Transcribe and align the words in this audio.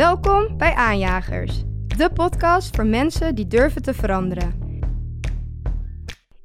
Welkom 0.00 0.56
bij 0.56 0.74
Aanjagers, 0.74 1.62
de 1.86 2.10
podcast 2.14 2.76
voor 2.76 2.86
mensen 2.86 3.34
die 3.34 3.46
durven 3.46 3.82
te 3.82 3.94
veranderen. 3.94 4.52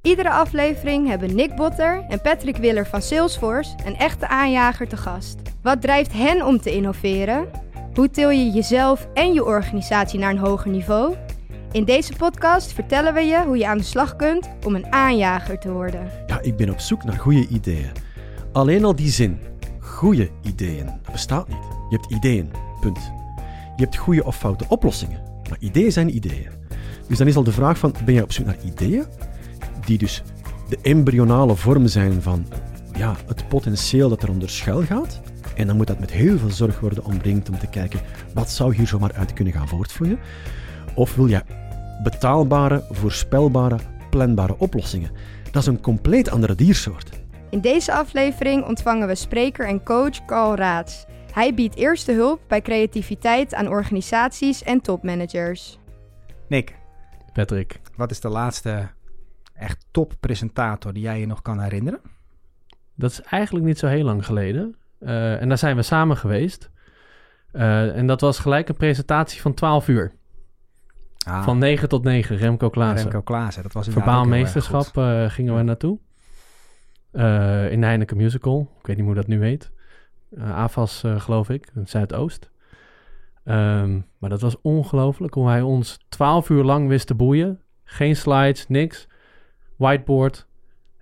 Iedere 0.01 0.29
aflevering 0.29 1.07
hebben 1.07 1.35
Nick 1.35 1.55
Botter 1.55 2.05
en 2.07 2.21
Patrick 2.21 2.57
Willer 2.57 2.87
van 2.87 3.01
Salesforce 3.01 3.75
een 3.85 3.95
echte 3.95 4.27
aanjager 4.27 4.87
te 4.87 4.97
gast. 4.97 5.35
Wat 5.61 5.81
drijft 5.81 6.13
hen 6.13 6.45
om 6.45 6.59
te 6.59 6.75
innoveren? 6.75 7.47
Hoe 7.93 8.09
til 8.09 8.29
je 8.29 8.49
jezelf 8.49 9.07
en 9.13 9.33
je 9.33 9.45
organisatie 9.45 10.19
naar 10.19 10.31
een 10.31 10.37
hoger 10.37 10.71
niveau? 10.71 11.15
In 11.71 11.83
deze 11.83 12.13
podcast 12.15 12.73
vertellen 12.73 13.13
we 13.13 13.21
je 13.21 13.43
hoe 13.45 13.57
je 13.57 13.67
aan 13.67 13.77
de 13.77 13.83
slag 13.83 14.15
kunt 14.15 14.49
om 14.65 14.75
een 14.75 14.93
aanjager 14.93 15.59
te 15.59 15.71
worden. 15.71 16.11
Ja, 16.27 16.41
ik 16.41 16.55
ben 16.55 16.69
op 16.69 16.79
zoek 16.79 17.03
naar 17.03 17.19
goede 17.19 17.47
ideeën. 17.47 17.91
Alleen 18.51 18.85
al 18.85 18.95
die 18.95 19.09
zin, 19.09 19.39
goede 19.79 20.29
ideeën, 20.41 20.89
bestaat 21.11 21.47
niet. 21.47 21.67
Je 21.89 21.95
hebt 21.95 22.11
ideeën, 22.11 22.51
punt. 22.81 23.23
Je 23.75 23.83
hebt 23.83 23.97
goede 23.97 24.23
of 24.23 24.37
foute 24.37 24.65
oplossingen, 24.67 25.19
maar 25.49 25.57
ideeën 25.59 25.91
zijn 25.91 26.15
ideeën. 26.15 26.49
Dus 27.07 27.17
dan 27.17 27.27
is 27.27 27.35
al 27.35 27.43
de 27.43 27.51
vraag 27.51 27.77
van, 27.77 27.93
ben 28.05 28.13
je 28.13 28.23
op 28.23 28.31
zoek 28.31 28.45
naar 28.45 28.57
ideeën 28.65 29.05
die 29.85 29.97
dus 29.97 30.23
de 30.69 30.77
embryonale 30.81 31.55
vorm 31.55 31.87
zijn 31.87 32.21
van 32.21 32.45
ja, 32.97 33.15
het 33.27 33.47
potentieel 33.47 34.09
dat 34.09 34.23
eronder 34.23 34.49
schuil 34.49 34.83
gaat? 34.83 35.21
En 35.55 35.67
dan 35.67 35.75
moet 35.75 35.87
dat 35.87 35.99
met 35.99 36.11
heel 36.11 36.37
veel 36.37 36.49
zorg 36.49 36.79
worden 36.79 37.05
omringd 37.05 37.49
om 37.49 37.59
te 37.59 37.67
kijken, 37.67 37.99
wat 38.33 38.49
zou 38.49 38.75
hier 38.75 38.87
zomaar 38.87 39.13
uit 39.13 39.33
kunnen 39.33 39.53
gaan 39.53 39.67
voortvloeien? 39.67 40.19
Of 40.95 41.15
wil 41.15 41.27
je 41.27 41.41
betaalbare, 42.03 42.83
voorspelbare, 42.89 43.77
planbare 44.09 44.57
oplossingen? 44.57 45.11
Dat 45.51 45.61
is 45.61 45.67
een 45.67 45.81
compleet 45.81 46.29
andere 46.29 46.55
diersoort. 46.55 47.09
In 47.49 47.61
deze 47.61 47.93
aflevering 47.93 48.65
ontvangen 48.65 49.07
we 49.07 49.15
spreker 49.15 49.67
en 49.67 49.83
coach 49.83 50.25
Carl 50.25 50.55
Raats. 50.55 51.05
Hij 51.35 51.53
biedt 51.53 51.75
eerste 51.75 52.11
hulp 52.11 52.41
bij 52.47 52.61
creativiteit 52.61 53.53
aan 53.53 53.67
organisaties 53.67 54.63
en 54.63 54.81
topmanagers. 54.81 55.79
Nick, 56.47 56.75
Patrick. 57.33 57.79
wat 57.95 58.11
is 58.11 58.19
de 58.19 58.29
laatste 58.29 58.89
echt 59.53 59.85
toppresentator 59.91 60.93
die 60.93 61.03
jij 61.03 61.19
je 61.19 61.25
nog 61.25 61.41
kan 61.41 61.59
herinneren? 61.59 61.99
Dat 62.93 63.11
is 63.11 63.21
eigenlijk 63.21 63.65
niet 63.65 63.79
zo 63.79 63.87
heel 63.87 64.03
lang 64.03 64.25
geleden. 64.25 64.75
Uh, 64.99 65.41
en 65.41 65.47
daar 65.47 65.57
zijn 65.57 65.75
we 65.75 65.81
samen 65.81 66.17
geweest. 66.17 66.71
Uh, 67.53 67.95
en 67.97 68.07
dat 68.07 68.21
was 68.21 68.39
gelijk 68.39 68.69
een 68.69 68.77
presentatie 68.77 69.41
van 69.41 69.53
12 69.53 69.87
uur. 69.87 70.13
Ah, 71.25 71.43
Van 71.43 71.57
9 71.57 71.89
tot 71.89 72.03
9, 72.03 72.37
Remco 72.37 72.69
Klaassen. 72.69 73.11
Remco 73.11 73.21
Klaassen, 73.21 73.63
dat 73.63 73.73
was 73.73 73.87
Verbaal 73.87 74.25
meesterschap 74.25 74.97
uh, 74.97 75.29
gingen 75.29 75.55
we 75.55 75.61
naartoe. 75.61 75.99
Uh, 77.11 77.71
in 77.71 77.79
de 77.79 77.85
Heineken 77.85 78.17
Musical. 78.17 78.71
Ik 78.79 78.87
weet 78.87 78.95
niet 78.95 79.05
hoe 79.05 79.15
dat 79.15 79.27
nu 79.27 79.43
heet. 79.43 79.73
Uh, 80.37 80.55
AFAS, 80.55 81.03
uh, 81.03 81.19
geloof 81.19 81.49
ik, 81.49 81.65
in 81.73 81.79
het 81.81 81.89
Zuidoost. 81.89 82.51
Um, 83.43 84.05
maar 84.17 84.29
dat 84.29 84.41
was 84.41 84.61
ongelooflijk 84.61 85.33
hoe 85.33 85.47
hij 85.47 85.61
ons 85.61 85.99
12 86.09 86.49
uur 86.49 86.63
lang 86.63 86.87
wist 86.87 87.07
te 87.07 87.15
boeien. 87.15 87.59
Geen 87.83 88.15
slides, 88.15 88.67
niks. 88.67 89.07
Whiteboard. 89.75 90.47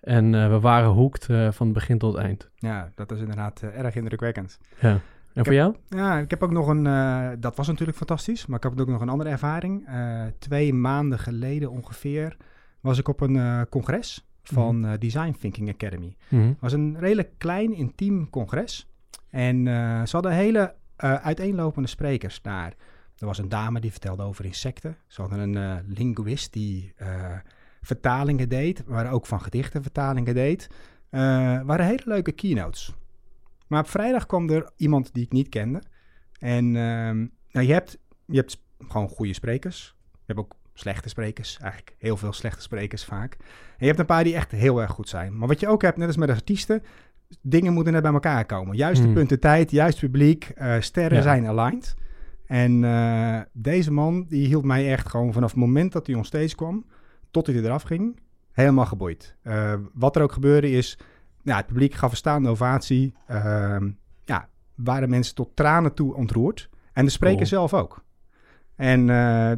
En 0.02 0.34
uh, 0.34 0.50
we 0.50 0.60
waren 0.60 0.90
hoekt 0.90 1.30
uh, 1.30 1.52
van 1.52 1.74
begin 1.74 1.98
tot 1.98 2.16
eind. 2.16 2.50
Ja, 2.56 2.90
dat 2.96 3.12
is 3.12 3.20
inderdaad 3.20 3.62
uh, 3.64 3.80
erg 3.80 3.96
indrukwekkend. 3.96 4.60
Ja. 4.80 4.90
En 4.90 5.40
Ik 5.40 5.46
voor 5.46 5.54
jou? 5.54 5.76
Ja, 5.90 6.18
ik 6.18 6.30
heb 6.30 6.44
ook 6.44 6.52
nog 6.52 6.68
een, 6.68 6.84
dat 7.40 7.56
was 7.56 7.68
natuurlijk 7.68 7.98
fantastisch, 7.98 8.46
maar 8.46 8.58
ik 8.58 8.64
heb 8.64 8.80
ook 8.80 8.88
nog 8.88 9.02
een 9.02 9.10
andere 9.10 9.30
ervaring. 9.30 9.88
Twee 10.40 10.74
maanden 10.74 11.20
geleden 11.20 11.72
ongeveer 11.72 12.38
was 12.82 12.98
ik 12.98 13.08
op 13.08 13.22
een 13.22 13.68
congres 13.70 14.26
van 14.44 14.80
Mhm. 14.80 14.92
uh, 14.92 15.00
Design 15.00 15.36
Thinking 15.40 15.70
Academy. 15.70 16.16
Mhm. 16.30 16.48
Het 16.48 16.60
was 16.60 16.74
een 16.74 17.00
redelijk 17.00 17.30
klein, 17.38 17.74
intiem 17.74 18.30
congres. 18.30 18.88
En 19.30 19.66
uh, 19.66 20.06
ze 20.06 20.12
hadden 20.12 20.32
hele 20.32 20.76
uh, 21.04 21.14
uiteenlopende 21.14 21.88
sprekers 21.88 22.42
daar. 22.42 22.74
Er 23.18 23.26
was 23.26 23.38
een 23.38 23.50
dame 23.50 23.80
die 23.80 23.92
vertelde 23.92 24.24
over 24.24 24.46
insecten. 24.46 24.98
Ze 25.08 25.22
hadden 25.22 25.40
een 25.40 25.56
uh, 25.56 25.96
linguist 25.96 26.54
die 26.54 26.94
vertalingen 27.82 28.50
deed, 28.50 28.86
maar 28.88 29.12
ook 29.12 29.26
van 29.26 29.42
gedichten 29.42 29.82
vertalingen 29.82 30.34
deed. 30.34 30.68
Waren 31.10 31.86
hele 31.86 32.04
leuke 32.06 32.32
keynotes. 32.32 32.94
Maar 33.68 33.82
op 33.82 33.90
vrijdag 33.90 34.26
kwam 34.26 34.50
er 34.50 34.72
iemand 34.76 35.14
die 35.14 35.24
ik 35.24 35.32
niet 35.32 35.50
kende. 35.50 35.82
En 36.40 36.66
uh, 36.66 36.74
nou, 37.52 37.68
je, 37.68 37.74
hebt, 37.74 37.98
je 38.26 38.36
hebt 38.36 38.62
gewoon 38.88 39.10
goede 39.10 39.34
sprekers. 39.34 39.96
Je 40.12 40.20
hebt 40.26 40.40
ook 40.40 40.56
slechte 40.74 41.10
sprekers. 41.10 41.58
Eigenlijk 41.62 41.96
heel 41.98 42.18
veel 42.18 42.34
slechte 42.34 42.62
sprekers 42.62 43.06
vaak. 43.06 43.34
En 43.40 43.78
je 43.78 43.86
hebt 43.86 44.00
een 44.00 44.06
paar 44.06 44.24
die 44.24 44.36
echt 44.36 44.52
heel 44.52 44.82
erg 44.82 44.92
goed 44.92 45.10
zijn. 45.10 45.38
Maar 45.38 45.48
wat 45.48 45.60
je 45.60 45.68
ook 45.68 45.82
hebt, 45.82 45.98
net 45.98 46.08
als 46.08 46.18
met 46.18 46.30
artiesten, 46.30 46.84
dingen 47.42 47.74
moeten 47.74 47.94
er 47.94 48.02
bij 48.02 48.14
elkaar 48.14 48.46
komen. 48.46 48.76
Juiste 48.76 49.04
Hmm. 49.06 49.14
punten 49.14 49.40
tijd, 49.40 49.72
juist 49.72 50.00
publiek, 50.00 50.52
uh, 50.58 50.76
sterren 50.80 51.18
Ja. 51.18 51.24
zijn 51.24 51.48
aligned. 51.48 51.96
En 52.46 52.84
uh, 52.84 53.40
deze 53.54 53.92
man, 53.92 54.26
die 54.30 54.48
hield 54.48 54.64
mij 54.66 54.92
echt 54.92 55.10
gewoon 55.10 55.34
vanaf 55.34 55.50
het 55.52 55.60
moment 55.60 55.92
dat 55.92 56.08
hij 56.08 56.16
onstage 56.16 56.56
kwam, 56.56 56.86
tot 57.32 57.48
hij 57.48 57.56
eraf 57.56 57.84
ging, 57.84 58.20
helemaal 58.52 58.86
geboeid. 58.86 59.36
Uh, 59.44 59.74
wat 59.94 60.16
er 60.16 60.22
ook 60.22 60.32
gebeurde 60.32 60.70
is, 60.72 60.98
ja, 61.42 61.56
het 61.58 61.66
publiek 61.66 61.94
gaf 61.94 62.12
een 62.12 62.18
staande 62.18 62.50
ovatie. 62.50 63.14
Uh, 63.32 63.78
ja, 64.26 64.50
waren 64.76 65.10
mensen 65.10 65.36
tot 65.36 65.56
tranen 65.56 65.94
toe 65.94 66.16
ontroerd. 66.16 66.70
En 66.94 67.06
de 67.06 67.12
spreker 67.12 67.36
Cool. 67.38 67.48
zelf 67.50 67.74
ook. 67.74 68.04
En 68.76 69.06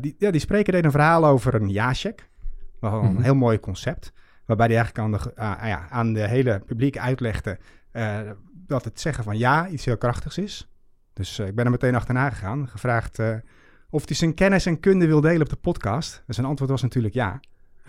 die, 0.02 0.16
ja, 0.18 0.32
die 0.32 0.40
spreker 0.42 0.74
deed 0.74 0.86
een 0.86 0.92
verhaal 0.92 1.26
over 1.26 1.56
een 1.56 1.70
ja-check. 1.70 2.30
Wel 2.80 3.04
een 3.04 3.14
Mhm. 3.14 3.22
heel 3.22 3.36
mooi 3.36 3.60
concept. 3.60 4.14
Waarbij 4.46 4.68
hij 4.68 4.76
eigenlijk 4.76 5.06
aan 5.06 5.12
de, 5.12 5.42
uh, 5.42 5.70
ja, 5.70 5.90
aan 5.90 6.14
de 6.14 6.28
hele 6.28 6.62
publiek 6.66 6.98
uitlegde 6.98 7.58
uh, 7.94 8.20
dat 8.68 8.84
het 8.84 9.00
zeggen 9.00 9.24
van 9.24 9.38
ja 9.38 9.68
iets 9.68 9.86
heel 9.86 9.98
krachtigs 9.98 10.38
is. 10.38 10.70
Dus 11.14 11.40
uh, 11.40 11.48
ik 11.48 11.56
ben 11.56 11.66
er 11.66 11.72
meteen 11.72 11.96
achterna 11.96 12.30
gegaan. 12.30 12.68
Gevraagd 12.68 13.20
uh, 13.20 13.36
of 13.90 14.08
hij 14.08 14.16
zijn 14.16 14.34
kennis 14.34 14.66
en 14.66 14.80
kunde 14.80 15.08
wil 15.08 15.22
delen 15.22 15.42
op 15.42 15.50
de 15.50 15.56
podcast. 15.56 16.24
En 16.28 16.34
zijn 16.34 16.48
antwoord 16.48 16.72
was 16.72 16.82
natuurlijk 16.82 17.14
ja. 17.14 17.34
Ik 17.34 17.42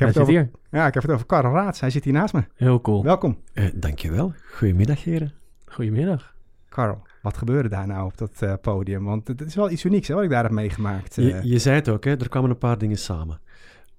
Hij 0.02 0.06
heb, 0.06 0.06
het 0.06 0.16
zit 0.16 0.22
over, 0.22 0.32
hier. 0.32 0.80
ja, 0.80 0.86
ik 0.86 0.94
heb 0.94 1.02
het 1.02 1.12
over 1.12 1.26
Karel 1.26 1.52
Raats. 1.52 1.80
Hij 1.80 1.90
zit 1.90 2.04
hier 2.04 2.12
naast 2.12 2.34
me. 2.34 2.44
Heel 2.54 2.80
cool. 2.80 3.02
Welkom. 3.02 3.38
Uh, 3.54 3.68
dankjewel. 3.74 4.32
Goedemiddag, 4.52 5.04
heren. 5.04 5.32
Goedemiddag. 5.64 6.34
Karel, 6.68 7.02
wat 7.22 7.36
gebeurde 7.36 7.68
daar 7.68 7.86
nou 7.86 8.06
op 8.06 8.18
dat 8.18 8.40
uh, 8.42 8.52
podium? 8.60 9.04
Want 9.04 9.28
het 9.28 9.40
is 9.40 9.54
wel 9.54 9.70
iets 9.70 9.84
unieks 9.84 10.08
hè, 10.08 10.14
wat 10.14 10.24
ik 10.24 10.30
daar 10.30 10.42
heb 10.42 10.52
meegemaakt. 10.52 11.16
Uh. 11.16 11.28
Je, 11.28 11.48
je, 11.48 11.58
zei 11.58 11.76
het 11.76 11.88
ook, 11.88 12.04
hè? 12.04 12.10
er 12.10 12.28
kwamen 12.28 12.50
een 12.50 12.58
paar 12.58 12.78
dingen 12.78 12.98
samen. 12.98 13.40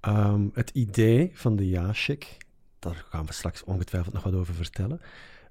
Um, 0.08 0.50
het 0.54 0.70
idee 0.70 1.30
van 1.34 1.56
de 1.56 1.68
ja-check, 1.68 2.36
daar 2.78 3.06
gaan 3.08 3.26
we 3.26 3.32
straks 3.32 3.64
ongetwijfeld 3.64 4.14
nog 4.14 4.22
wat 4.22 4.34
over 4.34 4.54
vertellen, 4.54 5.00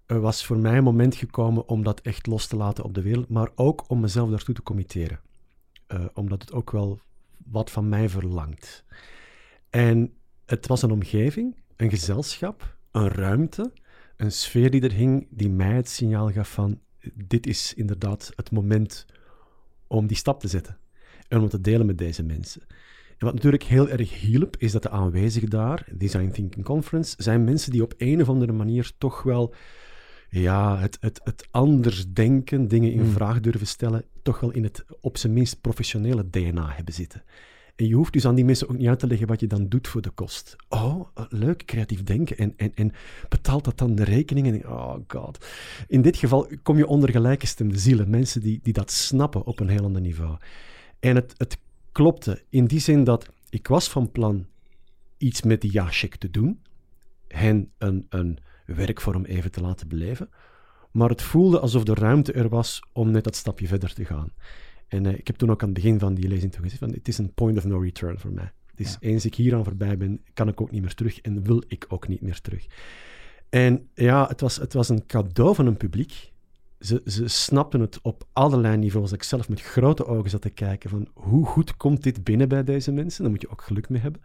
was 0.05 0.45
voor 0.45 0.57
mij 0.57 0.77
een 0.77 0.83
moment 0.83 1.15
gekomen 1.15 1.67
om 1.67 1.83
dat 1.83 2.01
echt 2.01 2.27
los 2.27 2.47
te 2.47 2.55
laten 2.55 2.83
op 2.83 2.93
de 2.93 3.01
wereld, 3.01 3.29
maar 3.29 3.49
ook 3.55 3.89
om 3.89 3.99
mezelf 3.99 4.29
daartoe 4.29 4.55
te 4.55 4.63
committeren. 4.63 5.19
Uh, 5.87 6.05
omdat 6.13 6.41
het 6.41 6.51
ook 6.53 6.71
wel 6.71 6.99
wat 7.37 7.71
van 7.71 7.89
mij 7.89 8.09
verlangt. 8.09 8.83
En 9.69 10.13
het 10.45 10.67
was 10.67 10.81
een 10.81 10.91
omgeving, 10.91 11.55
een 11.75 11.89
gezelschap, 11.89 12.77
een 12.91 13.07
ruimte, 13.07 13.71
een 14.17 14.31
sfeer 14.31 14.71
die 14.71 14.81
er 14.81 14.91
hing, 14.91 15.27
die 15.29 15.49
mij 15.49 15.75
het 15.75 15.89
signaal 15.89 16.31
gaf 16.31 16.51
van 16.51 16.79
dit 17.13 17.47
is 17.47 17.73
inderdaad 17.73 18.31
het 18.35 18.51
moment 18.51 19.05
om 19.87 20.07
die 20.07 20.17
stap 20.17 20.39
te 20.39 20.47
zetten 20.47 20.77
en 21.27 21.41
om 21.41 21.49
te 21.49 21.61
delen 21.61 21.85
met 21.85 21.97
deze 21.97 22.23
mensen. 22.23 22.61
En 23.17 23.25
wat 23.25 23.33
natuurlijk 23.33 23.63
heel 23.63 23.89
erg 23.89 24.19
hielp, 24.19 24.55
is 24.57 24.71
dat 24.71 24.83
de 24.83 24.89
aanwezigen 24.89 25.49
daar, 25.49 25.87
Design 25.91 26.29
Thinking 26.31 26.65
Conference, 26.65 27.15
zijn 27.17 27.43
mensen 27.43 27.71
die 27.71 27.83
op 27.83 27.93
een 27.97 28.21
of 28.21 28.29
andere 28.29 28.51
manier 28.51 28.91
toch 28.97 29.23
wel 29.23 29.53
ja, 30.29 30.77
het, 30.79 30.97
het, 30.99 31.21
het 31.23 31.47
anders 31.51 32.07
denken, 32.07 32.67
dingen 32.67 32.91
in 32.91 32.99
Hmm. 32.99 33.11
vraag 33.11 33.39
durven 33.39 33.67
stellen, 33.67 34.05
toch 34.21 34.39
wel 34.39 34.51
in 34.51 34.63
het 34.63 34.85
op 35.01 35.17
zijn 35.17 35.33
minst 35.33 35.61
professionele 35.61 36.29
DNA 36.29 36.69
hebben 36.69 36.93
zitten. 36.93 37.23
En 37.75 37.87
je 37.87 37.95
hoeft 37.95 38.13
dus 38.13 38.25
aan 38.25 38.35
die 38.35 38.45
mensen 38.45 38.69
ook 38.69 38.77
niet 38.77 38.87
uit 38.87 38.99
te 38.99 39.07
leggen 39.07 39.27
wat 39.27 39.39
je 39.39 39.47
dan 39.47 39.67
doet 39.67 39.87
voor 39.87 40.01
de 40.01 40.09
kost. 40.09 40.55
Oh, 40.69 41.07
leuk, 41.29 41.65
creatief 41.65 42.03
denken. 42.03 42.37
En, 42.37 42.53
en, 42.57 42.71
en 42.75 42.91
betaalt 43.29 43.63
dat 43.63 43.77
dan 43.77 43.95
de 43.95 44.03
rekeningen? 44.03 44.69
Oh 44.69 44.95
god. 45.07 45.45
In 45.87 46.01
dit 46.01 46.17
geval 46.17 46.47
kom 46.63 46.77
je 46.77 46.87
onder 46.87 47.09
gelijkgestemde 47.11 47.77
zielen. 47.77 48.09
Mensen 48.09 48.41
die, 48.41 48.59
die 48.63 48.73
dat 48.73 48.91
snappen 48.91 49.45
op 49.45 49.59
een 49.59 49.69
heel 49.69 49.83
ander 49.83 50.01
niveau. 50.01 50.37
En 50.99 51.15
het, 51.15 51.33
het 51.37 51.57
klopte 51.97 52.43
in 52.49 52.65
die 52.65 52.79
zin 52.79 53.03
dat 53.03 53.29
ik 53.49 53.67
was 53.67 53.89
van 53.89 54.11
plan 54.11 54.45
iets 55.17 55.41
met 55.41 55.61
die 55.61 55.71
ja-check 55.71 56.15
te 56.15 56.29
doen. 56.29 56.61
Hen 57.27 57.71
een, 57.77 58.05
een 58.09 58.37
werkvorm 58.65 59.25
even 59.25 59.51
te 59.51 59.61
laten 59.61 59.87
beleven. 59.87 60.29
Maar 60.91 61.09
het 61.09 61.21
voelde 61.21 61.59
alsof 61.59 61.83
de 61.83 61.93
ruimte 61.93 62.33
er 62.33 62.49
was 62.49 62.79
om 62.93 63.11
net 63.11 63.23
dat 63.23 63.35
stapje 63.35 63.67
verder 63.67 63.93
te 63.93 64.05
gaan. 64.05 64.33
En 64.87 65.03
uh, 65.05 65.13
ik 65.13 65.27
heb 65.27 65.35
toen 65.35 65.49
ook 65.51 65.61
aan 65.61 65.69
het 65.69 65.77
begin 65.77 65.99
van 65.99 66.13
die 66.13 66.27
lezing 66.27 66.55
gezegd 66.55 66.77
van 66.77 66.91
het 66.91 67.07
is 67.07 67.17
een 67.17 67.33
point 67.33 67.57
of 67.57 67.65
no 67.65 67.79
return 67.79 68.19
voor 68.19 68.31
mij. 68.31 68.51
Dus 68.75 68.97
ja. 68.99 69.09
eens 69.09 69.25
ik 69.25 69.35
hier 69.35 69.55
aan 69.55 69.63
voorbij 69.63 69.97
ben, 69.97 70.21
kan 70.33 70.47
ik 70.47 70.61
ook 70.61 70.71
niet 70.71 70.81
meer 70.81 70.93
terug 70.93 71.21
en 71.21 71.43
wil 71.43 71.63
ik 71.67 71.85
ook 71.87 72.07
niet 72.07 72.21
meer 72.21 72.41
terug. 72.41 72.65
En 73.49 73.89
ja, 73.93 74.27
het 74.27 74.41
was, 74.41 74.55
het 74.55 74.73
was 74.73 74.89
een 74.89 75.05
cadeau 75.05 75.55
van 75.55 75.65
een 75.65 75.77
publiek. 75.77 76.31
Ze, 76.79 77.01
ze 77.05 77.27
snapten 77.27 77.79
het 77.79 77.99
op 78.01 78.23
allerlei 78.33 78.77
niveaus. 78.77 79.11
Ik 79.11 79.23
zelf 79.23 79.49
met 79.49 79.61
grote 79.61 80.05
ogen 80.05 80.29
zat 80.29 80.41
te 80.41 80.49
kijken 80.49 80.89
van 80.89 81.07
hoe 81.13 81.45
goed 81.45 81.77
komt 81.77 82.03
dit 82.03 82.23
binnen 82.23 82.47
bij 82.49 82.63
deze 82.63 82.91
mensen. 82.91 83.21
Daar 83.23 83.31
moet 83.31 83.41
je 83.41 83.49
ook 83.49 83.61
geluk 83.61 83.89
mee 83.89 84.01
hebben. 84.01 84.21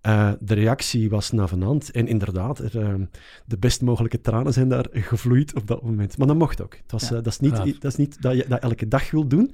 Eh, 0.00 0.32
de 0.40 0.54
reactie 0.54 1.10
was 1.10 1.30
navenant. 1.30 1.90
En 1.90 2.06
inderdaad, 2.06 2.58
er, 2.58 2.80
eh, 2.80 2.94
de 3.46 3.58
best 3.58 3.82
mogelijke 3.82 4.20
tranen 4.20 4.52
zijn 4.52 4.68
daar 4.68 4.86
gevloeid 4.90 5.54
op 5.54 5.66
dat 5.66 5.82
moment. 5.82 6.18
Maar 6.18 6.26
dat 6.26 6.36
mocht 6.36 6.62
ook. 6.62 6.76
Het 6.76 6.92
was, 6.92 7.08
Ja. 7.08 7.16
eh, 7.16 7.22
dat, 7.22 7.26
is 7.26 7.38
niet, 7.38 7.56
dat 7.80 7.84
is 7.92 7.96
niet 7.96 8.22
dat 8.22 8.36
je 8.36 8.44
dat 8.48 8.60
elke 8.60 8.88
dag 8.88 9.10
wil 9.10 9.26
doen. 9.28 9.52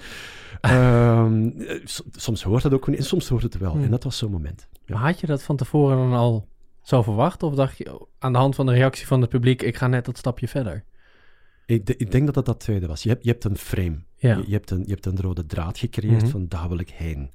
Ehm, 0.61 1.49
eh, 1.61 1.81
soms 2.11 2.43
hoort 2.43 2.63
het 2.63 2.73
ook 2.75 2.87
niet 2.89 2.99
en 2.99 3.05
soms 3.05 3.29
hoort 3.29 3.43
het 3.43 3.59
wel. 3.59 3.73
Hmm. 3.73 3.85
En 3.85 3.91
dat 3.91 4.05
was 4.05 4.19
zo'n 4.19 4.31
moment. 4.31 4.69
Ja. 4.85 4.95
Maar 4.95 5.05
had 5.05 5.21
je 5.21 5.27
dat 5.27 5.43
van 5.43 5.57
tevoren 5.57 5.97
dan 5.97 6.13
al 6.13 6.49
zo 6.83 7.03
verwacht? 7.03 7.43
Of 7.43 7.55
dacht 7.55 7.79
je 7.79 7.95
oh, 8.01 8.07
aan 8.19 8.33
de 8.33 8.39
hand 8.39 8.55
van 8.55 8.67
de 8.67 8.73
reactie 8.73 9.07
van 9.07 9.21
het 9.21 9.31
publiek, 9.31 9.63
ik 9.63 9.77
ga 9.77 9.87
net 9.87 10.05
dat 10.05 10.19
stapje 10.19 10.49
verder? 10.49 10.85
Ik, 11.71 11.87
de- 11.87 11.97
ik 11.97 12.11
denk 12.11 12.25
dat 12.27 12.35
dat 12.35 12.47
dat 12.47 12.61
tweede 12.61 12.87
was. 12.87 13.03
Je 13.03 13.09
hebt, 13.09 13.25
je 13.25 13.31
hebt 13.31 13.45
een 13.45 13.57
frame. 13.57 13.99
Ja. 14.17 14.37
Je, 14.37 14.45
je 14.47 14.53
hebt 14.53 14.71
een, 14.71 14.83
je 14.87 14.93
hebt 14.93 15.07
een 15.07 15.21
rode 15.21 15.47
draad 15.47 15.79
gecreëerd 15.79 16.23
Mhm. 16.23 16.31
van 16.31 16.49
daar 16.49 16.69
wil 16.69 16.79
ik 16.79 16.91
heen. 16.91 17.31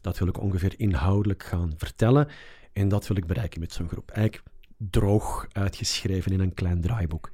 Dat 0.00 0.18
wil 0.18 0.28
ik 0.28 0.40
ongeveer 0.40 0.74
inhoudelijk 0.76 1.42
gaan 1.42 1.72
vertellen. 1.76 2.28
En 2.72 2.88
dat 2.88 3.06
wil 3.06 3.16
ik 3.16 3.26
bereiken 3.26 3.60
met 3.60 3.72
zo'n 3.72 3.88
groep. 3.88 4.10
Eigenlijk 4.10 4.48
droog 4.76 5.46
uitgeschreven 5.52 6.32
in 6.32 6.40
een 6.40 6.54
klein 6.54 6.80
draaiboek. 6.80 7.30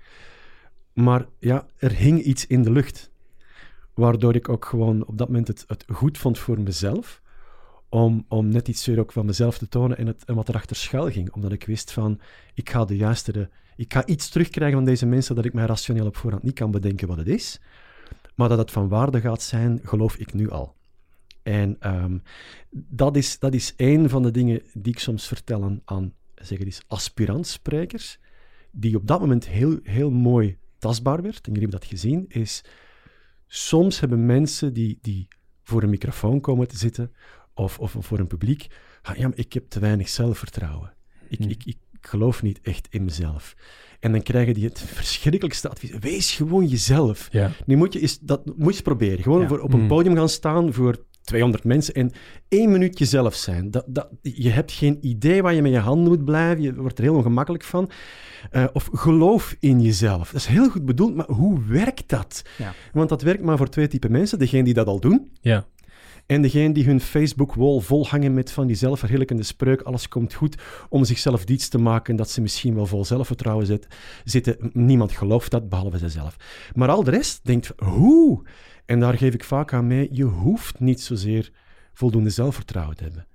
Maar 0.92 1.26
ja, 1.38 1.66
er 1.76 1.92
hing 1.92 2.22
iets 2.22 2.46
in 2.46 2.62
de 2.62 2.70
lucht. 2.70 3.10
Waardoor 3.94 4.34
ik 4.34 4.48
ook 4.48 4.64
gewoon 4.64 5.06
op 5.06 5.18
dat 5.18 5.28
moment 5.28 5.48
het, 5.48 5.64
het 5.66 5.84
goed 5.92 6.18
vond 6.18 6.38
voor 6.38 6.60
mezelf. 6.60 7.22
Om, 7.88 8.24
om 8.28 8.48
net 8.48 8.68
iets 8.68 8.86
weer 8.86 8.98
ook 9.00 9.12
van 9.12 9.26
mezelf 9.26 9.58
te 9.58 9.68
tonen 9.68 9.96
en, 9.98 10.06
het, 10.06 10.24
en 10.24 10.34
wat 10.34 10.48
erachter 10.48 10.76
schuil 10.76 11.10
ging. 11.10 11.32
Omdat 11.32 11.52
ik 11.52 11.64
wist 11.66 11.90
van, 11.92 12.20
ik 12.54 12.70
ga 12.70 12.84
de 12.84 12.96
juiste... 12.96 13.50
Ik 13.76 13.92
ga 13.92 14.06
iets 14.06 14.28
terugkrijgen 14.28 14.76
van 14.76 14.84
deze 14.84 15.06
mensen 15.06 15.34
dat 15.34 15.44
ik 15.44 15.52
mij 15.52 15.66
rationeel 15.66 16.06
op 16.06 16.16
voorhand 16.16 16.42
niet 16.42 16.54
kan 16.54 16.70
bedenken 16.70 17.08
wat 17.08 17.16
het 17.16 17.28
is. 17.28 17.60
Maar 18.34 18.48
dat 18.48 18.58
het 18.58 18.70
van 18.70 18.88
waarde 18.88 19.20
gaat 19.20 19.42
zijn, 19.42 19.80
geloof 19.82 20.16
ik 20.16 20.34
nu 20.34 20.50
al. 20.50 20.74
En 21.42 21.76
ehm, 21.80 22.18
dat, 22.70 23.16
is, 23.16 23.38
dat 23.38 23.54
is 23.54 23.74
een 23.76 24.08
van 24.08 24.22
de 24.22 24.30
dingen 24.30 24.62
die 24.72 24.92
ik 24.92 24.98
soms 24.98 25.26
vertel 25.26 25.80
aan, 25.84 26.14
zeg 26.34 26.58
eens, 26.58 26.82
aspirantsprekers, 26.86 28.18
die 28.70 28.96
op 28.96 29.06
dat 29.06 29.20
moment 29.20 29.48
heel, 29.48 29.78
heel 29.82 30.10
mooi 30.10 30.58
tastbaar 30.78 31.22
werd. 31.22 31.46
En 31.46 31.52
jullie 31.52 31.60
hebben 31.60 31.80
dat 31.80 31.88
gezien, 31.88 32.24
is 32.28 32.64
soms 33.46 34.00
hebben 34.00 34.26
mensen 34.26 34.72
die, 34.72 34.98
die 35.00 35.28
voor 35.62 35.82
een 35.82 35.90
microfoon 35.90 36.40
komen 36.40 36.68
te 36.68 36.76
zitten, 36.76 37.12
of, 37.54 37.78
of 37.78 37.96
voor 37.98 38.18
een 38.18 38.26
publiek, 38.26 38.66
ah, 39.02 39.16
ja, 39.16 39.28
maar 39.28 39.38
ik 39.38 39.52
heb 39.52 39.68
te 39.68 39.78
weinig 39.78 40.08
zelfvertrouwen. 40.08 40.94
Ik, 41.28 41.38
Hmm. 41.38 41.48
ik, 41.48 41.64
ik 41.64 41.76
geloof 42.06 42.42
niet 42.42 42.60
echt 42.62 42.86
in 42.90 43.04
mezelf. 43.04 43.54
En 44.00 44.12
dan 44.12 44.22
krijgen 44.22 44.54
die 44.54 44.64
het 44.64 44.80
verschrikkelijkste 44.80 45.68
advies. 45.68 45.90
Wees 46.00 46.32
gewoon 46.32 46.66
jezelf. 46.66 47.28
Ja. 47.30 47.50
Nu 47.66 47.76
moet 47.76 47.92
je 47.92 48.00
eens, 48.00 48.18
dat 48.20 48.46
moet 48.46 48.56
je 48.58 48.64
eens 48.66 48.80
proberen. 48.80 49.22
Gewoon 49.22 49.40
Ja. 49.40 49.48
voor, 49.48 49.60
op 49.60 49.72
een 49.72 49.80
Mm. 49.80 49.88
podium 49.88 50.14
gaan 50.16 50.28
staan 50.28 50.72
voor 50.72 51.04
200 51.22 51.64
mensen 51.64 51.94
en 51.94 52.12
één 52.48 52.70
minuut 52.70 52.98
jezelf 52.98 53.34
zijn. 53.34 53.70
Dat, 53.70 53.84
dat, 53.88 54.08
je 54.22 54.50
hebt 54.50 54.72
geen 54.72 54.98
idee 55.00 55.42
waar 55.42 55.54
je 55.54 55.62
met 55.62 55.72
je 55.72 55.78
hand 55.78 56.04
moet 56.08 56.24
blijven. 56.24 56.62
Je 56.62 56.74
wordt 56.74 56.98
er 56.98 57.04
heel 57.04 57.14
ongemakkelijk 57.14 57.64
van. 57.64 57.90
Eh, 58.50 58.64
of 58.72 58.88
geloof 58.92 59.56
in 59.60 59.80
jezelf. 59.80 60.30
Dat 60.30 60.40
is 60.40 60.46
heel 60.46 60.70
goed 60.70 60.84
bedoeld, 60.84 61.14
maar 61.14 61.26
hoe 61.30 61.60
werkt 61.68 62.08
dat? 62.08 62.42
Ja. 62.58 62.74
Want 62.92 63.08
dat 63.08 63.22
werkt 63.22 63.42
maar 63.42 63.56
voor 63.56 63.68
twee 63.68 63.88
typen 63.88 64.10
mensen. 64.12 64.38
Degene 64.38 64.64
die 64.64 64.74
dat 64.74 64.86
al 64.86 65.00
doen 65.00 65.28
Ja. 65.40 65.66
En 66.26 66.42
degene 66.42 66.74
die 66.74 66.84
hun 66.84 67.00
Facebook-wall 67.00 67.80
volhangen 67.80 68.34
met 68.34 68.50
van 68.50 68.66
die 68.66 68.76
zelfverheerlijkende 68.76 69.42
spreuk, 69.42 69.82
alles 69.82 70.08
komt 70.08 70.34
goed, 70.34 70.62
om 70.88 71.04
zichzelf 71.04 71.44
diets 71.44 71.68
te 71.68 71.78
maken 71.78 72.16
dat 72.16 72.30
ze 72.30 72.40
misschien 72.40 72.74
wel 72.74 72.86
vol 72.86 73.04
zelfvertrouwen 73.04 73.66
zit, 73.66 73.86
zitten. 74.24 74.70
Niemand 74.72 75.12
gelooft 75.12 75.50
dat, 75.50 75.68
behalve 75.68 75.98
zijzelf. 75.98 76.36
Maar 76.74 76.88
al 76.88 77.04
de 77.04 77.10
rest 77.10 77.40
denkt, 77.44 77.72
hoe? 77.76 78.42
En 78.86 79.00
daar 79.00 79.18
geef 79.18 79.34
ik 79.34 79.44
vaak 79.44 79.72
aan 79.72 79.86
mee, 79.86 80.08
je 80.12 80.24
hoeft 80.24 80.80
niet 80.80 81.00
zozeer 81.00 81.52
voldoende 81.92 82.30
zelfvertrouwen 82.30 82.96
te 82.96 83.02
hebben. 83.02 83.26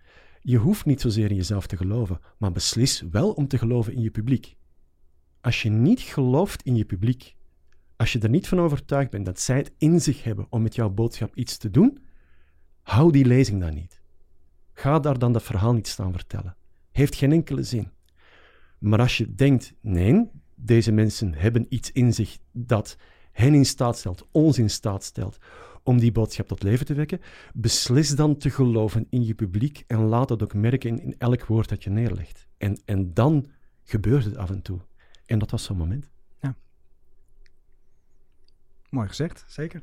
Je 0.42 0.58
hoeft 0.58 0.86
niet 0.86 1.02
zozeer 1.02 1.30
in 1.30 1.36
jezelf 1.36 1.68
te 1.68 1.78
geloven, 1.78 2.20
maar 2.38 2.52
beslis 2.52 3.04
wel 3.12 3.32
om 3.32 3.48
te 3.48 3.58
geloven 3.58 3.94
in 3.94 4.02
je 4.02 4.12
publiek. 4.12 4.56
Als 5.42 5.62
je 5.62 5.70
niet 5.70 6.00
gelooft 6.00 6.64
in 6.64 6.76
je 6.76 6.86
publiek, 6.86 7.36
als 7.96 8.14
je 8.14 8.20
er 8.20 8.30
niet 8.30 8.48
van 8.48 8.60
overtuigd 8.60 9.12
bent 9.12 9.26
dat 9.26 9.40
zij 9.40 9.58
het 9.58 9.72
in 9.78 10.02
zich 10.02 10.24
hebben 10.24 10.48
om 10.50 10.62
met 10.62 10.76
jouw 10.76 10.90
boodschap 10.90 11.36
iets 11.36 11.58
te 11.58 11.72
doen, 11.72 12.00
hou 12.90 13.12
die 13.12 13.26
lezing 13.26 13.62
dan 13.62 13.74
niet. 13.74 14.02
Ga 14.74 15.00
daar 15.00 15.20
dan 15.20 15.34
dat 15.34 15.44
verhaal 15.44 15.74
niet 15.74 15.88
staan 15.88 16.12
vertellen. 16.12 16.56
Heeft 16.92 17.16
geen 17.16 17.32
enkele 17.32 17.64
zin. 17.64 17.92
Maar 18.80 19.00
als 19.00 19.18
je 19.18 19.36
denkt, 19.36 19.74
nee, 19.82 20.30
deze 20.56 20.92
mensen 20.92 21.34
hebben 21.34 21.66
iets 21.70 21.92
in 21.92 22.14
zich 22.14 22.38
dat 22.52 22.98
hen 23.32 23.54
in 23.54 23.66
staat 23.66 23.98
stelt, 23.98 24.28
ons 24.32 24.58
in 24.58 24.70
staat 24.70 25.04
stelt, 25.04 25.38
om 25.84 26.00
die 26.00 26.12
boodschap 26.12 26.48
tot 26.48 26.64
leven 26.64 26.86
te 26.86 26.94
wekken, 26.94 27.22
beslis 27.54 28.10
dan 28.10 28.38
te 28.38 28.50
geloven 28.50 29.08
in 29.10 29.26
je 29.26 29.34
publiek 29.34 29.84
en 29.88 30.00
laat 30.00 30.28
dat 30.28 30.44
ook 30.44 30.54
merken 30.54 31.02
in, 31.02 31.16
elk 31.18 31.46
woord 31.46 31.70
dat 31.70 31.84
je 31.84 31.90
neerlegt. 31.90 32.48
En, 32.58 32.80
en 32.86 33.14
dan 33.14 33.48
gebeurt 33.84 34.26
het 34.26 34.38
af 34.38 34.50
en 34.50 34.62
toe. 34.62 34.80
En 35.26 35.40
dat 35.40 35.52
was 35.52 35.64
zo'n 35.64 35.78
moment. 35.78 36.10
Mooi 38.90 39.08
gezegd, 39.08 39.44
zeker. 39.48 39.82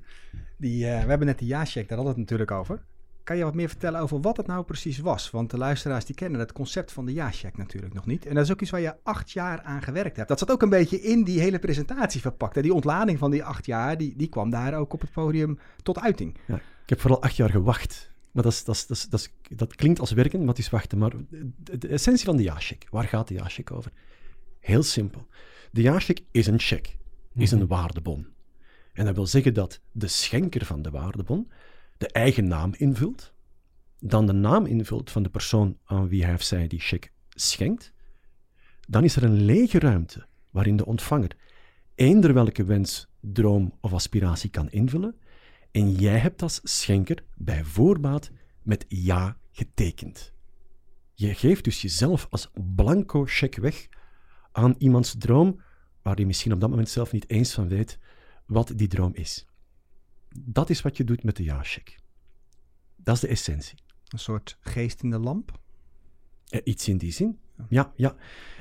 Die, 0.56 0.86
eh, 0.86 1.02
we 1.02 1.08
hebben 1.08 1.26
net 1.26 1.38
de 1.38 1.46
ja-check, 1.46 1.88
daar 1.88 2.02
we 2.02 2.08
het 2.08 2.16
natuurlijk 2.16 2.50
over. 2.50 2.82
Kan 3.26 3.36
je 3.36 3.44
wat 3.44 3.54
meer 3.54 3.68
vertellen 3.68 4.00
over 4.00 4.20
wat 4.20 4.36
het 4.36 4.46
nou 4.46 4.64
precies 4.64 4.98
was? 4.98 5.30
Want 5.30 5.50
de 5.50 5.58
luisteraars 5.58 6.04
die 6.04 6.14
kennen 6.14 6.40
het 6.40 6.52
concept 6.52 6.92
van 6.92 7.06
de 7.06 7.12
ja-check 7.12 7.56
natuurlijk 7.56 7.94
nog 7.94 8.06
niet. 8.06 8.26
En 8.26 8.34
dat 8.34 8.44
is 8.44 8.52
ook 8.52 8.60
iets 8.60 8.70
waar 8.70 8.80
je 8.80 8.94
acht 9.02 9.30
jaar 9.30 9.60
aan 9.62 9.82
gewerkt 9.82 10.16
hebt. 10.16 10.28
Dat 10.28 10.38
zat 10.38 10.50
ook 10.50 10.62
een 10.62 10.68
beetje 10.68 11.00
in 11.00 11.24
die 11.24 11.40
hele 11.40 11.58
presentatie 11.58 12.20
verpakt. 12.20 12.56
En 12.56 12.62
die 12.62 12.74
ontlading 12.74 13.18
van 13.18 13.30
die 13.30 13.44
acht 13.44 13.66
jaar, 13.66 13.98
die, 13.98 14.14
die 14.16 14.28
kwam 14.28 14.50
daar 14.50 14.74
ook 14.74 14.92
op 14.92 15.00
het 15.00 15.12
podium 15.12 15.58
tot 15.82 16.00
uiting. 16.00 16.36
Ik 16.82 16.88
heb 16.88 17.00
vooral 17.00 17.22
acht 17.22 17.36
jaar 17.36 17.50
gewacht. 17.50 18.10
Maar 18.30 18.42
dat, 18.42 18.52
is, 18.52 18.64
dat, 18.64 18.74
is, 18.74 19.08
dat, 19.08 19.20
is, 19.20 19.32
dat, 19.56 19.74
klinkt 19.74 20.00
als 20.00 20.12
werken, 20.12 20.38
maar 20.38 20.48
het 20.48 20.58
is 20.58 20.70
wachten. 20.70 20.98
Maar 20.98 21.12
de, 21.28 21.78
de 21.78 21.88
essentie 21.88 22.24
van 22.24 22.36
de 22.36 22.42
ja-check, 22.42 22.86
waar 22.90 23.04
gaat 23.04 23.28
de 23.28 23.34
ja-check 23.34 23.70
over? 23.70 23.92
Heel 24.60 24.82
simpel. 24.82 25.26
De 25.70 25.82
ja-check 25.82 26.20
is 26.30 26.46
een 26.46 26.60
check, 26.60 26.96
is 27.34 27.50
een 27.50 27.66
waardebon. 27.66 28.26
En 28.92 29.04
dat 29.04 29.14
wil 29.14 29.26
zeggen 29.26 29.54
dat 29.54 29.80
de 29.92 30.08
schenker 30.08 30.64
van 30.64 30.82
de 30.82 30.90
waardebon 30.90 31.48
de 31.96 32.08
eigen 32.08 32.48
naam 32.48 32.74
invult, 32.76 33.32
dan 33.98 34.26
de 34.26 34.32
naam 34.32 34.66
invult 34.66 35.10
van 35.10 35.22
de 35.22 35.28
persoon 35.28 35.78
aan 35.84 36.08
wie 36.08 36.24
hij 36.24 36.34
of 36.34 36.42
zij 36.42 36.66
die 36.66 36.80
check 36.80 37.12
schenkt. 37.28 37.92
Dan 38.88 39.04
is 39.04 39.16
er 39.16 39.22
een 39.22 39.44
lege 39.44 39.78
ruimte 39.78 40.26
waarin 40.50 40.76
de 40.76 40.86
ontvanger 40.86 41.36
eender 41.94 42.34
welke 42.34 42.64
wens, 42.64 43.06
droom 43.20 43.72
of 43.80 43.92
aspiratie 43.92 44.50
kan 44.50 44.70
invullen. 44.70 45.16
En 45.70 45.92
jij 45.92 46.18
hebt 46.18 46.42
als 46.42 46.60
schenker 46.62 47.24
bij 47.34 47.64
voorbaat 47.64 48.30
met 48.62 48.84
ja 48.88 49.36
getekend. 49.52 50.32
Je 51.14 51.34
geeft 51.34 51.64
dus 51.64 51.82
jezelf 51.82 52.26
als 52.30 52.50
blanco 52.74 53.24
cheque 53.26 53.60
weg 53.60 53.88
aan 54.52 54.74
iemands 54.78 55.14
droom, 55.18 55.60
waar 56.02 56.14
hij 56.14 56.24
misschien 56.24 56.52
op 56.52 56.60
dat 56.60 56.70
moment 56.70 56.88
zelf 56.88 57.12
niet 57.12 57.30
eens 57.30 57.54
van 57.54 57.68
weet 57.68 57.98
wat 58.46 58.72
die 58.76 58.88
droom 58.88 59.14
is. 59.14 59.46
Dat 60.44 60.70
is 60.70 60.82
wat 60.82 60.96
je 60.96 61.04
doet 61.04 61.22
met 61.22 61.36
de 61.36 61.42
ja-cheque. 61.42 61.94
Dat 62.96 63.14
is 63.14 63.20
de 63.20 63.28
essentie. 63.28 63.78
Een 64.08 64.18
soort 64.18 64.56
geest 64.60 65.02
in 65.02 65.10
de 65.10 65.18
lamp. 65.18 65.58
Eh, 66.48 66.60
iets 66.64 66.88
in 66.88 66.98
die 66.98 67.12
zin. 67.12 67.38
Ja, 67.68 67.92
ja. 67.96 68.16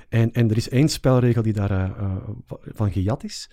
En, 0.09 0.31
en 0.33 0.49
er 0.49 0.57
is 0.57 0.69
één 0.69 0.89
spelregel 0.89 1.41
die 1.41 1.53
daarvan 1.53 2.41
van 2.45 2.59
van 2.61 2.91
gejat 2.91 3.23
is. 3.23 3.49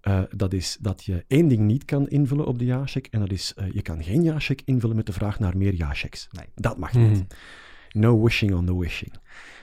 Eh, 0.00 0.22
dat 0.30 0.52
is 0.52 0.76
dat 0.80 1.04
je 1.04 1.24
één 1.28 1.48
ding 1.48 1.60
niet 1.60 1.84
kan 1.84 2.08
invullen 2.08 2.46
op 2.46 2.58
de 2.58 2.64
ja-check. 2.64 3.06
En 3.06 3.20
dat 3.20 3.30
is, 3.30 3.54
eh, 3.54 3.72
je 3.72 3.82
kan 3.82 4.04
geen 4.04 4.22
ja-check 4.22 4.62
invullen 4.64 4.96
met 4.96 5.06
de 5.06 5.12
vraag 5.12 5.38
naar 5.38 5.56
meer 5.56 5.74
ja-checks. 5.74 6.28
Nee. 6.30 6.46
Dat 6.54 6.78
mag 6.78 6.92
niet. 6.92 7.34
No 7.92 8.22
wishing 8.22 8.54
on 8.54 8.66
the 8.66 8.78
wishing. 8.78 9.12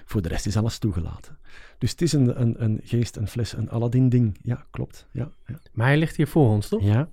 Voor 0.05 0.21
de 0.21 0.29
rest 0.29 0.45
is 0.45 0.57
alles 0.57 0.77
toegelaten. 0.77 1.37
Dus 1.77 1.91
het 1.91 2.01
is 2.01 2.13
een, 2.13 2.41
een, 2.41 2.63
een 2.63 2.79
geest, 2.83 3.15
een 3.15 3.27
fles, 3.27 3.53
een 3.53 3.69
Aladdin-ding. 3.69 4.37
Ja, 4.41 4.65
klopt. 4.71 5.07
Ja, 5.11 5.31
ja. 5.45 5.59
Maar 5.71 5.87
hij 5.87 5.97
ligt 5.97 6.15
hier 6.15 6.27
voor 6.27 6.49
ons, 6.49 6.67
toch? 6.67 6.83
ja. 6.83 7.09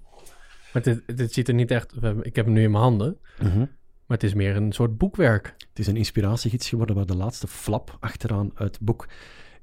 Maar 0.72 0.82
dit, 0.82 1.16
dit 1.16 1.32
ziet 1.32 1.48
er 1.48 1.54
niet 1.54 1.70
echt... 1.70 1.94
Ik 2.22 2.36
heb 2.36 2.44
hem 2.44 2.54
nu 2.54 2.62
in 2.62 2.70
mijn 2.70 2.82
handen. 2.82 3.18
Mhm. 3.42 3.58
Maar 3.58 4.18
het 4.18 4.22
is 4.22 4.34
meer 4.34 4.56
een 4.56 4.72
soort 4.72 4.98
boekwerk. 4.98 5.54
Het 5.68 5.78
is 5.78 5.86
een 5.86 5.96
inspiratiegids 5.96 6.68
geworden 6.68 6.96
waar 6.96 7.06
de 7.06 7.16
laatste 7.16 7.46
flap 7.48 7.96
achteraan 8.00 8.50
uit 8.54 8.74
het 8.74 8.80
boek 8.84 9.08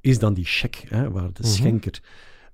is 0.02 0.20
dan 0.20 0.34
die 0.34 0.46
check, 0.46 0.76
hè, 0.88 1.12
waar 1.12 1.34
de 1.34 1.42
Mhm. 1.42 1.52
schenker 1.52 2.00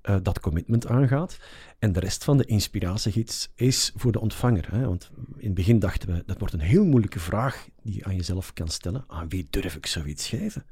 eh, 0.02 0.16
dat 0.22 0.40
commitment 0.40 0.86
aangaat. 0.86 1.38
En 1.78 1.92
de 1.92 2.00
rest 2.00 2.24
van 2.24 2.36
de 2.36 2.44
inspiratiegids 2.44 3.48
is 3.54 3.92
voor 3.96 4.12
de 4.12 4.20
ontvanger. 4.20 4.68
Hè, 4.70 4.86
want 4.86 5.10
in 5.36 5.44
het 5.46 5.54
begin 5.54 5.78
dachten 5.78 6.14
we, 6.14 6.22
dat 6.26 6.38
wordt 6.38 6.54
een 6.54 6.60
heel 6.60 6.84
moeilijke 6.84 7.18
vraag 7.20 7.66
die 7.82 7.94
je 7.94 8.04
aan 8.04 8.16
jezelf 8.16 8.52
kan 8.52 8.68
stellen. 8.68 9.04
Aan 9.06 9.28
wie 9.28 9.46
durf 9.50 9.76
ik 9.76 9.86
zoiets 9.86 10.28
geven? 10.28 10.64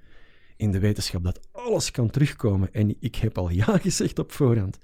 In 0.56 0.70
de 0.72 0.78
wetenschap 0.78 1.24
dat 1.24 1.40
alles 1.52 1.90
kan 1.90 2.10
terugkomen 2.10 2.72
en 2.72 2.96
ik 3.00 3.14
heb 3.16 3.38
al 3.38 3.50
ja 3.50 3.78
gezegd 3.78 4.18
op 4.18 4.32
voorhand. 4.32 4.78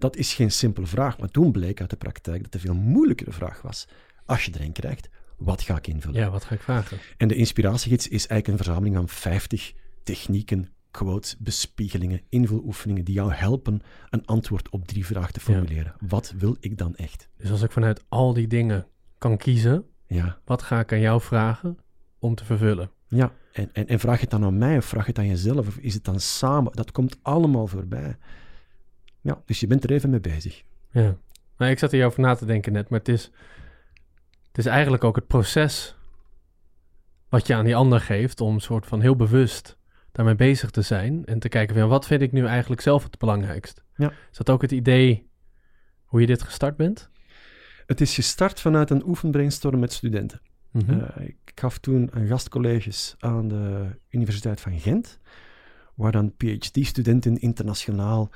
Dat 0.00 0.16
is 0.16 0.34
geen 0.34 0.50
simpele 0.50 0.86
vraag, 0.86 1.18
maar 1.18 1.28
toen 1.28 1.52
bleek 1.52 1.80
uit 1.80 1.90
de 1.90 1.96
praktijk 1.96 2.42
dat 2.42 2.52
het 2.52 2.54
een 2.54 2.60
veel 2.60 2.82
moeilijkere 2.82 3.32
vraag 3.32 3.62
was. 3.62 3.88
Als 4.24 4.44
je 4.44 4.52
er 4.52 4.60
een 4.60 4.72
krijgt, 4.72 5.08
wat 5.36 5.62
ga 5.62 5.76
ik 5.76 5.86
invullen? 5.86 6.20
Ja, 6.20 6.30
wat 6.30 6.44
ga 6.44 6.54
ik 6.54 6.60
vragen? 6.60 6.98
En 7.16 7.28
de 7.28 7.34
inspiratiegids 7.34 8.08
is 8.08 8.26
eigenlijk 8.26 8.46
een 8.48 8.64
verzameling 8.64 8.96
aan 8.96 9.08
50 9.08 9.72
technieken, 10.02 10.68
quotes, 10.90 11.36
bespiegelingen, 11.38 12.22
invuloefeningen 12.28 13.04
die 13.04 13.14
jou 13.14 13.32
helpen 13.32 13.80
een 14.10 14.26
antwoord 14.26 14.68
op 14.68 14.86
drie 14.86 15.06
vragen 15.06 15.32
te 15.32 15.40
formuleren. 15.40 15.94
Wat 16.08 16.34
wil 16.38 16.56
ik 16.60 16.78
dan 16.78 16.96
echt? 16.96 17.28
Dus 17.36 17.50
als 17.50 17.62
ik 17.62 17.72
vanuit 17.72 18.04
al 18.08 18.32
die 18.32 18.46
dingen 18.46 18.86
kan 19.18 19.36
kiezen... 19.36 19.84
Ja, 20.06 20.38
wat 20.44 20.62
ga 20.62 20.80
ik 20.80 20.92
aan 20.92 21.00
jou 21.00 21.20
vragen 21.20 21.78
om 22.18 22.34
te 22.34 22.44
vervullen? 22.44 22.90
ja. 23.08 23.32
En, 23.52 23.70
en, 23.72 23.86
en 23.86 23.98
vraag 23.98 24.14
je 24.14 24.20
het 24.20 24.30
dan 24.30 24.44
aan 24.44 24.58
mij 24.58 24.76
of 24.76 24.84
vraag 24.84 25.02
je 25.02 25.08
het 25.08 25.18
aan 25.18 25.26
jezelf 25.26 25.66
of 25.66 25.76
is 25.76 25.94
het 25.94 26.04
dan 26.04 26.20
samen? 26.20 26.72
Dat 26.72 26.92
komt 26.92 27.18
allemaal 27.22 27.66
voorbij. 27.66 28.16
Ja, 29.20 29.42
dus 29.44 29.60
je 29.60 29.66
bent 29.66 29.84
er 29.84 29.90
even 29.90 30.10
mee 30.10 30.20
bezig. 30.20 30.62
Ja. 30.90 31.16
Nou, 31.56 31.70
ik 31.70 31.78
zat 31.78 31.90
hierover 31.90 32.20
na 32.20 32.34
te 32.34 32.44
denken 32.44 32.72
net, 32.72 32.88
maar 32.88 32.98
het 32.98 33.08
is, 33.08 33.30
het 34.46 34.58
is 34.58 34.66
eigenlijk 34.66 35.04
ook 35.04 35.16
het 35.16 35.26
proces 35.26 35.96
wat 37.28 37.46
je 37.46 37.54
aan 37.54 37.64
die 37.64 37.76
ander 37.76 38.00
geeft 38.00 38.40
om 38.40 38.58
soort 38.58 38.86
van 38.86 39.00
heel 39.00 39.16
bewust 39.16 39.78
daarmee 40.12 40.34
bezig 40.34 40.70
te 40.70 40.82
zijn 40.82 41.24
en 41.24 41.38
te 41.38 41.48
kijken 41.48 41.76
van 41.76 41.88
wat 41.88 42.06
vind 42.06 42.22
ik 42.22 42.32
nu 42.32 42.46
eigenlijk 42.46 42.80
zelf 42.80 43.02
het 43.02 43.18
belangrijkst. 43.18 43.84
Ja. 43.96 44.12
Is 44.30 44.36
dat 44.36 44.50
ook 44.50 44.62
het 44.62 44.72
idee 44.72 45.30
hoe 46.04 46.20
je 46.20 46.26
dit 46.26 46.42
gestart 46.42 46.76
bent? 46.76 47.10
Het 47.86 48.00
is 48.00 48.14
gestart 48.14 48.60
vanuit 48.60 48.90
een 48.90 49.06
oefenbrainstorm 49.06 49.78
met 49.78 49.92
studenten. 49.92 50.40
Mhm. 50.70 51.00
Eh, 51.00 51.26
ik 51.26 51.52
gaf 51.54 51.78
toen 51.78 52.08
een 52.12 52.26
gastcolleges 52.26 53.14
aan 53.18 53.48
de 53.48 53.86
Universiteit 54.08 54.60
van 54.60 54.78
Gent, 54.78 55.18
waar 55.94 56.12
dan 56.12 56.36
PhD-studenten 56.36 57.38
internationaal, 57.38 58.30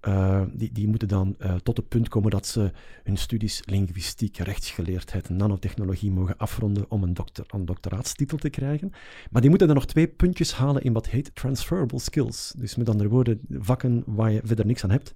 eh, 0.00 0.42
die, 0.52 0.72
die 0.72 0.88
moeten 0.88 1.08
dan 1.08 1.34
eh, 1.38 1.54
tot 1.54 1.76
het 1.76 1.88
punt 1.88 2.08
komen 2.08 2.30
dat 2.30 2.46
ze 2.46 2.72
hun 3.04 3.16
studies 3.16 3.62
linguïstiek, 3.64 4.36
rechtsgeleerdheid 4.36 5.28
en 5.28 5.36
nanotechnologie 5.36 6.10
mogen 6.10 6.36
afronden 6.36 6.90
om 6.90 7.02
een, 7.02 7.14
doctor, 7.14 7.46
doctoraatstitel 7.64 8.38
te 8.38 8.50
krijgen. 8.50 8.92
Maar 9.30 9.40
die 9.40 9.50
moeten 9.50 9.68
dan 9.68 9.76
nog 9.76 9.86
twee 9.86 10.08
puntjes 10.08 10.54
halen 10.54 10.82
in 10.82 10.92
wat 10.92 11.08
heet 11.08 11.34
transferable 11.34 11.98
skills. 11.98 12.54
Dus 12.56 12.76
met 12.76 12.88
andere 12.88 13.08
woorden, 13.08 13.40
vakken 13.50 14.02
waar 14.06 14.30
je 14.30 14.40
verder 14.44 14.66
niks 14.66 14.84
aan 14.84 14.90
hebt. 14.90 15.14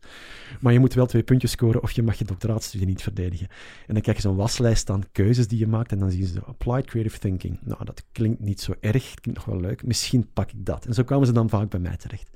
Maar 0.61 0.73
je 0.73 0.79
moet 0.79 0.95
wel 0.95 1.07
twee 1.07 1.23
puntjes 1.23 1.51
scoren 1.51 1.83
of 1.83 1.91
je 1.91 2.03
mag 2.03 2.19
je 2.19 2.25
doctoraatstudie 2.25 2.87
niet 2.87 3.03
verdedigen. 3.03 3.49
En 3.87 3.95
dan 3.95 4.03
krijg 4.03 4.17
je 4.17 4.23
zo'n 4.23 4.37
waslijst 4.37 4.91
aan 4.91 5.03
keuzes 5.13 5.49
die 5.49 5.59
je 5.59 5.67
maakt 5.67 5.93
en 5.93 5.99
dan 5.99 6.11
zien 6.11 6.27
ze 6.27 6.41
applied 6.41 6.87
creative 6.87 7.19
thinking. 7.19 7.59
Nou, 7.63 7.85
dat 7.85 8.05
klinkt 8.13 8.41
niet 8.41 8.61
zo 8.61 8.75
erg, 8.81 9.15
klinkt 9.15 9.45
nog 9.45 9.55
wel 9.55 9.61
leuk. 9.61 9.87
Misschien 9.87 10.33
pak 10.33 10.53
ik 10.53 10.67
dat. 10.67 10.87
En 10.87 10.95
zo 10.95 11.03
kwamen 11.03 11.27
ze 11.27 11.33
dan 11.33 11.49
vaak 11.49 11.69
bij 11.69 11.81
mij 11.81 11.97
terecht. 11.97 12.31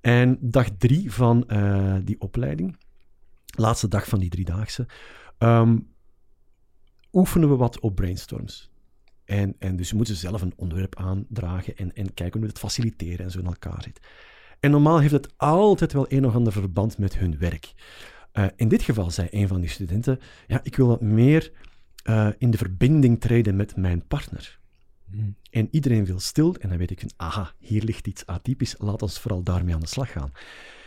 En 0.00 0.38
dag 0.40 0.68
drie 0.78 1.12
van 1.12 1.48
eh, 1.48 1.96
die 2.04 2.20
opleiding, 2.20 2.76
laatste 3.46 3.88
dag 3.88 4.06
van 4.06 4.18
die 4.18 4.30
driedaagse, 4.30 4.86
ehm, 5.38 5.78
oefenen 7.12 7.48
we 7.48 7.56
wat 7.56 7.80
op 7.80 7.94
brainstorms. 7.94 8.70
En, 9.24 9.54
en 9.58 9.76
dus 9.76 9.92
moeten 9.92 10.14
ze 10.14 10.20
zelf 10.20 10.42
een 10.42 10.52
onderwerp 10.56 10.96
aandragen 10.96 11.76
en, 11.76 11.94
en 11.94 12.14
kijken 12.14 12.32
hoe 12.32 12.40
we 12.40 12.46
het 12.46 12.58
faciliteren 12.58 13.24
en 13.24 13.30
zo 13.30 13.38
in 13.38 13.46
elkaar 13.46 13.82
zit. 13.82 14.00
En 14.60 14.70
normaal 14.70 15.00
heeft 15.00 15.12
het 15.12 15.32
altijd 15.36 15.92
wel 15.92 16.06
een 16.08 16.26
of 16.26 16.34
ander 16.34 16.52
verband 16.52 16.98
met 16.98 17.18
hun 17.18 17.38
werk. 17.38 17.72
Uh, 18.32 18.46
in 18.56 18.68
dit 18.68 18.82
geval 18.82 19.10
zei 19.10 19.28
een 19.30 19.48
van 19.48 19.60
die 19.60 19.70
studenten, 19.70 20.18
ja, 20.46 20.60
ik 20.62 20.76
wil 20.76 20.86
wat 20.86 21.00
meer 21.00 21.52
uh, 22.04 22.28
in 22.38 22.50
de 22.50 22.58
verbinding 22.58 23.20
treden 23.20 23.56
met 23.56 23.76
mijn 23.76 24.06
partner. 24.06 24.58
Mm. 25.10 25.36
En 25.50 25.68
iedereen 25.70 26.04
wil 26.04 26.20
stil. 26.20 26.54
En 26.54 26.68
dan 26.68 26.78
weet 26.78 26.90
ik 26.90 27.04
aha, 27.16 27.52
hier 27.58 27.82
ligt 27.82 28.06
iets 28.06 28.26
atypisch. 28.26 28.74
Laat 28.78 29.02
ons 29.02 29.18
vooral 29.18 29.42
daarmee 29.42 29.74
aan 29.74 29.80
de 29.80 29.86
slag 29.86 30.12
gaan. 30.12 30.32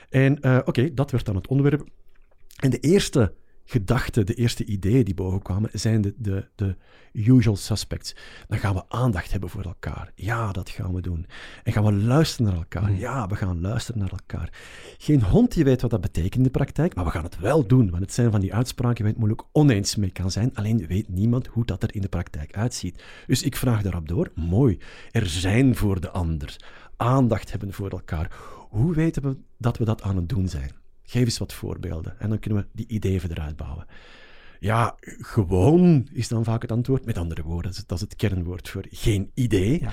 En 0.09 0.37
uh, 0.41 0.59
oké, 0.65 0.93
dat 0.93 1.11
werd 1.11 1.25
dan 1.25 1.35
het 1.35 1.47
onderwerp. 1.47 1.89
En 2.55 2.69
de 2.69 2.79
eerste 2.79 3.33
gedachten, 3.71 4.25
de 4.25 4.33
eerste 4.33 4.65
ideeën 4.65 5.03
die 5.03 5.13
bovenkwamen, 5.13 5.69
zijn 5.73 6.01
de, 6.01 6.13
de, 6.17 6.47
de 6.55 6.75
usual 7.13 7.55
suspects. 7.55 8.15
Dan 8.47 8.57
gaan 8.57 8.73
we 8.73 8.83
aandacht 8.87 9.31
hebben 9.31 9.49
voor 9.49 9.63
elkaar. 9.63 10.11
Ja, 10.15 10.51
dat 10.51 10.69
gaan 10.69 10.93
we 10.93 11.01
doen. 11.01 11.25
En 11.63 11.73
gaan 11.73 11.83
we 11.83 11.93
luisteren 11.93 12.45
naar 12.45 12.61
elkaar. 12.61 12.89
Mm. 12.89 12.97
Ja, 12.97 13.27
we 13.27 13.35
gaan 13.35 13.61
luisteren 13.61 14.01
naar 14.01 14.11
elkaar. 14.11 14.53
Geen 14.97 15.23
hond 15.23 15.53
die 15.53 15.63
weet 15.63 15.81
wat 15.81 15.89
dat 15.91 16.01
betekent 16.01 16.35
in 16.35 16.43
de 16.43 16.49
praktijk, 16.49 16.95
maar 16.95 17.05
we 17.05 17.11
gaan 17.11 17.23
het 17.23 17.39
wel 17.39 17.67
doen. 17.67 17.89
Want 17.89 18.01
het 18.01 18.13
zijn 18.13 18.31
van 18.31 18.41
die 18.41 18.53
uitspraken 18.53 18.97
waar 18.97 19.13
je 19.13 19.19
het 19.19 19.27
moeilijk 19.27 19.47
oneens 19.51 19.95
mee 19.95 20.11
kan 20.11 20.31
zijn. 20.31 20.55
Alleen 20.55 20.87
weet 20.87 21.09
niemand 21.09 21.47
hoe 21.47 21.65
dat 21.65 21.83
er 21.83 21.95
in 21.95 22.01
de 22.01 22.09
praktijk 22.09 22.55
uitziet. 22.55 23.03
Dus 23.27 23.43
ik 23.43 23.55
vraag 23.55 23.81
daarop 23.81 24.07
door. 24.07 24.31
Mooi. 24.35 24.77
Er 25.11 25.27
zijn 25.27 25.75
voor 25.75 26.01
de 26.01 26.09
ander. 26.09 26.55
Aandacht 26.97 27.51
hebben 27.51 27.73
voor 27.73 27.89
elkaar. 27.89 28.31
Hoe 28.69 28.93
weten 28.93 29.21
we 29.21 29.37
dat 29.57 29.77
we 29.77 29.85
dat 29.85 30.01
aan 30.01 30.15
het 30.15 30.29
doen 30.29 30.47
zijn? 30.47 30.80
Geef 31.03 31.23
eens 31.23 31.37
wat 31.37 31.53
voorbeelden 31.53 32.19
en 32.19 32.29
dan 32.29 32.39
kunnen 32.39 32.61
we 32.61 32.69
die 32.71 32.87
ideeën 32.87 33.19
verder 33.19 33.39
uitbouwen. 33.39 33.85
Ja, 34.59 34.95
gewoon 35.19 36.07
is 36.13 36.27
dan 36.27 36.43
vaak 36.43 36.61
het 36.61 36.71
antwoord. 36.71 37.05
Met 37.05 37.17
andere 37.17 37.43
woorden, 37.43 37.73
dat 37.87 37.97
is 37.97 38.01
het 38.03 38.15
kernwoord 38.15 38.69
voor 38.69 38.85
geen 38.89 39.31
idee. 39.33 39.87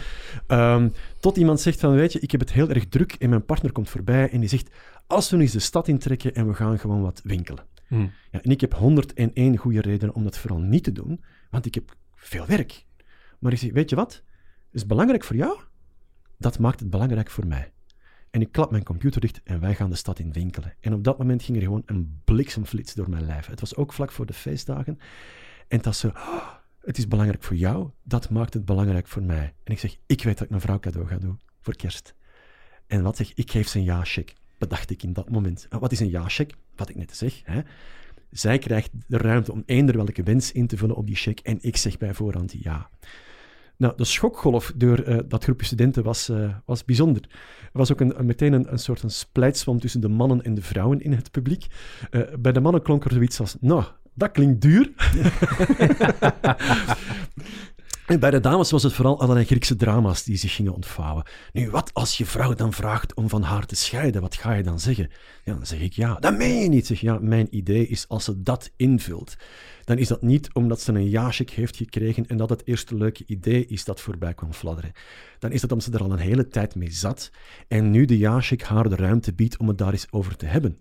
Ja. 0.48 0.74
Um, 0.74 0.92
tot 1.20 1.36
iemand 1.36 1.60
zegt 1.60 1.80
van, 1.80 1.94
weet 1.94 2.12
je, 2.12 2.20
ik 2.20 2.30
heb 2.30 2.40
het 2.40 2.52
heel 2.52 2.68
erg 2.68 2.88
druk 2.88 3.12
en 3.12 3.28
mijn 3.28 3.44
partner 3.44 3.72
komt 3.72 3.88
voorbij 3.88 4.30
en 4.30 4.40
die 4.40 4.48
zegt, 4.48 4.70
als 5.06 5.30
we 5.30 5.36
nu 5.36 5.42
eens 5.42 5.52
de 5.52 5.58
stad 5.58 5.88
intrekken 5.88 6.34
en 6.34 6.46
we 6.46 6.54
gaan 6.54 6.78
gewoon 6.78 7.02
wat 7.02 7.20
winkelen. 7.24 7.64
Mm. 7.88 8.10
Ja, 8.30 8.42
en 8.42 8.50
ik 8.50 8.60
heb 8.60 8.74
101 8.74 9.56
goede 9.56 9.80
redenen 9.80 10.14
om 10.14 10.24
dat 10.24 10.38
vooral 10.38 10.60
niet 10.60 10.84
te 10.84 10.92
doen, 10.92 11.24
want 11.50 11.66
ik 11.66 11.74
heb 11.74 11.96
veel 12.14 12.46
werk. 12.46 12.84
Maar 13.38 13.52
ik 13.52 13.58
zeg, 13.58 13.72
weet 13.72 13.90
je 13.90 13.96
wat? 13.96 14.22
Is 14.72 14.80
het 14.80 14.88
belangrijk 14.88 15.24
voor 15.24 15.36
jou? 15.36 15.58
Dat 16.38 16.58
maakt 16.58 16.80
het 16.80 16.90
belangrijk 16.90 17.30
voor 17.30 17.46
mij. 17.46 17.72
En 18.38 18.44
ik 18.44 18.52
klap 18.52 18.70
mijn 18.70 18.82
computer 18.82 19.20
dicht 19.20 19.40
en 19.44 19.60
wij 19.60 19.74
gaan 19.74 19.90
de 19.90 19.96
stad 19.96 20.18
in 20.18 20.32
winkelen. 20.32 20.74
En 20.80 20.92
op 20.92 21.04
dat 21.04 21.18
moment 21.18 21.42
ging 21.42 21.56
er 21.56 21.62
gewoon 21.62 21.82
een 21.86 22.20
bliksemflits 22.24 22.94
door 22.94 23.10
mijn 23.10 23.24
lijf. 23.24 23.46
Het 23.46 23.60
was 23.60 23.76
ook 23.76 23.92
vlak 23.92 24.12
voor 24.12 24.26
de 24.26 24.32
feestdagen. 24.32 24.98
En 25.68 25.82
was 25.82 25.98
zo, 25.98 26.08
oh, 26.08 26.48
het 26.80 26.98
is 26.98 27.08
belangrijk 27.08 27.42
voor 27.42 27.56
jou, 27.56 27.90
dat 28.02 28.30
maakt 28.30 28.54
het 28.54 28.64
belangrijk 28.64 29.06
voor 29.06 29.22
mij. 29.22 29.54
En 29.64 29.72
ik 29.72 29.78
zeg, 29.78 29.96
ik 30.06 30.22
weet 30.22 30.34
dat 30.34 30.42
ik 30.42 30.48
mijn 30.48 30.62
vrouw 30.62 30.78
cadeau 30.78 31.08
ga 31.08 31.18
doen 31.18 31.40
voor 31.60 31.76
kerst. 31.76 32.14
En 32.86 33.02
wat 33.02 33.16
zeg 33.16 33.34
ik, 33.34 33.50
geef 33.50 33.68
ze 33.68 33.78
een 33.78 33.84
ja-check. 33.84 34.34
Bedacht 34.58 34.90
ik 34.90 35.02
in 35.02 35.12
dat 35.12 35.30
moment. 35.30 35.66
En 35.68 35.78
wat 35.78 35.92
is 35.92 36.00
een 36.00 36.10
ja-check? 36.10 36.54
Wat 36.76 36.88
ik 36.88 36.96
net 36.96 37.16
zeg. 37.16 37.40
Hè? 37.44 37.60
Zij 38.30 38.58
krijgt 38.58 38.90
de 39.06 39.16
ruimte 39.16 39.52
om 39.52 39.62
eender 39.66 39.96
welke 39.96 40.22
wens 40.22 40.52
in 40.52 40.66
te 40.66 40.76
vullen 40.76 40.96
op 40.96 41.06
die 41.06 41.16
check. 41.16 41.40
En 41.40 41.58
ik 41.60 41.76
zeg 41.76 41.98
bij 41.98 42.14
voorhand 42.14 42.52
ja. 42.52 42.90
Nou, 43.78 43.92
de 43.96 44.04
schokgolf 44.04 44.72
door 44.76 45.08
uh, 45.08 45.18
dat 45.28 45.44
groepje 45.44 45.66
studenten 45.66 46.02
was, 46.02 46.28
uh, 46.28 46.54
was 46.64 46.84
bijzonder. 46.84 47.22
Er 47.62 47.78
was 47.78 47.92
ook 47.92 48.00
een, 48.00 48.18
een, 48.18 48.26
meteen 48.26 48.52
een, 48.52 48.72
een 48.72 48.78
soort 48.78 49.02
een 49.02 49.10
splijtswam 49.10 49.80
tussen 49.80 50.00
de 50.00 50.08
mannen 50.08 50.42
en 50.42 50.54
de 50.54 50.62
vrouwen 50.62 51.00
in 51.00 51.12
het 51.12 51.30
publiek. 51.30 51.66
Uh, 52.10 52.22
bij 52.38 52.52
de 52.52 52.60
mannen 52.60 52.82
klonk 52.82 53.04
er 53.04 53.12
zoiets 53.12 53.40
als, 53.40 53.56
nou, 53.60 53.84
dat 54.14 54.30
klinkt 54.30 54.60
duur. 54.60 54.92
en 58.08 58.20
bij 58.20 58.30
de 58.30 58.40
dames 58.40 58.70
was 58.70 58.82
het 58.82 58.92
vooral 58.92 59.20
allerlei 59.20 59.46
Griekse 59.46 59.76
drama's 59.76 60.22
die 60.22 60.36
zich 60.36 60.54
gingen 60.54 60.74
ontvouwen. 60.74 61.24
Nu, 61.52 61.70
wat 61.70 61.90
als 61.94 62.18
je 62.18 62.26
vrouw 62.26 62.54
dan 62.54 62.72
vraagt 62.72 63.14
om 63.14 63.28
van 63.28 63.42
haar 63.42 63.66
te 63.66 63.76
scheiden? 63.76 64.20
Wat 64.20 64.34
ga 64.34 64.52
je 64.52 64.62
dan 64.62 64.80
zeggen? 64.80 65.10
Ja, 65.44 65.54
dan 65.54 65.66
zeg 65.66 65.80
ik 65.80 65.92
ja. 65.92 66.14
Dat 66.14 66.36
meen 66.36 66.58
je 66.58 66.68
niet. 66.68 66.86
Zeg 66.86 67.00
ja, 67.00 67.18
mijn 67.20 67.46
idee 67.50 67.86
is 67.86 68.08
als 68.08 68.24
ze 68.24 68.42
dat 68.42 68.70
invult, 68.76 69.36
dan 69.84 69.98
is 69.98 70.08
dat 70.08 70.22
niet 70.22 70.52
omdat 70.52 70.80
ze 70.80 70.92
een 70.92 71.10
ja-check 71.10 71.50
heeft 71.50 71.76
gekregen 71.76 72.26
en 72.26 72.36
dat 72.36 72.50
het 72.50 72.66
eerste 72.66 72.96
leuke 72.96 73.22
idee 73.26 73.66
is 73.66 73.84
dat 73.84 74.00
voorbij 74.00 74.34
kwam 74.34 74.52
fladderen. 74.52 74.92
Dan 75.38 75.52
is 75.52 75.60
dat 75.60 75.72
omdat 75.72 75.86
ze 75.86 75.92
er 75.92 76.04
al 76.04 76.12
een 76.12 76.18
hele 76.18 76.48
tijd 76.48 76.74
mee 76.74 76.92
zat 76.92 77.30
en 77.68 77.90
nu 77.90 78.04
de 78.04 78.18
ja-check 78.18 78.62
haar 78.62 78.88
de 78.88 78.96
ruimte 78.96 79.34
biedt 79.34 79.56
om 79.56 79.68
het 79.68 79.78
daar 79.78 79.92
eens 79.92 80.06
over 80.10 80.36
te 80.36 80.46
hebben. 80.46 80.78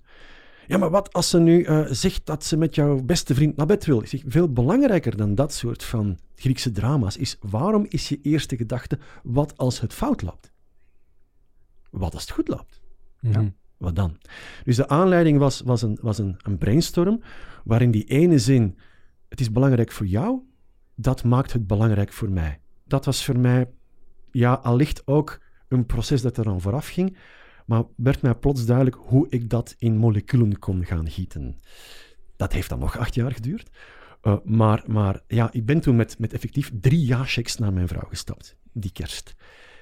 Ja, 0.68 0.78
maar 0.78 0.90
wat 0.90 1.14
als 1.14 1.30
ze 1.30 1.40
nu 1.40 1.66
uh, 1.66 1.86
zegt 1.90 2.26
dat 2.26 2.44
ze 2.44 2.58
met 2.58 2.76
jouw 2.76 3.02
beste 3.02 3.36
vriend 3.36 3.56
naar 3.56 3.66
bed 3.66 3.86
wil? 3.86 4.02
Ik 4.02 4.08
zeg, 4.08 4.22
veel 4.26 4.52
belangrijker 4.54 5.18
dan 5.18 5.36
dat 5.36 5.54
soort 5.54 5.84
van 5.84 6.18
Griekse 6.36 6.72
drama's 6.72 7.18
is, 7.18 7.38
waarom 7.42 7.86
is 7.90 8.10
je 8.10 8.20
eerste 8.22 8.56
gedachte, 8.56 9.00
wat 9.24 9.58
als 9.58 9.80
het 9.80 9.94
fout 9.94 10.22
loopt? 10.22 10.52
Wat 11.90 12.14
als 12.14 12.22
het 12.22 12.32
goed 12.32 12.48
loopt? 12.48 12.82
Mm 13.20 13.34
-hmm. 13.34 13.44
ja, 13.44 13.52
wat 13.78 13.96
dan? 13.96 14.18
Dus 14.64 14.76
de 14.76 14.88
aanleiding 14.88 15.38
was, 15.38 15.62
was, 15.62 15.82
een, 15.82 15.98
was 16.02 16.18
een, 16.18 16.36
een 16.42 16.58
brainstorm, 16.58 17.22
waarin 17.64 17.92
die 17.92 18.04
ene 18.04 18.40
zin, 18.40 18.78
het 19.30 19.40
is 19.40 19.52
belangrijk 19.52 19.92
voor 19.92 20.06
jou, 20.06 20.40
dat 20.96 21.24
maakt 21.24 21.54
het 21.54 21.68
belangrijk 21.68 22.14
voor 22.14 22.30
mij. 22.30 22.60
Dat 22.86 23.06
was 23.06 23.26
voor 23.26 23.40
mij, 23.40 23.70
ja, 24.32 24.54
allicht 24.54 25.08
ook 25.08 25.42
een 25.68 25.86
proces 25.86 26.22
dat 26.22 26.38
er 26.38 26.48
aan 26.48 26.62
vooraf 26.62 26.88
ging, 26.88 27.18
maar 27.68 27.84
werd 27.96 28.22
mij 28.22 28.36
plots 28.36 28.66
duidelijk 28.66 28.98
hoe 29.00 29.28
ik 29.30 29.50
dat 29.50 29.76
in 29.78 29.98
moleculen 29.98 30.60
kon 30.60 30.86
gaan 30.86 31.10
gieten. 31.10 31.60
Dat 32.36 32.54
heeft 32.54 32.70
dan 32.70 32.80
nog 32.80 32.98
acht 32.98 33.16
jaar 33.16 33.32
geduurd. 33.32 33.70
Uh, 34.24 34.38
maar, 34.44 34.84
maar 34.86 35.22
ja, 35.28 35.52
ik 35.52 35.66
ben 35.66 35.80
toen 35.80 35.96
met, 35.96 36.20
met 36.20 36.34
effectief 36.34 36.72
drie 36.80 37.06
ja-checks 37.06 37.58
naar 37.58 37.74
mijn 37.74 37.88
vrouw 37.88 38.08
gestapt, 38.10 38.56
die 38.72 38.92
kerst. 38.92 39.36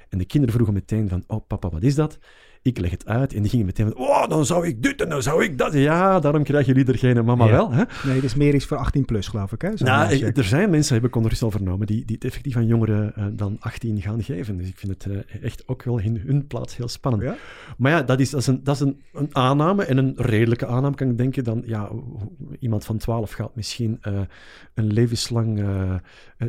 En 0.10 0.18
de 0.18 0.26
kinderen 0.26 0.54
vroegen 0.54 0.74
meteen 0.74 1.10
van, 1.10 1.24
oh 1.28 1.48
papa, 1.48 1.70
wat 1.70 1.84
is 1.84 1.96
dat? 1.96 2.20
Ik 2.66 2.80
leg 2.80 2.92
het 2.92 3.06
uit 3.06 3.34
en 3.34 3.42
die 3.42 3.50
gingen 3.50 3.66
meteen 3.66 3.86
van, 3.92 3.96
oh, 3.98 4.28
dan 4.28 4.46
zou 4.46 4.68
ik 4.68 4.84
dit 4.84 5.02
en 5.02 5.10
dan 5.10 5.24
zou 5.24 5.44
ik 5.44 5.58
dat. 5.58 5.74
Ja, 5.74 6.20
daarom 6.20 6.44
krijgen 6.44 6.74
jullie 6.74 6.92
er 6.92 6.98
geen 7.00 7.26
mama 7.26 7.46
Ja. 7.46 7.52
wel. 7.52 7.72
Hè? 7.72 7.84
Nee, 8.06 8.22
is 8.22 8.36
meer 8.36 8.56
iets 8.56 8.66
voor 8.66 8.78
18 8.78 9.06
plus, 9.06 9.28
geloof 9.28 9.52
ik. 9.52 9.62
Hè? 9.62 9.70
Nou, 9.78 10.26
er 10.36 10.44
zijn 10.44 10.70
mensen, 10.70 10.96
heb 10.96 11.06
ik 11.06 11.16
ondertussen 11.16 11.48
al 11.48 11.54
vernomen, 11.54 11.88
die, 11.88 12.06
die 12.06 12.16
het 12.16 12.26
effectief 12.26 12.56
aan 12.56 12.66
jongeren 12.68 13.16
eh, 13.16 13.26
dan 13.32 13.58
18 13.60 14.02
gaan 14.02 14.24
geven. 14.24 14.58
Dus 14.58 14.68
ik 14.68 14.78
vind 14.78 14.92
het 15.04 15.14
eh, 15.14 15.44
echt 15.44 15.64
ook 15.68 15.84
wel 15.84 15.98
in 15.98 16.22
hun 16.26 16.48
plaats 16.48 16.78
heel 16.78 16.88
spannend. 16.88 17.24
Ja? 17.24 17.36
Maar 17.78 17.92
ja, 17.92 18.02
dat 18.04 18.20
is, 18.20 18.30
dat 18.30 18.40
is, 18.40 18.48
een, 18.48 18.64
dat 18.64 18.76
is 18.76 18.82
een, 18.82 19.02
een 19.14 19.30
aanname 19.32 19.84
en 19.86 19.98
een 19.98 20.14
redelijke 20.18 20.66
aanname, 20.66 20.96
kan 20.96 21.10
ik 21.10 21.18
denken. 21.18 21.44
Dan, 21.44 21.64
ja, 21.66 21.90
iemand 22.60 22.86
van 22.86 22.98
12 22.98 23.32
gaat 23.32 23.56
misschien 23.56 23.98
eh, 24.02 24.14
een 24.74 24.94
levenslang 24.94 25.64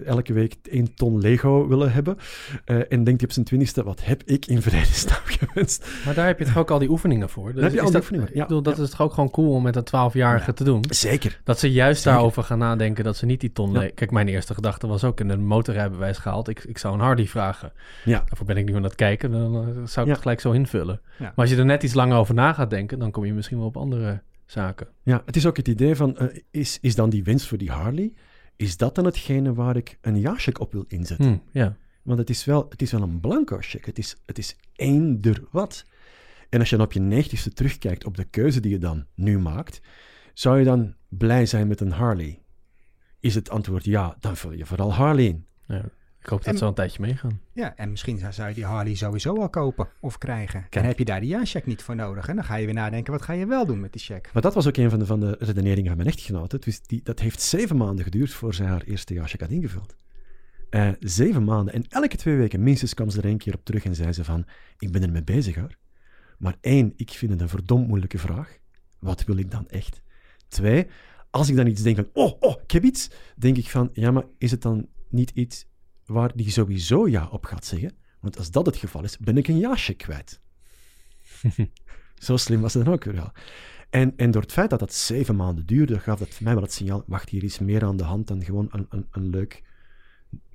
elke 0.05 0.33
week 0.33 0.57
één 0.71 0.95
ton 0.95 1.19
Lego 1.21 1.69
willen 1.69 1.93
hebben. 1.93 2.17
En 2.65 2.89
denkt 2.89 3.07
hij 3.07 3.23
op 3.25 3.33
zijn 3.33 3.45
twintigste, 3.45 3.85
wat 3.85 4.05
heb 4.05 4.23
ik 4.25 4.47
in 4.47 4.63
vredesnaam 4.63 5.21
gewenst? 5.39 5.87
Maar 6.07 6.15
daar 6.15 6.27
heb 6.27 6.39
je 6.39 6.45
toch 6.45 6.57
ook 6.57 6.71
al 6.71 6.79
die 6.79 6.89
oefeningen 6.91 7.29
voor? 7.29 7.53
Dus 7.53 7.63
heb 7.63 7.73
je 7.73 7.79
al 7.79 7.85
die 7.85 7.93
dat, 7.93 8.03
oefeningen, 8.03 8.29
ja. 8.33 8.41
Ik 8.43 8.49
bedoel, 8.49 8.63
dat 8.63 8.77
Ja. 8.77 8.83
is 8.83 8.91
toch 8.91 9.01
ook 9.01 9.13
gewoon 9.15 9.31
cool 9.31 9.53
om 9.55 9.63
met 9.63 9.77
een 9.77 9.85
12-jarige 9.85 10.53
te 10.53 10.65
doen? 10.65 10.85
Zeker. 10.89 11.41
Dat 11.45 11.59
ze 11.59 11.73
juist 11.73 11.97
Zeker. 12.03 12.13
daarover 12.13 12.43
gaan 12.43 12.59
nadenken 12.59 13.05
dat 13.05 13.17
ze 13.17 13.27
niet 13.27 13.41
die 13.41 13.53
ton... 13.53 13.73
Ja. 13.73 13.91
Kijk, 13.95 14.11
mijn 14.11 14.29
eerste 14.29 14.55
gedachte 14.55 14.87
was 14.87 15.05
ook 15.05 15.21
in 15.21 15.29
een 15.31 15.47
motorrijbewijs 15.47 16.19
gehaald. 16.19 16.49
Ik, 16.49 16.65
ik 16.65 16.79
zou 16.79 16.95
een 16.95 17.01
Harley 17.01 17.27
vragen. 17.27 17.73
Ja. 18.05 18.19
Daarvoor 18.27 18.47
ben 18.47 18.57
ik 18.57 18.65
nu 18.65 18.75
aan 18.77 18.83
het 18.83 18.95
kijken. 18.95 19.31
Dan 19.31 19.55
eh, 19.55 19.85
zou 19.85 20.07
ik 20.07 20.13
het 20.13 20.23
gelijk 20.23 20.41
zo 20.41 20.51
invullen. 20.53 21.01
Maar 21.19 21.33
als 21.35 21.51
je 21.51 21.57
er 21.57 21.65
net 21.65 21.83
iets 21.83 21.95
langer 21.95 22.17
over 22.17 22.35
na 22.35 22.53
gaat 22.53 22.71
denken... 22.71 22.99
dan 22.99 23.11
kom 23.11 23.25
je 23.25 23.33
misschien 23.33 23.59
wel 23.59 23.67
op 23.67 23.77
andere 23.77 24.21
zaken. 24.47 24.87
Ja, 25.03 25.23
het 25.27 25.37
is 25.37 25.47
ook 25.47 25.57
het 25.57 25.69
idee 25.69 25.97
van, 25.97 26.17
eh, 26.19 26.27
is, 26.51 26.79
is 26.81 26.95
dan 26.95 27.11
die 27.11 27.25
winst 27.25 27.47
voor 27.47 27.59
die 27.59 27.71
Harley, 27.71 28.13
is 28.57 28.77
dat 28.77 28.95
dan 28.95 29.05
hetgene 29.05 29.55
waar 29.55 29.77
ik 29.77 29.99
een 30.01 30.21
jaarcheck 30.21 30.61
op 30.61 30.73
wil 30.73 30.85
inzetten? 30.89 31.27
Hm, 31.27 31.59
ja. 31.59 31.77
Want 32.03 32.19
het 32.19 32.31
is 32.31 32.45
wel, 32.45 32.67
het 32.69 32.83
is 32.83 32.93
wel 32.93 33.03
een 33.03 33.21
blanco 33.21 33.57
check. 33.61 33.87
Het 33.87 33.99
is, 33.99 34.17
het 34.27 34.39
is 34.39 34.57
eender 34.77 35.43
wat. 35.51 35.85
En 36.49 36.59
als 36.61 36.71
je 36.71 36.77
dan 36.77 36.85
op 36.85 36.93
je 36.93 37.01
negentigste 37.01 37.53
terugkijkt 37.53 38.05
op 38.05 38.17
de 38.17 38.25
keuze 38.25 38.61
die 38.61 38.71
je 38.71 38.79
dan 38.79 39.07
nu 39.15 39.39
maakt, 39.39 39.81
zou 40.35 40.59
je 40.59 40.65
dan 40.65 40.95
blij 41.09 41.47
zijn 41.47 41.69
met 41.69 41.81
een 41.81 41.93
Harley? 41.93 42.43
Is 43.21 43.35
het 43.35 43.51
antwoord 43.51 43.85
ja, 43.85 44.17
dan 44.21 44.37
vul 44.37 44.53
je 44.53 44.67
vooral 44.67 44.93
Harley 44.95 45.25
in. 45.25 45.47
ja. 45.67 45.85
Ik 46.21 46.33
hoop 46.33 46.45
dat 46.45 46.53
En- 46.53 46.59
ze 46.59 46.63
al 46.65 46.69
een 46.69 46.75
tijdje 46.77 47.01
meegaan. 47.01 47.41
Ja, 47.53 47.77
en 47.77 47.91
misschien 47.91 48.33
zou- 48.33 48.49
je 48.49 48.55
die 48.55 48.65
Harley 48.65 48.95
sowieso 48.95 49.37
al 49.41 49.49
kopen 49.49 49.89
of 50.01 50.19
krijgen. 50.19 50.61
Kijk. 50.61 50.75
En 50.75 50.85
heb 50.85 50.99
je 50.99 51.05
daar 51.05 51.21
die 51.21 51.29
jaarcheck 51.29 51.67
niet 51.67 51.83
voor 51.83 51.95
nodig. 51.97 52.29
En 52.29 52.35
dan 52.35 52.45
ga 52.45 52.55
je 52.57 52.65
weer 52.65 52.75
nadenken, 52.75 53.13
wat 53.13 53.23
ga 53.23 53.33
je 53.33 53.47
wel 53.47 53.67
doen 53.67 53.81
met 53.81 53.93
die 53.93 54.01
check? 54.03 54.31
Maar 54.33 54.43
dat 54.43 54.55
was 54.55 54.67
ook 54.67 54.77
een 54.77 54.91
van 54.91 54.99
de, 54.99 55.07
van 55.07 55.21
de 55.21 55.37
redeneringen 55.39 55.87
van 55.87 55.97
mijn 55.97 56.09
echtgenote. 56.09 56.59
Dus 56.59 56.81
die, 56.83 57.01
dat 57.03 57.21
heeft 57.21 57.41
zeven 57.43 57.77
maanden 57.77 58.05
geduurd 58.05 58.31
voor 58.31 58.55
zij 58.55 58.67
haar 58.67 58.83
eerste 58.83 59.15
jaarcheck 59.15 59.41
had 59.41 59.51
ingevuld. 59.51 59.97
Eh, 60.71 60.89
zeven 61.01 61.45
maanden. 61.45 61.75
En 61.75 61.85
elke 61.89 62.17
twee 62.17 62.37
weken 62.37 62.63
minstens 62.63 62.95
kwam 62.95 63.11
ze 63.11 63.19
er 63.19 63.25
een 63.25 63.39
keer 63.39 63.55
op 63.55 63.65
terug 63.65 63.85
en 63.85 63.95
zei 63.95 64.13
ze 64.13 64.25
van, 64.25 64.47
ik 64.79 64.93
ben 64.93 65.03
ermee 65.03 65.25
bezig 65.25 65.55
hoor. 65.55 65.77
Maar 66.39 66.57
één, 66.61 66.93
ik 66.97 67.11
vind 67.11 67.33
het 67.33 67.41
een 67.41 67.49
verdomd 67.49 67.89
moeilijke 67.89 68.19
vraag. 68.19 68.59
Wat 68.99 69.25
wil 69.25 69.37
ik 69.37 69.51
dan 69.51 69.69
echt? 69.69 70.03
Twee, 70.49 70.87
als 71.31 71.49
ik 71.49 71.57
dan 71.57 71.67
iets 71.67 71.83
denk 71.83 71.97
van, 71.97 72.09
oh, 72.13 72.33
oh, 72.41 72.63
ik 72.63 72.71
heb 72.71 72.85
iets, 72.85 73.11
denk 73.37 73.57
ik 73.57 73.71
van, 73.71 73.91
ja, 73.93 74.11
maar 74.11 74.25
is 74.39 74.51
het 74.51 74.63
dan 74.63 74.89
niet 75.09 75.31
iets 75.31 75.67
waar 76.05 76.37
die 76.37 76.51
sowieso 76.51 77.09
ja 77.09 77.29
op 77.29 77.45
gaat 77.45 77.65
zeggen? 77.65 77.93
Want 78.21 78.39
als 78.39 78.51
dat 78.51 78.67
het 78.67 78.77
geval 78.77 79.05
is, 79.05 79.19
ben 79.19 79.37
ik 79.37 79.49
een 79.49 79.59
ja-check 79.59 79.99
kwijt. 79.99 80.41
Zo 82.19 82.37
slim 82.37 82.61
was 82.61 82.75
het 82.75 82.85
dan 82.85 82.95
ook 82.95 83.05
weer. 83.05 83.33
En, 83.91 84.13
en 84.17 84.31
door 84.31 84.43
het 84.43 84.53
feit 84.53 84.71
dat 84.71 84.79
dat 84.79 84.95
zeven 84.95 85.37
maanden 85.37 85.67
duurde, 85.67 85.99
gaf 85.99 86.19
dat 86.19 86.29
voor 86.29 86.45
mij 86.45 86.55
wel 86.55 86.63
het 86.63 86.73
signaal, 86.73 87.05
wacht, 87.07 87.29
hier 87.29 87.45
is 87.45 87.59
meer 87.59 87.85
aan 87.85 87.97
de 87.97 88.05
hand 88.05 88.27
dan 88.27 88.45
gewoon 88.45 88.69
een, 88.71 88.87
een, 88.89 89.07
een 89.11 89.31
leuk 89.31 89.63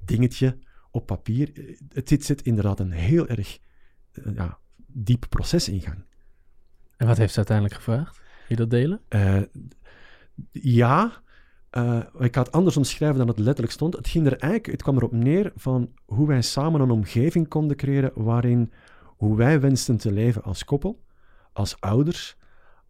dingetje 0.06 0.58
op 0.92 1.06
papier. 1.06 1.52
Eh, 1.54 1.78
Het 1.90 2.08
zit, 2.08 2.26
zit 2.26 2.42
inderdaad 2.42 2.80
een 2.80 2.92
heel 2.92 3.28
erg 3.28 3.60
eh, 4.12 4.36
ja, 4.36 4.60
diep 4.94 5.26
proces 5.30 5.70
in 5.70 5.82
gang. 5.82 6.04
En 6.98 7.08
wat 7.08 7.18
heeft 7.18 7.32
ze 7.32 7.38
uiteindelijk 7.38 7.76
gevraagd? 7.76 8.18
Wil 8.18 8.26
je 8.48 8.56
dat 8.56 8.70
delen? 8.70 9.02
Eh, 9.08 9.42
ja, 10.52 11.22
eh, 11.70 12.00
ik 12.20 12.36
ga 12.36 12.42
het 12.42 12.52
anders 12.52 12.78
omschrijven 12.78 13.18
dan 13.18 13.28
het 13.28 13.40
letterlijk 13.40 13.74
stond. 13.74 13.96
Het, 13.96 14.08
ging 14.08 14.26
er 14.26 14.38
eigenlijk, 14.38 14.72
het 14.72 14.82
kwam 14.82 14.96
erop 14.96 15.12
neer 15.12 15.52
van 15.56 15.92
hoe 16.06 16.28
wij 16.28 16.42
samen 16.42 16.82
een 16.82 16.92
omgeving 16.92 17.48
konden 17.48 17.78
creëren 17.78 18.12
waarin 18.16 18.72
hoe 19.06 19.38
wij 19.38 19.60
wensten 19.60 19.98
te 19.98 20.12
leven 20.12 20.44
als 20.44 20.64
koppel, 20.64 21.04
als 21.54 21.80
ouders, 21.80 22.36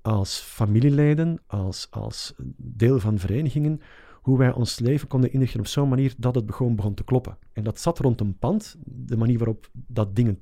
als 0.02 0.40
familieleden, 0.40 1.40
als, 1.48 1.88
als 1.90 2.34
deel 2.58 3.00
van 3.00 3.20
verenigingen, 3.20 3.82
hoe 4.22 4.38
wij 4.38 4.52
ons 4.52 4.80
leven 4.80 5.08
konden 5.08 5.32
inrichten 5.32 5.60
op 5.60 5.68
zo'n 5.68 5.90
manier 5.90 6.14
dat 6.18 6.36
het 6.36 6.54
gewoon 6.54 6.76
begon 6.76 6.94
te 6.94 7.04
kloppen. 7.04 7.38
En 7.54 7.64
dat 7.64 7.80
zat 7.80 8.00
rond 8.00 8.22
een 8.22 8.38
pand, 8.38 8.76
de 8.86 9.18
manier 9.18 9.38
waarop 9.38 9.70
dat 9.74 10.16
dingen 10.16 10.40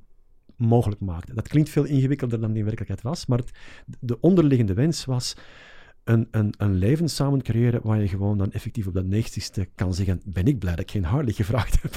mogelijk 0.60 1.00
maakte. 1.00 1.34
Dat 1.34 1.48
klinkt 1.48 1.70
veel 1.70 1.84
ingewikkelder 1.84 2.40
dan 2.40 2.48
die 2.48 2.58
in 2.58 2.64
werkelijkheid 2.64 3.02
was, 3.02 3.26
maar 3.26 3.38
het, 3.38 3.50
de 4.00 4.20
onderliggende 4.20 4.74
wens 4.74 5.04
was 5.04 5.36
een, 6.04 6.28
een, 6.30 6.54
een 6.58 6.74
leven 6.74 7.08
samen 7.08 7.42
creëren 7.42 7.80
waar 7.82 8.00
je 8.00 8.08
gewoon 8.08 8.38
dan 8.38 8.52
effectief 8.52 8.86
op 8.86 8.94
dat 8.94 9.04
negentigste 9.04 9.68
kan 9.74 9.94
zeggen, 9.94 10.20
ben 10.24 10.46
ik 10.46 10.58
blij 10.58 10.74
dat 10.74 10.84
ik 10.84 10.90
geen 10.90 11.04
Harley 11.04 11.32
gevraagd 11.32 11.82
heb. 11.82 11.94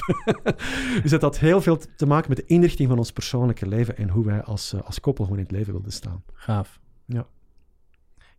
dus 1.02 1.10
dat 1.10 1.22
had 1.22 1.38
heel 1.38 1.60
veel 1.60 1.78
te 1.96 2.06
maken 2.06 2.28
met 2.28 2.38
de 2.38 2.46
inrichting 2.46 2.88
van 2.88 2.98
ons 2.98 3.12
persoonlijke 3.12 3.68
leven 3.68 3.96
en 3.96 4.08
hoe 4.08 4.24
wij 4.24 4.42
als, 4.42 4.72
eh, 4.72 4.80
als 4.80 5.00
koppel 5.00 5.24
gewoon 5.24 5.38
in 5.38 5.46
het 5.46 5.54
leven 5.54 5.72
wilden 5.72 5.92
staan. 5.92 6.22
Gaaf. 6.32 6.82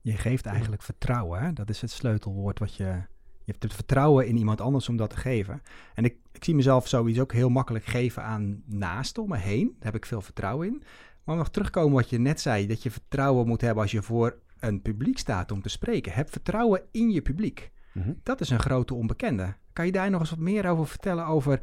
Je 0.06 0.18
geeft 0.18 0.46
eigenlijk 0.46 0.82
vertrouwen. 0.82 1.42
Hè? 1.42 1.54
Dat 1.54 1.70
is 1.70 1.82
het 1.82 1.92
sleutelwoord 1.92 2.60
wat 2.60 2.76
je... 2.76 3.02
Je 3.46 3.52
hebt 3.52 3.64
het 3.64 3.74
vertrouwen 3.74 4.28
in 4.28 4.38
iemand 4.38 4.62
anders 4.62 4.90
om 4.90 4.98
dat 4.98 5.10
te 5.10 5.18
geven. 5.18 5.62
En 5.94 6.04
ik, 6.04 6.18
ik 6.32 6.44
zie 6.44 6.56
mezelf 6.56 6.88
zoiets 6.88 7.20
ook 7.20 7.34
heel 7.34 7.50
makkelijk 7.50 7.86
geven 7.86 8.24
aan 8.24 8.64
naasten 8.66 9.24
om 9.24 9.30
me 9.30 9.38
heen. 9.38 9.68
Daar 9.68 9.86
heb 9.92 9.96
ik 9.96 10.06
veel 10.06 10.22
vertrouwen 10.22 10.68
in. 10.68 10.84
Maar 11.24 11.36
nog 11.36 11.50
terugkomen 11.50 11.94
wat 11.94 12.10
je 12.10 12.20
net 12.20 12.42
zei, 12.42 12.68
dat 12.68 12.84
je 12.84 12.92
vertrouwen 12.92 13.48
moet 13.48 13.62
hebben 13.62 13.84
als 13.84 13.92
je 13.92 14.02
voor 14.02 14.40
een 14.60 14.82
publiek 14.82 15.18
staat 15.18 15.52
om 15.52 15.62
te 15.62 15.70
spreken. 15.70 16.12
Heb 16.12 16.32
vertrouwen 16.32 16.82
in 16.92 17.12
je 17.12 17.22
publiek. 17.22 17.72
Mhm. 17.94 18.14
Dat 18.24 18.42
is 18.42 18.50
een 18.50 18.60
grote 18.60 18.94
onbekende. 18.94 19.56
Kan 19.74 19.86
je 19.86 19.92
daar 19.92 20.10
nog 20.10 20.20
eens 20.20 20.30
wat 20.30 20.40
meer 20.40 20.70
over 20.70 20.88
vertellen 20.88 21.26
over 21.26 21.60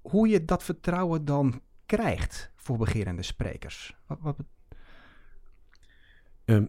hoe 0.00 0.28
je 0.28 0.44
dat 0.44 0.62
vertrouwen 0.62 1.24
dan 1.24 1.60
krijgt 1.86 2.50
voor 2.54 2.76
beginnende 2.76 3.22
sprekers? 3.22 3.96
Wat, 4.06 4.18
wat, 4.20 4.36
Ehm, 6.46 6.66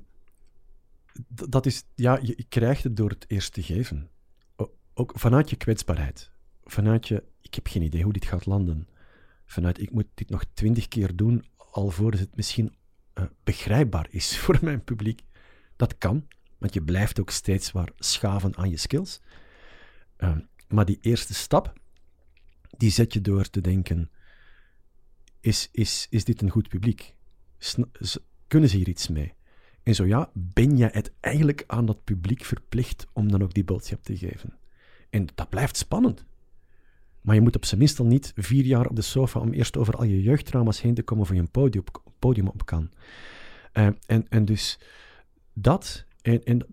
dat 1.27 1.65
is, 1.65 1.83
ja, 1.95 2.19
je, 2.21 2.33
je 2.35 2.45
krijgt 2.49 2.83
het 2.83 2.97
door 2.97 3.09
het 3.09 3.25
eerst 3.27 3.53
te 3.53 3.63
geven. 3.63 4.09
Ook 4.99 5.11
vanuit 5.15 5.49
je 5.49 5.55
kwetsbaarheid. 5.55 6.31
Vanuit 6.63 7.07
je, 7.07 7.23
ik 7.41 7.55
heb 7.55 7.67
geen 7.67 7.81
idee 7.81 8.03
hoe 8.03 8.13
dit 8.13 8.25
gaat 8.25 8.45
landen. 8.45 8.87
Vanuit, 9.45 9.81
ik 9.81 9.91
moet 9.91 10.07
dit 10.13 10.29
nog 10.29 10.43
twintig 10.53 10.87
keer 10.87 11.15
doen, 11.15 11.45
alvorens 11.57 12.19
het 12.19 12.35
misschien 12.35 12.75
eh, 13.13 13.23
begrijpbaar 13.43 14.07
is 14.09 14.37
voor 14.39 14.57
mijn 14.61 14.83
publiek. 14.83 15.21
Dat 15.75 15.97
kan, 15.97 16.27
want 16.57 16.73
je 16.73 16.81
blijft 16.81 17.19
ook 17.19 17.29
steeds 17.29 17.71
waar 17.71 17.89
schaven 17.97 18.57
aan 18.57 18.69
je 18.69 18.77
skills. 18.77 19.21
Ehm, 20.15 20.39
maar 20.67 20.85
die 20.85 20.97
eerste 21.01 21.33
stap, 21.33 21.73
die 22.77 22.91
zet 22.91 23.13
je 23.13 23.21
door 23.21 23.49
te 23.49 23.61
denken, 23.61 24.11
is, 25.39 25.69
is, 25.71 26.07
is 26.09 26.23
dit 26.23 26.41
een 26.41 26.49
goed 26.49 26.69
publiek? 26.69 27.15
Kunnen 28.47 28.69
ze 28.69 28.77
hier 28.77 28.87
iets 28.87 29.07
mee? 29.07 29.33
En 29.83 29.95
zo 29.95 30.05
ja, 30.05 30.31
ben 30.33 30.77
je 30.77 30.85
het 30.85 31.11
eigenlijk 31.19 31.63
aan 31.67 31.85
dat 31.85 32.03
publiek 32.03 32.43
verplicht 32.43 33.07
om 33.13 33.31
dan 33.31 33.43
ook 33.43 33.53
die 33.53 33.63
boodschap 33.63 34.03
te 34.03 34.17
geven? 34.17 34.57
En 35.09 35.27
dat 35.35 35.49
blijft 35.49 35.77
spannend. 35.77 36.25
Maar 37.21 37.35
je 37.35 37.41
moet 37.41 37.55
op 37.55 37.65
zijn 37.65 37.79
minst 37.79 37.99
al 37.99 38.05
niet 38.05 38.31
vier 38.35 38.65
jaar 38.65 38.87
op 38.87 38.95
de 38.95 39.01
sofa 39.01 39.39
om 39.39 39.53
eerst 39.53 39.77
over 39.77 39.95
al 39.95 40.03
je 40.03 40.21
jeugdtrauma's 40.21 40.81
heen 40.81 40.93
te 40.93 41.03
komen 41.03 41.25
voor 41.25 41.35
je 41.35 41.41
een 41.41 41.51
podium, 41.51 41.83
podium 42.19 42.47
op 42.47 42.65
kan. 42.65 42.89
Eh, 43.71 43.87
en, 44.05 44.25
en 44.29 44.45
dus 44.45 44.79
dat, 45.53 46.05
en, 46.21 46.43
en 46.43 46.65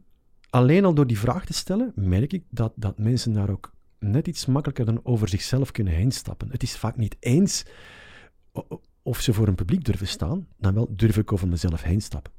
alleen 0.50 0.84
al 0.84 0.94
door 0.94 1.06
die 1.06 1.18
vraag 1.18 1.44
te 1.44 1.52
stellen, 1.52 1.92
merk 1.94 2.32
ik 2.32 2.44
dat, 2.50 2.72
dat 2.76 2.98
mensen 2.98 3.32
daar 3.32 3.50
ook 3.50 3.72
net 3.98 4.26
iets 4.26 4.46
makkelijker 4.46 4.84
dan 4.84 5.00
over 5.02 5.28
zichzelf 5.28 5.70
kunnen 5.70 5.92
heen 5.92 6.12
stappen. 6.12 6.50
Het 6.50 6.62
is 6.62 6.76
vaak 6.76 6.96
niet 6.96 7.16
eens 7.20 7.64
of 9.02 9.20
ze 9.20 9.32
voor 9.32 9.48
een 9.48 9.54
publiek 9.54 9.84
durven 9.84 10.06
staan, 10.06 10.46
dan 10.56 10.74
wel 10.74 10.88
durf 10.90 11.16
ik 11.16 11.32
over 11.32 11.48
mezelf 11.48 11.82
heen 11.82 12.02
stappen. 12.02 12.32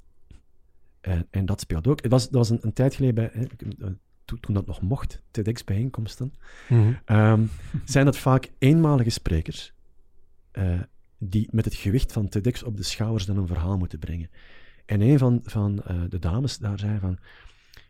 En, 1.01 1.27
en 1.29 1.45
dat 1.45 1.59
speelt 1.59 1.87
ook. 1.87 2.01
Het 2.01 2.11
was, 2.11 2.23
dat 2.23 2.33
was 2.33 2.49
een, 2.49 2.59
een 2.61 2.73
tijd 2.73 2.95
geleden 2.95 3.15
bij, 3.15 3.29
hè, 3.33 3.45
toen, 4.25 4.53
dat 4.53 4.65
nog 4.65 4.81
mocht, 4.81 5.21
TEDx-bijeenkomsten, 5.31 6.33
Mhm. 6.69 6.93
Ehm, 7.05 7.45
zijn 7.85 8.05
dat 8.05 8.17
vaak 8.17 8.51
eenmalige 8.57 9.09
sprekers 9.09 9.73
eh, 10.51 10.79
die 11.17 11.47
met 11.51 11.65
het 11.65 11.75
gewicht 11.75 12.11
van 12.11 12.29
TEDx 12.29 12.63
op 12.63 12.77
de 12.77 12.83
schouders 12.83 13.25
dan 13.25 13.37
een 13.37 13.47
verhaal 13.47 13.77
moeten 13.77 13.99
brengen. 13.99 14.29
En 14.85 15.01
een 15.01 15.17
van, 15.17 15.39
van 15.43 15.83
eh, 15.83 15.95
de 16.09 16.19
dames 16.19 16.57
daar 16.57 16.79
zei 16.79 16.99
van, 16.99 17.17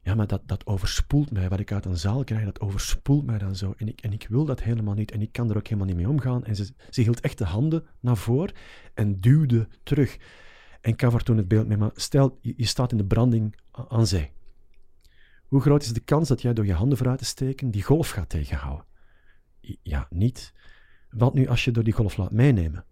ja, 0.02 0.16
maar 0.16 0.28
dat, 0.28 0.42
dat 0.46 0.66
overspoelt 0.66 1.32
mij. 1.32 1.50
Wat 1.50 1.60
ik 1.60 1.72
uit 1.72 1.86
een 1.86 1.98
zaal 1.98 2.24
krijg, 2.24 2.46
dat 2.46 2.60
overspoelt 2.60 3.26
mij 3.26 3.38
dan 3.38 3.56
zo. 3.56 3.74
En 3.78 3.88
ik, 3.88 4.02
en 4.02 4.14
ik 4.14 4.28
wil 4.30 4.46
dat 4.46 4.62
helemaal 4.62 4.94
niet. 4.94 5.12
En 5.12 5.22
ik 5.22 5.32
kan 5.32 5.50
er 5.50 5.58
ook 5.58 5.68
helemaal 5.68 5.88
niet 5.88 5.96
mee 5.96 6.10
omgaan. 6.10 6.46
En 6.46 6.56
ze, 6.56 6.74
ze 6.90 7.02
hield 7.02 7.20
echt 7.20 7.38
de 7.38 7.46
handen 7.46 7.86
naar 8.00 8.18
voren 8.18 8.54
en 8.94 9.20
duwde 9.20 9.68
terug. 9.84 10.18
En 10.82 10.92
ik 10.92 11.24
toen 11.24 11.38
het 11.38 11.48
beeld 11.48 11.68
mee, 11.68 11.78
maar 11.78 11.92
stel, 11.94 12.38
je, 12.42 12.54
je 12.58 12.66
staat 12.66 12.92
in 12.92 12.98
de 12.98 13.06
branding 13.06 13.56
aan 13.72 14.08
zee. 14.08 14.32
Hoe 15.48 15.62
groot 15.62 15.84
is 15.84 15.94
de 15.94 16.00
kans 16.00 16.28
dat 16.28 16.42
jij 16.42 16.54
door 16.54 16.66
je 16.66 16.74
handen 16.74 16.98
vooruit 16.98 17.20
te 17.20 17.26
steken 17.26 17.72
die 17.72 17.84
golf 17.84 18.10
gaat 18.10 18.30
tegenhouden? 18.30 18.86
Ja, 19.82 20.08
niet. 20.10 20.54
Wat 21.10 21.34
nu 21.34 21.48
als 21.48 21.64
je 21.64 21.72
door 21.72 21.84
die 21.84 21.94
golf 21.94 22.18
laat 22.18 22.32
meenemen? 22.32 22.86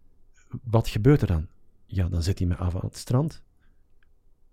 Wat 0.64 0.88
gebeurt 0.88 1.22
er 1.22 1.28
dan? 1.28 1.48
Ja, 1.86 2.08
dan 2.10 2.24
zet 2.24 2.40
hij 2.40 2.48
me 2.48 2.56
af 2.56 2.76
aan 2.76 2.82
het 2.86 2.98
strand. 2.98 3.44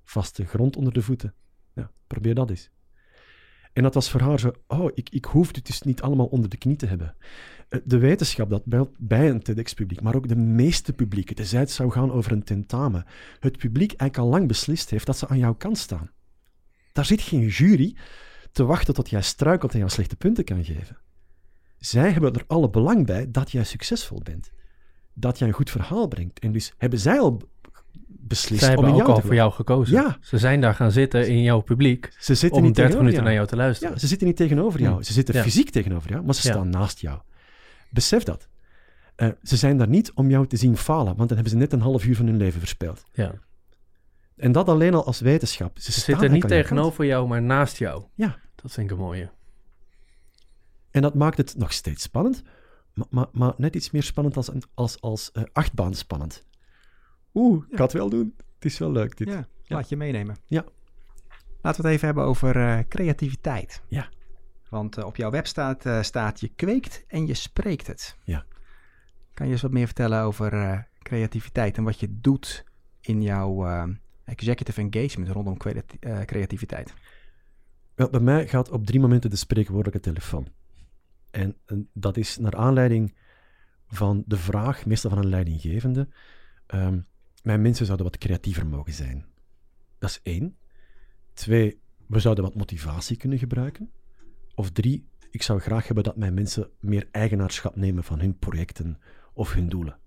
Vaste 0.05 0.45
grond 0.45 0.77
onder 0.77 0.93
de 0.93 1.03
voeten. 1.03 1.35
Ja, 1.75 1.91
probeer 2.07 2.35
dat 2.35 2.51
eens. 2.51 2.71
En 3.73 3.83
dat 3.83 3.95
was 3.95 4.11
voor 4.11 4.21
haar 4.21 4.41
zo, 4.41 4.53
oh, 4.67 4.91
ik, 4.95 5.09
ik 5.11 5.25
hoef 5.25 5.55
het 5.55 5.67
dus 5.67 5.83
niet 5.83 6.03
allemaal 6.03 6.27
onder 6.27 6.51
de 6.51 6.57
knie 6.57 6.77
te 6.77 6.87
hebben. 6.87 7.17
Eh, 7.69 7.81
De 7.85 7.99
wetenschap 7.99 8.51
dat 8.51 8.63
bij 8.99 9.31
een 9.31 9.43
TEDx-publiek, 9.43 10.01
maar 10.01 10.15
ook 10.15 10.29
de 10.29 10.37
meeste 10.37 10.93
publieken, 10.93 11.37
tenzij 11.37 11.61
het 11.61 11.71
zou 11.71 11.91
gaan 11.91 12.13
over 12.13 12.33
een 12.33 12.45
tentamen, 12.45 13.05
het 13.41 13.59
publiek 13.59 13.93
eigenlijk 13.93 14.19
al 14.19 14.39
lang 14.39 14.49
beslist 14.49 14.91
heeft 14.91 15.07
dat 15.07 15.19
ze 15.19 15.29
aan 15.29 15.39
jouw 15.39 15.55
kant 15.55 15.79
staan. 15.79 16.11
Daar 16.93 17.05
zit 17.05 17.21
geen 17.23 17.47
jury 17.47 17.97
te 18.53 18.65
wachten 18.65 18.95
tot 18.95 19.11
jij 19.11 19.23
struikelt 19.23 19.73
en 19.73 19.79
jouw 19.79 19.89
slechte 19.89 20.17
punten 20.17 20.45
kan 20.45 20.65
geven. 20.65 20.99
Zij 21.79 22.11
hebben 22.11 22.33
er 22.35 22.45
alle 22.47 22.71
belang 22.71 23.07
bij 23.07 23.31
dat 23.31 23.51
jij 23.51 23.65
succesvol 23.65 24.21
bent. 24.23 24.51
Dat 25.15 25.39
jij 25.39 25.49
een 25.49 25.55
goed 25.55 25.71
verhaal 25.71 26.09
brengt. 26.09 26.39
En 26.39 26.53
dus 26.53 26.73
hebben 26.79 26.99
zij 26.99 27.21
al 27.21 27.41
beslist 28.07 28.63
Zij 28.63 28.77
om 28.77 28.85
hebben 28.85 29.01
ook 29.01 29.07
jou 29.07 29.21
al 29.21 29.27
voor 29.27 29.35
jou 29.35 29.53
gekozen. 29.53 29.95
Ja. 29.95 30.19
Ze 30.21 30.39
zijn 30.39 30.61
daar 30.61 30.75
gaan 30.75 30.93
zitten 30.93 31.29
in 31.29 31.43
jouw 31.43 31.61
publiek 31.61 32.09
Ze 32.19 32.35
zitten 32.35 32.59
om 32.59 32.65
niet 32.65 32.75
30 32.75 32.75
tegenover 32.75 32.97
minuten 32.97 33.13
jou. 33.13 33.25
naar 33.25 33.35
jou 33.35 33.47
te 33.47 33.57
luisteren. 33.57 33.93
Ja, 33.95 33.99
ze 34.01 34.07
zitten 34.07 34.27
niet 34.27 34.37
tegenover 34.37 34.81
jou. 34.81 34.93
Hmm. 34.95 35.03
Ze 35.03 35.13
zitten 35.13 35.35
Ja. 35.35 35.43
fysiek 35.43 35.71
tegenover 35.71 36.11
jou, 36.11 36.25
maar 36.25 36.35
ze 36.35 36.41
staan 36.41 36.71
naast 36.71 36.99
jou. 37.01 37.19
Besef 37.91 38.23
dat. 38.23 38.49
Eh, 39.17 39.29
ze 39.43 39.57
zijn 39.57 39.77
daar 39.77 39.89
niet 39.89 40.13
om 40.15 40.31
jou 40.31 40.47
te 40.47 40.57
zien 40.57 40.77
falen, 40.77 41.17
want 41.17 41.29
dan 41.29 41.39
hebben 41.39 41.51
ze 41.51 41.57
net 41.57 41.73
een 41.73 41.81
half 41.81 42.05
uur 42.05 42.17
van 42.17 42.27
hun 42.27 42.37
leven 42.37 42.61
verspeeld. 42.61 43.05
Ja. 43.13 43.33
En 44.41 44.53
dat 44.53 44.69
alleen 44.69 44.95
al 44.95 45.07
als 45.07 45.21
wetenschap. 45.21 45.79
Ze, 45.79 45.93
Ze 45.93 46.01
staan 46.01 46.19
zitten 46.19 46.33
niet 46.33 46.49
tegenover 46.49 47.05
jou, 47.05 47.29
maar 47.29 47.43
naast 47.43 47.77
jou. 47.77 48.05
Ja. 48.15 48.39
Dat 48.55 48.73
vind 48.73 48.91
ik 48.91 48.97
een 48.97 49.03
mooie. 49.03 49.31
En 50.91 51.03
dat 51.03 51.15
maakt 51.15 51.37
het 51.37 51.55
nog 51.57 51.73
steeds 51.73 52.03
spannend, 52.03 52.43
maar, 52.95 53.07
maar, 53.11 53.27
maar 53.33 53.55
net 53.57 53.75
iets 53.75 53.91
meer 53.91 54.03
spannend 54.03 54.37
als, 54.37 54.49
een, 54.49 54.63
als, 54.75 55.01
als 55.01 55.33
eh, 55.33 55.43
achtbaan 55.53 55.95
spannend. 55.95 56.45
Oeh, 57.35 57.65
ik 57.71 57.77
ga 57.77 57.83
het 57.83 57.93
wel 57.93 58.09
doen. 58.11 58.35
Het 58.55 58.65
is 58.65 58.79
wel 58.79 58.93
leuk 58.93 59.17
dit. 59.17 59.29
Ja, 59.29 59.47
laat 59.67 59.89
je 59.89 59.97
meenemen. 59.97 60.37
Ja. 60.47 60.65
Laten 61.63 61.83
we 61.83 61.87
het 61.87 61.97
even 61.97 62.07
hebben 62.07 62.25
over 62.25 62.57
eh, 62.57 62.79
creativiteit. 62.89 63.83
Ja. 63.89 64.09
Want 64.69 64.97
eh, 64.97 65.05
op 65.05 65.17
jouw 65.17 65.31
website 65.31 65.91
eh, 65.91 66.03
staat 66.03 66.41
je 66.41 66.49
kweekt 66.49 67.05
en 67.07 67.27
je 67.27 67.35
spreekt 67.35 67.87
het. 67.87 68.17
Ja. 68.25 68.45
Kan 69.35 69.47
je 69.47 69.53
eens 69.53 69.63
wat 69.63 69.71
meer 69.71 69.87
vertellen 69.87 70.23
over 70.23 70.53
eh, 70.53 70.79
creativiteit 71.03 71.77
en 71.77 71.85
wat 71.85 72.01
je 72.01 72.21
doet 72.21 72.65
in 73.01 73.23
jouw 73.23 73.67
eh, 73.67 73.85
executive 74.31 74.81
engagement 74.81 75.31
rondom 75.31 75.57
eh, 75.57 76.21
creativiteit? 76.21 76.95
Wel, 77.95 78.11
bij 78.11 78.21
mij 78.21 78.49
gaat 78.49 78.71
op 78.71 78.87
drie 78.87 79.01
momenten 79.01 79.31
de 79.31 79.37
spreekwoordelijke 79.37 80.01
telefoon. 80.01 80.49
En, 81.31 81.57
en 81.67 81.89
dat 81.93 82.17
is 82.17 82.39
naar 82.39 82.57
aanleiding 82.57 83.15
van 83.87 84.23
de 84.27 84.37
vraag, 84.37 84.87
meestal 84.87 85.11
van 85.11 85.19
een 85.19 85.29
leidinggevende, 85.29 86.09
ehm, 86.67 87.01
mijn 87.43 87.63
mensen 87.63 87.87
zouden 87.87 88.07
wat 88.07 88.19
creatiever 88.19 88.67
mogen 88.67 88.93
zijn. 88.93 89.25
Dat 89.99 90.11
is 90.11 90.21
één. 90.23 90.57
Twee, 91.33 91.81
we 92.07 92.21
zouden 92.21 92.45
wat 92.45 92.55
motivatie 92.55 93.17
kunnen 93.17 93.39
gebruiken. 93.39 93.91
Of 94.55 94.71
drie, 94.71 95.09
ik 95.31 95.43
zou 95.43 95.61
graag 95.61 95.87
hebben 95.87 96.05
dat 96.05 96.17
mijn 96.17 96.35
mensen 96.35 96.71
meer 96.81 97.09
eigenaarschap 97.11 97.77
nemen 97.77 98.05
van 98.05 98.21
hun 98.21 98.39
projecten 98.39 98.99
of 99.33 99.53
hun 99.53 99.69
doelen. 99.69 99.99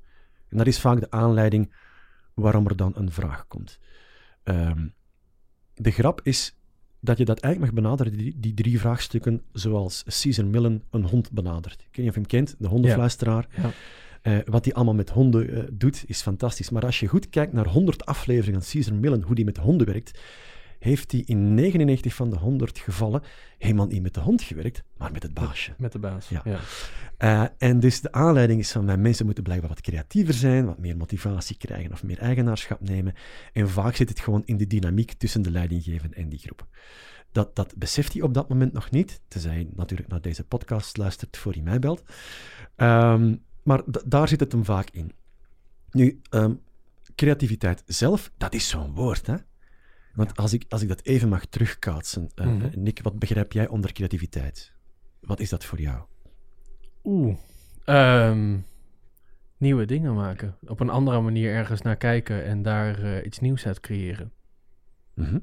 En 0.48 0.58
dat 0.58 0.68
is 0.68 0.80
vaak 0.80 1.00
de 1.00 1.12
aanleiding 1.12 1.74
waarom 2.34 2.68
er 2.68 2.76
dan 2.76 2.92
een 2.96 3.12
vraag 3.12 3.48
komt. 3.48 3.80
Ehm, 4.44 4.88
de 5.74 5.92
grap 5.92 6.22
is 6.24 6.56
dat 7.00 7.18
je 7.18 7.26
dat 7.26 7.40
eigenlijk 7.40 7.74
mag 7.74 7.84
benaderen, 7.84 8.18
die, 8.18 8.40
die 8.40 8.54
drie 8.54 8.80
vraagstukken, 8.80 9.42
zoals 9.52 10.04
Caesar 10.04 10.46
Millen 10.46 10.84
een 10.90 11.06
hond 11.06 11.32
benadert. 11.32 11.82
Ik 11.82 11.88
weet 11.96 11.98
niet 11.98 12.08
of 12.08 12.14
je 12.14 12.20
hem 12.20 12.30
kent, 12.30 12.56
de 12.60 12.68
hondenfluisteraar. 12.68 13.48
Ja. 13.62 13.72
Eh, 14.22 14.38
wat 14.46 14.66
hij 14.66 14.74
allemaal 14.74 14.94
met 14.94 15.10
honden 15.10 15.50
eh, 15.50 15.64
doet, 15.72 16.04
is 16.08 16.22
fantastisch. 16.22 16.70
Maar 16.70 16.86
als 16.86 17.00
je 17.00 17.08
goed 17.08 17.30
kijkt 17.30 17.54
naar 17.54 17.68
100 17.68 18.06
afleveringen 18.06 18.62
van 18.62 18.72
Caesar 18.72 18.96
Millen, 18.96 19.22
hoe 19.22 19.36
die 19.36 19.46
met 19.46 19.58
honden 19.58 19.88
werkt, 19.88 20.20
heeft 20.84 21.12
hij 21.12 21.24
in 21.26 21.54
99 21.54 22.14
van 22.14 22.30
de 22.30 22.38
100 22.38 22.80
gevallen 22.80 23.22
helemaal 23.58 23.88
niet 23.88 24.02
met 24.02 24.14
de 24.14 24.20
hond 24.20 24.42
gewerkt, 24.42 24.84
maar 24.98 25.12
met 25.12 25.24
het 25.24 25.34
baasje. 25.34 25.74
Met 25.78 25.92
de 25.92 26.00
baas. 26.00 26.30
Ja. 26.30 26.42
Ja. 26.44 26.60
Eh, 27.18 27.70
en 27.70 27.80
dus 27.80 28.02
de 28.02 28.12
aanleiding 28.12 28.60
is 28.60 28.72
van 28.72 28.86
mijn 28.86 29.02
mensen 29.02 29.26
moeten 29.26 29.44
blijkbaar 29.44 29.70
wat 29.70 29.82
creatiever 29.82 30.34
zijn, 30.34 30.66
wat 30.66 30.78
meer 30.78 30.98
motivatie 30.98 31.58
krijgen 31.58 31.92
of 31.92 32.04
meer 32.04 32.20
eigenaarschap 32.20 32.82
nemen. 32.82 33.14
En 33.54 33.70
vaak 33.70 33.96
zit 33.96 34.10
het 34.10 34.20
gewoon 34.20 34.42
in 34.46 34.58
de 34.58 34.68
dynamiek 34.68 35.14
tussen 35.14 35.42
de 35.42 35.52
leidinggevende 35.52 36.16
en 36.16 36.30
die 36.30 36.40
groep. 36.40 36.68
Dat, 37.32 37.56
dat 37.56 37.76
beseft 37.76 38.14
hij 38.14 38.22
op 38.22 38.34
dat 38.34 38.50
moment 38.50 38.74
nog 38.74 38.92
niet, 38.92 39.22
tenzij 39.28 39.54
hij 39.54 39.68
natuurlijk 39.76 40.10
naar 40.10 40.22
deze 40.22 40.44
podcast 40.44 40.98
luistert 40.98 41.38
voor 41.38 41.52
hij 41.52 41.62
mij 41.62 41.80
belt. 41.80 42.04
Ehm, 42.76 43.36
maar 43.64 43.82
daar 44.06 44.28
zit 44.28 44.40
het 44.40 44.52
hem 44.52 44.66
vaak 44.66 44.90
in. 44.90 45.12
Nu, 45.92 46.22
ehm, 46.30 46.54
creativiteit 47.16 47.84
zelf, 47.86 48.32
dat 48.38 48.54
is 48.54 48.70
zo'n 48.70 48.94
woord, 48.94 49.28
hè? 49.28 49.36
Want 50.14 50.36
als, 50.38 50.54
ik, 50.54 50.66
als 50.70 50.82
ik 50.82 50.88
dat 50.88 51.02
even 51.04 51.30
mag 51.30 51.46
terugkaatsen, 51.46 52.30
eh, 52.36 52.46
Mhm. 52.46 52.70
Nick, 52.80 53.00
wat 53.04 53.20
begrijp 53.20 53.52
jij 53.52 53.68
onder 53.68 53.94
creativiteit? 53.94 54.74
Wat 55.22 55.40
is 55.40 55.50
dat 55.50 55.66
voor 55.66 55.80
jou? 55.82 56.04
Oeh. 57.04 57.36
Ehm, 57.86 58.58
nieuwe 59.58 59.86
dingen 59.86 60.14
maken. 60.16 60.58
Op 60.66 60.80
een 60.80 60.90
andere 60.90 61.22
manier 61.22 61.52
ergens 61.54 61.82
naar 61.82 61.96
kijken 61.98 62.44
en 62.46 62.62
daar 62.62 63.04
eh, 63.04 63.26
iets 63.26 63.40
nieuws 63.40 63.66
uit 63.66 63.80
creëren. 63.80 64.32
Mhm. 65.14 65.40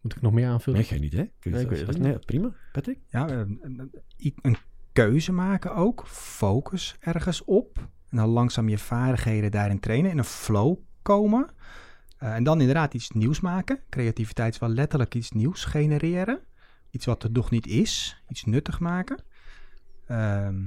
Moet 0.00 0.16
ik 0.16 0.22
nog 0.22 0.32
meer 0.32 0.46
aanvullen? 0.48 0.78
Nee, 0.80 0.88
geen 0.88 1.02
idee. 1.02 1.32
Kun 1.38 1.50
je 1.50 1.56
Nee, 1.66 1.78
ik 1.80 1.86
dat- 1.86 1.98
nee, 1.98 2.18
prima, 2.18 2.52
Patrick. 2.72 2.98
Ja, 3.08 3.28
een, 3.30 3.58
een, 3.62 3.78
een- 4.18 4.34
een 4.42 4.56
keuze 4.92 5.32
maken 5.32 5.74
ook. 5.74 6.06
Focus 6.06 6.96
ergens 7.00 7.44
op. 7.44 7.78
En 8.08 8.16
dan 8.16 8.28
langzaam 8.28 8.68
je 8.68 8.78
vaardigheden 8.78 9.50
daarin 9.50 9.80
trainen. 9.80 10.10
In 10.10 10.18
een 10.18 10.24
flow 10.24 10.76
komen. 11.02 11.50
Eh, 12.16 12.34
en 12.34 12.44
dan 12.44 12.60
inderdaad 12.60 12.94
iets 12.94 13.10
nieuws 13.10 13.40
maken. 13.40 13.80
Creativiteit 13.90 14.54
is 14.54 14.60
wel 14.60 14.68
letterlijk 14.68 15.14
iets 15.14 15.30
nieuws 15.30 15.64
genereren. 15.64 16.40
Iets 16.90 17.06
wat 17.06 17.22
er 17.22 17.30
nog 17.30 17.50
niet 17.50 17.66
is. 17.66 18.22
Iets 18.28 18.44
nuttig 18.44 18.80
maken. 18.80 19.22
Ehm, 20.06 20.64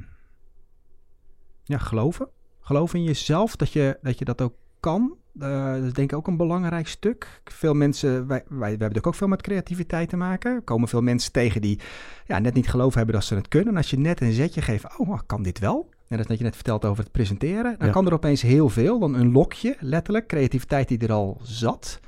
ja, 1.64 1.78
geloven. 1.78 2.30
Geloven 2.60 3.00
in 3.00 3.06
jezelf 3.06 3.56
dat 3.56 3.72
je 3.72 4.00
dat, 4.02 4.20
je 4.20 4.26
dat 4.26 4.42
ook 4.42 4.54
kan. 4.80 5.18
Eh, 5.40 5.74
dat 5.74 5.84
is 5.84 5.94
denk 5.94 6.12
ik 6.12 6.18
ook 6.18 6.28
een 6.28 6.38
belangrijk 6.38 6.88
stuk. 6.88 7.42
Veel 7.44 7.74
mensen, 7.74 8.28
wij, 8.28 8.44
wij, 8.48 8.70
hebben 8.70 8.80
natuurlijk 8.80 9.08
ook 9.08 9.16
veel 9.16 9.28
met 9.28 9.42
creativiteit 9.42 10.10
te 10.10 10.18
maken. 10.18 10.56
Er 10.56 10.62
komen 10.62 10.88
veel 10.88 11.02
mensen 11.02 11.32
tegen 11.32 11.62
die 11.62 11.80
ja, 12.26 12.40
net 12.40 12.54
niet 12.54 12.70
geloof 12.70 12.94
hebben 12.94 13.16
dat 13.16 13.24
ze 13.24 13.36
het 13.36 13.48
kunnen. 13.48 13.70
En 13.70 13.78
als 13.78 13.90
je 13.90 14.00
net 14.00 14.22
een 14.22 14.34
zetje 14.34 14.62
geeft, 14.62 14.98
oh, 14.98 15.20
kan 15.26 15.44
dit 15.44 15.60
wel? 15.60 15.90
Net 16.10 16.20
als 16.20 16.28
dat 16.28 16.38
je 16.38 16.44
net 16.44 16.56
vertelt 16.56 16.86
over 16.86 17.04
het 17.04 17.12
presenteren. 17.12 17.76
Dan 17.78 17.88
Ja. 17.88 17.94
kan 17.94 18.06
er 18.06 18.14
opeens 18.14 18.42
heel 18.42 18.70
veel. 18.70 19.00
Dan 19.00 19.14
een 19.14 19.32
lokje, 19.32 19.76
letterlijk. 19.80 20.28
Creativiteit 20.28 20.88
die 20.88 20.98
er 20.98 21.12
al 21.12 21.40
zat. 21.44 22.00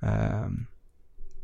Ehm, 0.00 0.52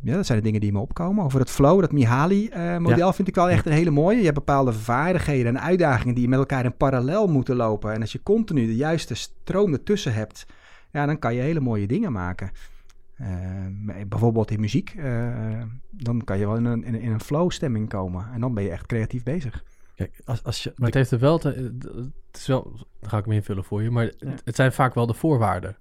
ja, 0.03 0.15
dat 0.15 0.27
zijn 0.27 0.39
de 0.39 0.45
dingen 0.45 0.61
die 0.61 0.73
me 0.73 0.79
opkomen. 0.79 1.25
Over 1.25 1.41
het 1.41 1.51
flow, 1.51 1.81
dat 1.81 1.93
Mihaly-model 1.93 3.13
vind 3.13 3.29
ik 3.29 3.35
wel 3.35 3.51
echt 3.51 3.67
een 3.67 3.73
hele 3.73 3.91
mooie. 3.91 4.17
Je 4.19 4.23
hebt 4.25 4.35
bepaalde 4.35 4.73
vaardigheden 4.73 5.57
en 5.57 5.63
uitdagingen 5.63 6.15
die 6.15 6.29
met 6.29 6.39
elkaar 6.39 6.65
in 6.65 6.77
parallel 6.77 7.27
moeten 7.27 7.57
lopen. 7.57 7.93
En 7.93 8.01
als 8.01 8.13
je 8.13 8.23
continu 8.23 8.67
de 8.67 8.77
juiste 8.77 9.15
stroom 9.15 9.73
ertussen 9.73 10.15
hebt, 10.15 10.47
ja, 10.93 11.07
dan 11.07 11.19
kan 11.19 11.35
je 11.35 11.41
hele 11.41 11.61
mooie 11.61 11.87
dingen 11.87 12.13
maken. 12.13 12.51
Eh, 13.17 13.29
bijvoorbeeld 14.07 14.51
in 14.51 14.61
muziek, 14.61 14.95
eh, 14.99 15.63
dan 15.91 16.25
kan 16.25 16.39
je 16.39 16.47
wel 16.47 16.57
in 16.57 16.65
een, 16.65 16.85
in, 16.85 16.95
een- 16.95 17.01
in 17.01 17.13
een 17.13 17.21
flow-stemming 17.21 17.89
komen. 17.89 18.27
En 18.35 18.41
dan 18.41 18.55
ben 18.55 18.65
je 18.65 18.71
echt 18.71 18.87
creatief 18.87 19.23
bezig. 19.23 19.65
Kijk, 19.97 20.21
als, 20.25 20.43
als 20.43 20.63
je... 20.63 20.73
Maar 20.77 20.87
het 20.87 20.95
heeft 20.95 21.11
er 21.11 21.19
wel, 21.19 21.39
te, 21.39 21.49
het 22.27 22.37
is 22.37 22.47
wel, 22.47 22.63
dan 23.01 23.11
ga 23.11 23.19
ik 23.19 23.25
hem 23.25 23.33
invullen 23.35 23.65
voor 23.65 23.83
je, 23.83 23.91
maar 23.91 24.05
het, 24.05 24.43
het 24.45 24.57
zijn 24.57 24.73
vaak 24.73 24.95
wel 24.95 25.07
de 25.07 25.15
voorwaarden 25.15 25.77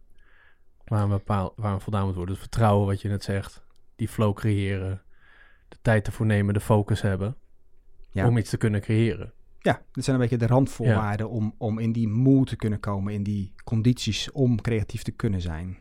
waar 0.85 1.03
een, 1.03 1.09
bepaal, 1.09 1.53
waar 1.55 1.73
een 1.73 1.81
voldaan 1.81 2.05
moet 2.05 2.15
worden. 2.15 2.33
Het 2.33 2.43
vertrouwen, 2.43 2.87
wat 2.87 3.01
je 3.01 3.07
net 3.07 3.23
zegt, 3.23 3.63
die 3.95 4.07
flow 4.07 4.33
creëren, 4.33 5.01
de 5.67 5.77
tijd 5.81 6.07
ervoor 6.07 6.25
nemen, 6.25 6.53
de 6.53 6.59
focus 6.59 7.01
hebben, 7.01 7.35
Ja. 8.11 8.27
om 8.27 8.37
iets 8.37 8.49
te 8.49 8.57
kunnen 8.57 8.81
creëren. 8.81 9.33
Ja, 9.59 9.81
dit 9.91 10.03
zijn 10.03 10.15
een 10.15 10.21
beetje 10.21 10.37
de 10.37 10.47
randvoorwaarden 10.47 11.29
om, 11.29 11.55
om 11.57 11.79
in 11.79 11.91
die 11.91 12.07
mood 12.07 12.47
te 12.47 12.55
kunnen 12.55 12.79
komen, 12.79 13.13
in 13.13 13.23
die 13.23 13.53
condities 13.63 14.31
om 14.31 14.61
creatief 14.61 15.01
te 15.03 15.11
kunnen 15.11 15.41
zijn. 15.41 15.77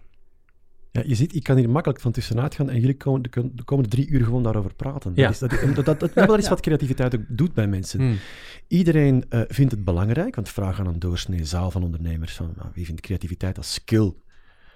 Ja, 0.95 1.03
je 1.07 1.15
ziet, 1.15 1.35
ik 1.35 1.43
kan 1.43 1.57
hier 1.57 1.71
makkelijk 1.71 2.01
van 2.01 2.13
tussenuit 2.13 2.55
gaan 2.55 2.71
en 2.71 2.81
jullie 2.81 2.97
komen 2.97 3.23
de, 3.23 3.51
de 3.55 3.63
komende 3.65 3.91
drie 3.91 4.09
uur 4.09 4.25
gewoon 4.25 4.43
daarover 4.43 4.75
praten. 4.75 5.13
Ja. 5.15 5.23
Dat 5.23 5.33
is, 5.33 5.39
dat, 5.39 5.75
dat, 5.75 5.85
dat, 5.85 6.01
dat, 6.01 6.15
dat 6.15 6.39
is 6.39 6.49
wat 6.55 6.61
creativiteit 6.61 7.15
ook 7.15 7.25
doet 7.29 7.55
bij 7.55 7.67
mensen. 7.67 8.01
Hmm. 8.01 8.19
Iedereen 8.69 9.25
eh, 9.29 9.41
vindt 9.49 9.73
het 9.73 9.85
belangrijk, 9.85 10.35
want 10.35 10.49
vraag 10.49 10.81
aan 10.81 10.87
een 10.87 10.99
doorsnee 10.99 11.45
zaal 11.45 11.71
van 11.71 11.83
ondernemers 11.83 12.33
van 12.35 12.53
nou, 12.57 12.69
wie 12.75 12.85
vindt 12.85 13.01
creativiteit 13.01 13.57
als 13.57 13.73
skill 13.73 14.13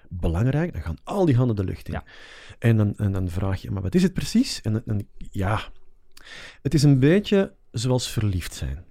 belangrijk, 0.09 0.73
dan 0.73 0.83
gaan 0.83 0.97
al 1.05 1.25
die 1.25 1.37
handen 1.37 1.57
de 1.57 1.65
lucht 1.65 1.89
in. 1.89 1.95
Ja. 1.95 2.05
En, 2.59 2.77
dan, 2.77 2.97
en 2.97 3.13
dan 3.13 3.29
vraag 3.29 3.63
je, 3.63 3.71
maar 3.71 3.83
wat 3.83 3.95
is 3.95 4.03
het 4.03 4.13
precies? 4.13 4.61
En, 4.61 4.83
dan- 4.85 5.07
ja, 5.31 5.61
het 6.63 6.75
is 6.75 6.83
een 6.83 6.99
beetje 6.99 7.55
zoals 7.71 8.11
verliefd 8.11 8.55
zijn. 8.55 8.85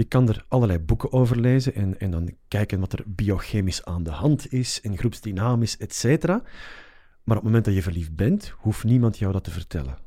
Je 0.00 0.06
kan 0.06 0.28
er 0.28 0.44
allerlei 0.48 0.78
boeken 0.78 1.12
over 1.12 1.40
lezen 1.40 1.74
en, 1.74 2.00
en 2.00 2.10
dan 2.10 2.34
kijken 2.48 2.80
wat 2.80 2.92
er 2.92 3.04
biochemisch 3.06 3.84
aan 3.84 4.02
de 4.02 4.10
hand 4.10 4.52
is 4.52 4.80
en 4.80 4.98
groepsdynamisch, 4.98 5.76
et 5.76 5.94
cetera. 5.94 6.42
Maar 7.24 7.36
op 7.36 7.42
het 7.42 7.42
moment 7.42 7.64
dat 7.64 7.74
je 7.74 7.82
verliefd 7.82 8.16
bent, 8.16 8.54
hoeft 8.56 8.84
niemand 8.84 9.18
jou 9.18 9.32
dat 9.32 9.44
te 9.44 9.50
vertellen. 9.50 9.98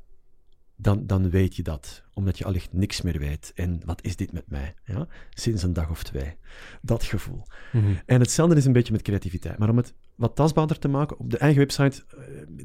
Dan, 0.76 1.08
dan 1.08 1.30
weet 1.30 1.56
je 1.56 1.64
dat, 1.64 2.04
omdat 2.14 2.38
je 2.38 2.46
allicht 2.46 2.74
niks 2.74 3.02
meer 3.02 3.20
weet. 3.20 3.52
En 3.56 3.82
wat 3.86 4.04
is 4.04 4.16
dit 4.16 4.32
met 4.32 4.50
mij? 4.50 4.74
Ja? 4.86 5.08
Sinds 5.30 5.64
een 5.64 5.74
dag 5.74 5.90
of 5.90 6.04
twee. 6.04 6.38
Dat 6.82 7.04
gevoel. 7.04 7.44
Mhm. 7.72 7.94
En 8.06 8.20
hetzelfde 8.20 8.56
is 8.56 8.66
een 8.66 8.74
beetje 8.74 8.94
met 8.94 9.02
creativiteit. 9.02 9.58
Maar 9.58 9.70
om 9.70 9.78
het 9.78 9.94
wat 10.16 10.36
tastbaarder 10.36 10.80
te 10.80 10.88
maken, 10.88 11.20
op 11.20 11.30
de 11.30 11.38
eigen 11.38 11.60
website 11.60 12.04
eh, 12.08 12.18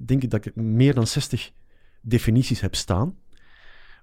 denk 0.07 0.23
ik 0.23 0.31
dat 0.31 0.47
ik 0.47 0.57
meer 0.57 0.95
dan 0.95 1.07
60 1.07 1.53
definities 2.03 2.61
heb 2.61 2.75
staan. 2.75 3.17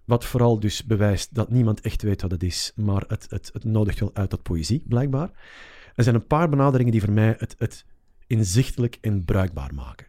Wat 0.06 0.26
vooral 0.26 0.60
dus 0.60 0.84
bewijst 0.84 1.34
dat 1.36 1.50
niemand 1.50 1.82
echt 1.82 2.02
weet 2.02 2.22
wat 2.22 2.32
het 2.32 2.44
is, 2.44 2.72
maar 2.76 3.04
het, 3.08 3.26
het, 3.30 3.50
het 3.54 3.64
nodigt 3.64 4.00
wel 4.00 4.10
uit 4.14 4.30
tot 4.30 4.44
poëzie, 4.44 4.84
blijkbaar. 4.88 5.30
Er 5.96 6.04
zijn 6.04 6.16
een 6.16 6.28
paar 6.28 6.50
benaderingen 6.50 6.92
die 6.92 7.02
voor 7.02 7.12
mij 7.14 7.36
het, 7.38 7.56
het 7.58 7.86
inzichtelijk 8.28 8.98
en 9.02 9.26
bruikbaar 9.26 9.74
maken. 9.74 10.08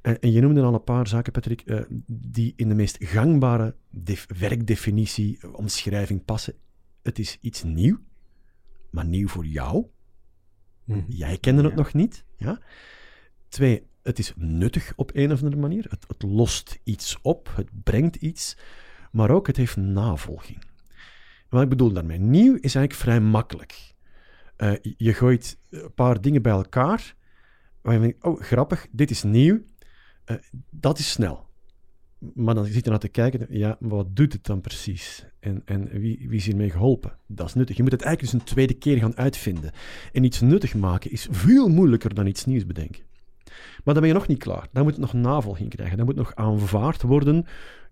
En, 0.00 0.20
en 0.20 0.32
je 0.32 0.40
noemde 0.40 0.62
al 0.62 0.74
een 0.74 0.84
paar 0.84 1.06
zaken, 1.08 1.32
Patrick, 1.32 1.60
eh, 1.60 1.80
die 2.06 2.52
in 2.56 2.68
de 2.68 2.74
meest 2.74 2.96
gangbare 3.00 3.74
def- 3.90 4.26
werkdefinitie, 4.38 5.38
eh, 5.40 5.54
omschrijving 5.54 6.24
passen. 6.24 6.54
Het 7.02 7.18
is 7.18 7.38
iets 7.40 7.62
nieuw, 7.62 7.98
maar 8.90 9.04
nieuw 9.06 9.28
voor 9.28 9.46
jou. 9.46 9.86
Mhm. 10.84 11.00
Jij 11.08 11.38
kende 11.38 11.62
het 11.62 11.70
Ja. 11.70 11.76
nog 11.76 11.94
niet. 11.94 12.24
Ja? 12.36 12.60
Twee, 13.48 13.82
het 14.02 14.18
is 14.18 14.32
nuttig 14.36 14.92
op 14.96 15.10
een 15.14 15.32
of 15.32 15.42
andere 15.42 15.60
manier. 15.60 15.86
Het, 15.88 16.04
het 16.08 16.22
lost 16.22 16.78
iets 16.84 17.18
op, 17.22 17.50
het 17.54 17.68
brengt 17.82 18.16
iets, 18.16 18.56
maar 19.10 19.30
ook 19.30 19.46
het 19.46 19.56
heeft 19.56 19.76
navolging. 19.76 20.62
Wat 21.48 21.62
ik 21.62 21.68
bedoel 21.68 21.92
daarmee, 21.92 22.18
nieuw 22.18 22.54
is 22.54 22.74
eigenlijk 22.74 22.94
vrij 22.94 23.20
makkelijk. 23.20 23.94
Eh, 24.56 24.72
je 24.96 25.14
gooit 25.14 25.58
een 25.70 25.94
paar 25.94 26.20
dingen 26.20 26.42
bij 26.42 26.52
elkaar, 26.52 27.14
waar 27.82 27.94
je 27.94 28.00
denkt, 28.00 28.24
oh 28.24 28.40
grappig, 28.40 28.86
dit 28.90 29.10
is 29.10 29.22
nieuw, 29.22 29.60
Eh, 30.24 30.36
dat 30.70 30.98
is 30.98 31.10
snel. 31.10 31.48
Maar 32.34 32.54
dan 32.54 32.64
zit 32.64 32.84
je 32.84 32.90
naar 32.90 32.98
te 32.98 33.08
kijken, 33.08 33.46
ja, 33.48 33.76
maar 33.80 33.90
wat 33.90 34.16
doet 34.16 34.32
het 34.32 34.44
dan 34.44 34.60
precies? 34.60 35.26
En, 35.40 35.62
en 35.64 35.88
wie, 35.88 36.28
wie 36.28 36.38
is 36.38 36.46
hiermee 36.46 36.70
geholpen? 36.70 37.16
Dat 37.26 37.46
is 37.46 37.54
nuttig. 37.54 37.76
Je 37.76 37.82
moet 37.82 37.92
het 37.92 38.02
eigenlijk 38.02 38.32
dus 38.32 38.42
een 38.42 38.54
tweede 38.54 38.74
keer 38.74 38.98
gaan 38.98 39.16
uitvinden. 39.16 39.72
En 40.12 40.24
iets 40.24 40.40
nuttig 40.40 40.74
maken 40.74 41.10
is 41.10 41.28
veel 41.30 41.68
moeilijker 41.68 42.14
dan 42.14 42.26
iets 42.26 42.44
nieuws 42.44 42.66
bedenken. 42.66 43.02
Maar 43.84 43.94
dan 43.94 44.02
ben 44.02 44.06
je 44.06 44.18
nog 44.18 44.26
niet 44.26 44.38
klaar. 44.38 44.68
Dan 44.72 44.82
moet 44.82 44.92
het 44.92 45.00
nog 45.00 45.12
navolging 45.12 45.70
krijgen. 45.70 45.96
Dan 45.96 46.06
moet 46.06 46.16
het 46.16 46.24
nog 46.24 46.34
aanvaard 46.34 47.02
worden 47.02 47.46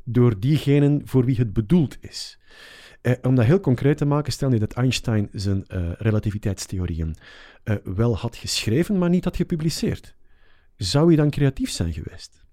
door 0.09 0.40
diegenen 0.40 1.03
voor 1.05 1.25
wie 1.25 1.37
het 1.37 1.53
bedoeld 1.53 1.97
is. 2.01 2.38
Eh, 3.01 3.12
om 3.23 3.35
dat 3.35 3.44
heel 3.44 3.61
concreet 3.61 3.97
te 3.97 4.05
maken, 4.05 4.33
stel 4.33 4.49
nu 4.49 4.59
dat 4.59 4.73
Einstein 4.73 5.29
zijn 5.33 5.66
eh, 5.66 5.90
relativiteitstheorieën 5.92 7.16
eh, 7.62 7.77
wel 7.85 8.16
had 8.16 8.37
geschreven, 8.37 8.99
maar 8.99 9.09
niet 9.09 9.25
had 9.25 9.37
gepubliceerd. 9.37 10.14
Zou 10.77 11.07
hij 11.07 11.16
dan 11.16 11.31
creatief 11.31 11.71
zijn 11.71 11.92
geweest? 11.92 12.47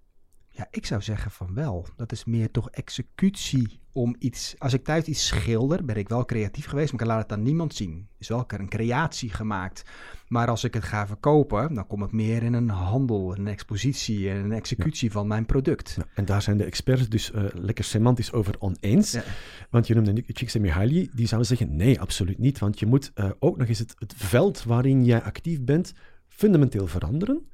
Ja, 0.57 0.67
ik 0.71 0.85
zou 0.85 1.01
zeggen 1.01 1.31
van 1.31 1.53
wel. 1.53 1.87
Dat 1.95 2.11
is 2.11 2.25
meer 2.25 2.51
toch 2.51 2.69
executie 2.69 3.79
om 3.91 4.15
iets... 4.19 4.55
Als 4.57 4.73
ik 4.73 4.83
thuis 4.83 5.05
iets 5.05 5.27
schilder, 5.27 5.85
ben 5.85 5.95
ik 5.95 6.09
wel 6.09 6.25
creatief 6.25 6.65
geweest, 6.65 6.91
maar 6.91 7.01
ik 7.01 7.07
laat 7.07 7.21
het 7.21 7.31
aan 7.31 7.43
niemand 7.43 7.73
zien. 7.73 8.07
is 8.17 8.27
wel 8.27 8.45
een 8.47 8.69
creatie 8.69 9.29
gemaakt. 9.29 9.83
Maar 10.27 10.47
als 10.47 10.63
ik 10.63 10.73
het 10.73 10.83
ga 10.83 11.07
verkopen, 11.07 11.73
dan 11.73 11.87
komt 11.87 12.01
het 12.01 12.11
meer 12.11 12.43
in 12.43 12.53
een 12.53 12.69
handel, 12.69 13.37
een 13.37 13.47
expositie 13.47 14.29
en 14.29 14.35
een 14.35 14.51
executie 14.51 15.11
van 15.11 15.27
mijn 15.27 15.45
product. 15.45 15.97
En 16.13 16.25
daar 16.25 16.41
zijn 16.41 16.57
de 16.57 16.63
experts 16.63 17.09
dus 17.09 17.31
eh, 17.31 17.43
lekker 17.53 17.83
semantisch 17.83 18.31
over 18.31 18.55
oneens. 18.59 19.11
Ja. 19.11 19.23
Want 19.69 19.87
je 19.87 19.95
noemde 19.95 20.23
Csikszentmihalyi, 20.27 21.09
die 21.13 21.27
zou 21.27 21.43
zeggen 21.43 21.75
nee, 21.75 21.99
absoluut 21.99 22.37
niet. 22.37 22.59
Want 22.59 22.79
je 22.79 22.85
moet 22.85 23.11
eh, 23.13 23.29
ook 23.39 23.57
nog 23.57 23.67
eens 23.67 23.79
het, 23.79 23.95
het 23.99 24.13
veld 24.17 24.63
waarin 24.63 25.05
jij 25.05 25.23
actief 25.23 25.61
bent 25.61 25.93
fundamenteel 26.27 26.87
veranderen, 26.87 27.49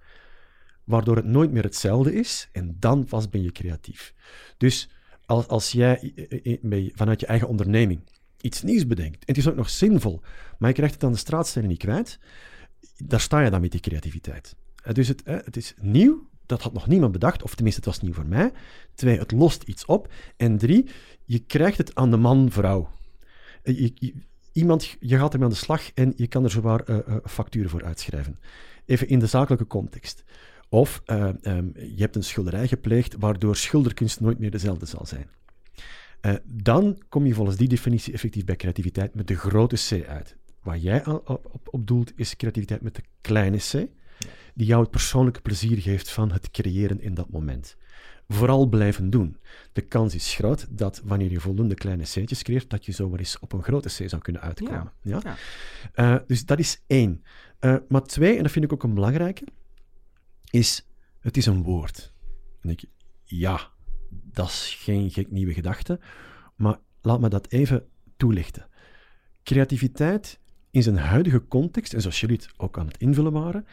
waardoor 0.83 1.15
het 1.15 1.25
nooit 1.25 1.51
meer 1.51 1.63
hetzelfde 1.63 2.13
is. 2.13 2.49
En 2.51 2.75
dan 2.79 3.05
pas 3.05 3.29
ben 3.29 3.43
je 3.43 3.51
creatief. 3.51 4.13
Dus 4.57 4.89
als, 5.25 5.47
als 5.47 5.71
jij 5.71 6.13
vanuit 6.93 7.19
je 7.19 7.25
eigen 7.25 7.47
onderneming 7.47 8.01
iets 8.41 8.61
nieuws 8.61 8.87
bedenkt, 8.87 9.19
en 9.19 9.25
het 9.25 9.37
is 9.37 9.47
ook 9.47 9.55
nog 9.55 9.69
zinvol, 9.69 10.21
maar 10.57 10.69
je 10.69 10.75
krijgt 10.75 10.93
het 10.93 11.03
aan 11.03 11.11
de 11.11 11.17
straatstenen 11.17 11.69
niet 11.69 11.77
kwijt, 11.77 12.19
daar 12.97 13.19
sta 13.19 13.39
je 13.39 13.49
dan 13.49 13.61
met 13.61 13.71
die 13.71 13.79
creativiteit. 13.79 14.55
Eh, 14.83 14.93
Dus 14.93 15.07
het, 15.07 15.23
eh, 15.23 15.37
het 15.43 15.57
is 15.57 15.73
nieuw, 15.81 16.29
dat 16.45 16.61
had 16.61 16.73
nog 16.73 16.87
niemand 16.87 17.11
bedacht, 17.11 17.43
of 17.43 17.55
tenminste, 17.55 17.81
het 17.81 17.89
was 17.89 18.01
nieuw 18.01 18.13
voor 18.13 18.25
mij. 18.25 18.51
Twee, 18.93 19.19
het 19.19 19.31
lost 19.31 19.63
iets 19.63 19.85
op. 19.85 20.13
En 20.37 20.57
drie, 20.57 20.89
je 21.25 21.39
krijgt 21.39 21.77
het 21.77 21.95
aan 21.95 22.11
de 22.11 22.17
man, 22.17 22.51
vrouw. 22.51 22.89
Eh, 23.63 23.91
iemand, 24.51 24.95
je 24.99 25.17
gaat 25.17 25.33
ermee 25.33 25.47
aan 25.47 25.53
de 25.53 25.59
slag 25.59 25.91
en 25.93 26.13
je 26.15 26.27
kan 26.27 26.43
er 26.43 26.51
zowaar 26.51 26.83
eh, 26.83 27.15
facturen 27.23 27.69
voor 27.69 27.83
uitschrijven. 27.83 28.39
Even 28.85 29.07
in 29.07 29.19
de 29.19 29.27
zakelijke 29.27 29.67
context. 29.67 30.23
Of 30.73 31.01
eh, 31.05 31.29
ehm, 31.41 31.65
je 31.73 32.01
hebt 32.01 32.15
een 32.15 32.23
schilderij 32.23 32.67
gepleegd 32.67 33.15
waardoor 33.19 33.55
schilderkunst 33.55 34.19
nooit 34.19 34.39
meer 34.39 34.51
dezelfde 34.51 34.85
zal 34.85 35.05
zijn. 35.05 35.27
Eh, 36.21 36.33
dan 36.45 37.01
kom 37.09 37.25
je 37.25 37.33
volgens 37.33 37.57
die 37.57 37.67
definitie 37.67 38.13
effectief 38.13 38.45
bij 38.45 38.55
creativiteit 38.55 39.15
met 39.15 39.27
de 39.27 39.35
grote 39.35 39.75
C 39.75 40.07
uit. 40.07 40.35
Waar 40.61 40.77
jij 40.77 41.05
op, 41.05 41.29
op, 41.51 41.67
op 41.71 41.87
doelt, 41.87 42.11
is 42.15 42.35
creativiteit 42.35 42.81
met 42.81 42.95
de 42.95 43.01
kleine 43.21 43.57
C, 43.57 43.71
die 44.53 44.67
jou 44.67 44.81
het 44.81 44.91
persoonlijke 44.91 45.41
plezier 45.41 45.77
geeft 45.77 46.11
van 46.11 46.31
het 46.31 46.51
creëren 46.51 47.01
in 47.01 47.13
dat 47.13 47.29
moment. 47.29 47.75
Vooral 48.27 48.65
blijven 48.65 49.09
doen. 49.09 49.37
De 49.73 49.81
kans 49.81 50.15
is 50.15 50.35
groot 50.35 50.67
dat 50.69 51.01
wanneer 51.03 51.31
je 51.31 51.39
voldoende 51.39 51.75
kleine 51.75 52.03
C'tjes 52.03 52.43
creëert, 52.43 52.69
dat 52.69 52.85
je 52.85 52.91
zomaar 52.91 53.19
eens 53.19 53.39
op 53.39 53.53
een 53.53 53.63
grote 53.63 53.89
C 53.89 54.09
zou 54.09 54.21
kunnen 54.21 54.41
uitkomen. 54.41 54.91
Ja. 55.01 55.19
Ja. 55.23 55.35
Eh, 55.93 56.21
dus 56.27 56.45
dat 56.45 56.59
is 56.59 56.81
één. 56.87 57.23
Maar 57.87 58.03
twee, 58.03 58.37
en 58.37 58.43
dat 58.43 58.51
vind 58.51 58.65
ik 58.65 58.73
ook 58.73 58.83
een 58.83 58.93
belangrijke, 58.93 59.43
is 60.51 60.85
het 61.19 61.37
is 61.37 61.45
een 61.45 61.63
woord. 61.63 62.13
En 62.61 62.69
ik, 62.69 62.83
ja, 63.23 63.69
dat 64.09 64.47
is 64.47 64.75
geen 64.79 65.11
gek 65.11 65.31
nieuwe 65.31 65.53
gedachte, 65.53 65.99
maar 66.55 66.79
laat 67.01 67.19
me 67.19 67.29
dat 67.29 67.51
even 67.51 67.87
toelichten. 68.17 68.67
Creativiteit 69.43 70.39
in 70.71 70.83
zijn 70.83 70.97
huidige 70.97 71.47
context, 71.47 71.93
en 71.93 72.01
zoals 72.01 72.19
jullie 72.19 72.35
het 72.35 72.49
ook 72.57 72.77
aan 72.77 72.87
het 72.87 72.97
invullen 72.97 73.31
waren, 73.31 73.65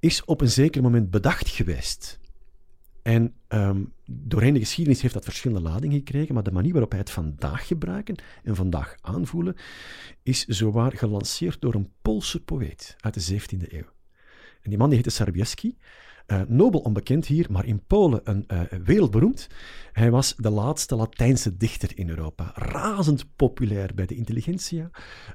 is 0.00 0.24
op 0.24 0.40
een 0.40 0.50
zeker 0.50 0.82
moment 0.82 1.10
bedacht 1.10 1.48
geweest. 1.48 2.18
En 3.02 3.34
ehm, 3.48 3.84
doorheen 4.04 4.54
de 4.54 4.60
geschiedenis 4.60 5.02
heeft 5.02 5.14
dat 5.14 5.24
verschillende 5.24 5.68
ladingen 5.68 5.96
gekregen, 5.96 6.34
maar 6.34 6.42
de 6.42 6.52
manier 6.52 6.72
waarop 6.72 6.90
wij 6.90 7.00
het 7.00 7.10
vandaag 7.10 7.66
gebruiken 7.66 8.16
en 8.42 8.54
vandaag 8.54 8.96
aanvoelen, 9.00 9.56
is 10.22 10.44
zowaar 10.44 10.92
gelanceerd 10.92 11.60
door 11.60 11.74
een 11.74 11.92
Poolse 12.02 12.44
poëet 12.44 12.96
uit 13.00 13.14
de 13.14 13.40
17e 13.40 13.72
eeuw. 13.72 13.94
En 14.62 14.70
die 14.70 14.78
man 14.78 14.88
die 14.88 14.96
heette 14.96 15.10
Sarbiewski, 15.10 15.76
eh, 16.26 16.40
nobel 16.48 16.80
onbekend 16.80 17.26
hier, 17.26 17.46
maar 17.50 17.66
in 17.66 17.82
Polen 17.86 18.20
een 18.24 18.44
eh, 18.46 18.60
wereldberoemd. 18.84 19.48
Hij 19.92 20.10
was 20.10 20.34
de 20.36 20.50
laatste 20.50 20.96
Latijnse 20.96 21.56
dichter 21.56 21.90
in 21.94 22.08
Europa. 22.08 22.52
Razend 22.54 23.36
populair 23.36 23.90
bij 23.94 24.06
de 24.06 24.14
intelligentsia. 24.14 24.90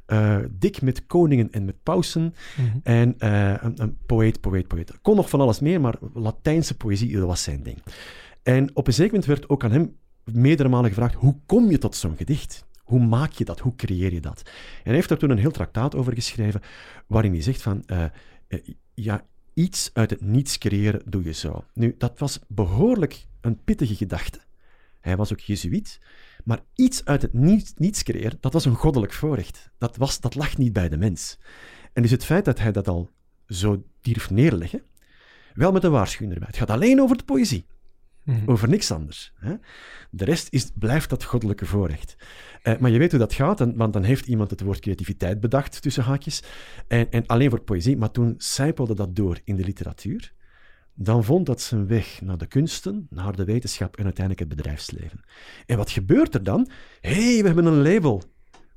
eh, 0.05 0.37
dik 0.51 0.81
met 0.81 1.05
koningen 1.05 1.51
en 1.51 1.65
met 1.65 1.83
pausen. 1.83 2.33
Mhm. 2.57 2.77
En 2.83 3.15
een, 3.17 3.81
een 3.81 3.97
poëet, 4.05 4.41
poëet, 4.41 4.67
poëet. 4.67 5.01
Kon 5.01 5.15
nog 5.15 5.29
van 5.29 5.41
alles 5.41 5.59
meer, 5.59 5.81
maar 5.81 5.95
Latijnse 6.13 6.77
poëzie, 6.77 7.17
dat 7.17 7.27
was 7.27 7.43
zijn 7.43 7.63
ding. 7.63 7.77
En 8.43 8.75
op 8.75 8.87
een 8.87 8.93
zeker 8.93 9.11
moment 9.11 9.29
werd 9.29 9.49
ook 9.49 9.63
aan 9.63 9.71
hem 9.71 9.95
meerdere 10.23 10.69
malen 10.69 10.89
gevraagd, 10.89 11.15
hoe 11.15 11.39
kom 11.45 11.69
je 11.69 11.77
tot 11.77 11.95
zo'n 11.95 12.17
gedicht? 12.17 12.65
Hoe 12.83 13.05
maak 13.05 13.31
je 13.31 13.45
dat? 13.45 13.59
Hoe 13.59 13.75
creëer 13.75 14.13
je 14.13 14.21
dat? 14.21 14.41
En 14.45 14.51
hij 14.83 14.93
heeft 14.93 15.09
daar 15.09 15.17
toen 15.17 15.29
een 15.29 15.37
heel 15.37 15.51
traktaat 15.51 15.95
over 15.95 16.13
geschreven, 16.13 16.61
waarin 17.07 17.31
hij 17.31 17.41
zegt 17.41 17.61
van, 17.61 17.83
ja, 18.93 19.25
iets 19.53 19.89
uit 19.93 20.09
het 20.09 20.21
niets 20.21 20.57
creëren 20.57 21.01
doe 21.05 21.23
je 21.23 21.31
zo. 21.31 21.65
Nu, 21.73 21.95
dat 21.97 22.19
was 22.19 22.39
behoorlijk 22.47 23.25
een 23.41 23.63
pittige 23.63 23.95
gedachte. 23.95 24.39
Hij 24.99 25.17
was 25.17 25.31
ook 25.31 25.39
jezuïet. 25.39 25.99
Maar 26.43 26.59
iets 26.75 27.05
uit 27.05 27.21
het 27.21 27.33
niets, 27.33 27.73
niets 27.75 28.03
creëren, 28.03 28.37
dat 28.39 28.53
was 28.53 28.65
een 28.65 28.75
goddelijk 28.75 29.13
voorrecht. 29.13 29.71
Dat, 29.77 29.97
was, 29.97 30.19
dat 30.19 30.35
lag 30.35 30.57
niet 30.57 30.73
bij 30.73 30.89
de 30.89 30.97
mens. 30.97 31.37
En 31.93 32.01
dus 32.01 32.11
het 32.11 32.25
feit 32.25 32.45
dat 32.45 32.59
hij 32.59 32.71
dat 32.71 32.87
al 32.87 33.09
zo 33.47 33.83
durft 34.01 34.29
neerleggen, 34.29 34.83
wel 35.53 35.71
met 35.71 35.83
een 35.83 35.91
waarschuwing 35.91 36.33
erbij. 36.33 36.47
Het 36.47 36.57
gaat 36.57 36.69
alleen 36.69 37.01
over 37.01 37.17
de 37.17 37.23
poëzie, 37.23 37.65
Mhm. 38.23 38.49
over 38.49 38.69
niks 38.69 38.91
anders. 38.91 39.33
Hè? 39.35 39.53
De 40.09 40.25
rest 40.25 40.47
is, 40.49 40.71
blijft 40.75 41.09
dat 41.09 41.23
goddelijke 41.23 41.65
voorrecht. 41.65 42.15
Eh, 42.61 42.77
maar 42.77 42.91
je 42.91 42.99
weet 42.99 43.11
hoe 43.11 43.19
dat 43.19 43.33
gaat, 43.33 43.59
want 43.75 43.93
dan 43.93 44.03
heeft 44.03 44.27
iemand 44.27 44.49
het 44.49 44.61
woord 44.61 44.79
creativiteit 44.79 45.39
bedacht, 45.39 45.81
tussen 45.81 46.03
haakjes, 46.03 46.43
en, 46.87 47.11
en 47.11 47.25
alleen 47.25 47.49
voor 47.49 47.61
poëzie, 47.61 47.97
maar 47.97 48.11
toen 48.11 48.33
sijpelde 48.37 48.95
dat 48.95 49.15
door 49.15 49.39
in 49.43 49.55
de 49.55 49.63
literatuur, 49.63 50.33
dan 50.93 51.23
vond 51.23 51.45
dat 51.45 51.61
zijn 51.61 51.87
weg 51.87 52.21
naar 52.21 52.37
de 52.37 52.45
kunsten, 52.45 53.07
naar 53.09 53.35
de 53.35 53.45
wetenschap 53.45 53.97
en 53.97 54.03
uiteindelijk 54.03 54.49
het 54.49 54.57
bedrijfsleven. 54.57 55.19
En 55.65 55.77
wat 55.77 55.89
gebeurt 55.89 56.33
er 56.33 56.43
dan? 56.43 56.69
Hé, 57.01 57.33
hey, 57.33 57.39
we 57.41 57.45
hebben 57.45 57.65
een 57.65 57.81
label. 57.81 58.23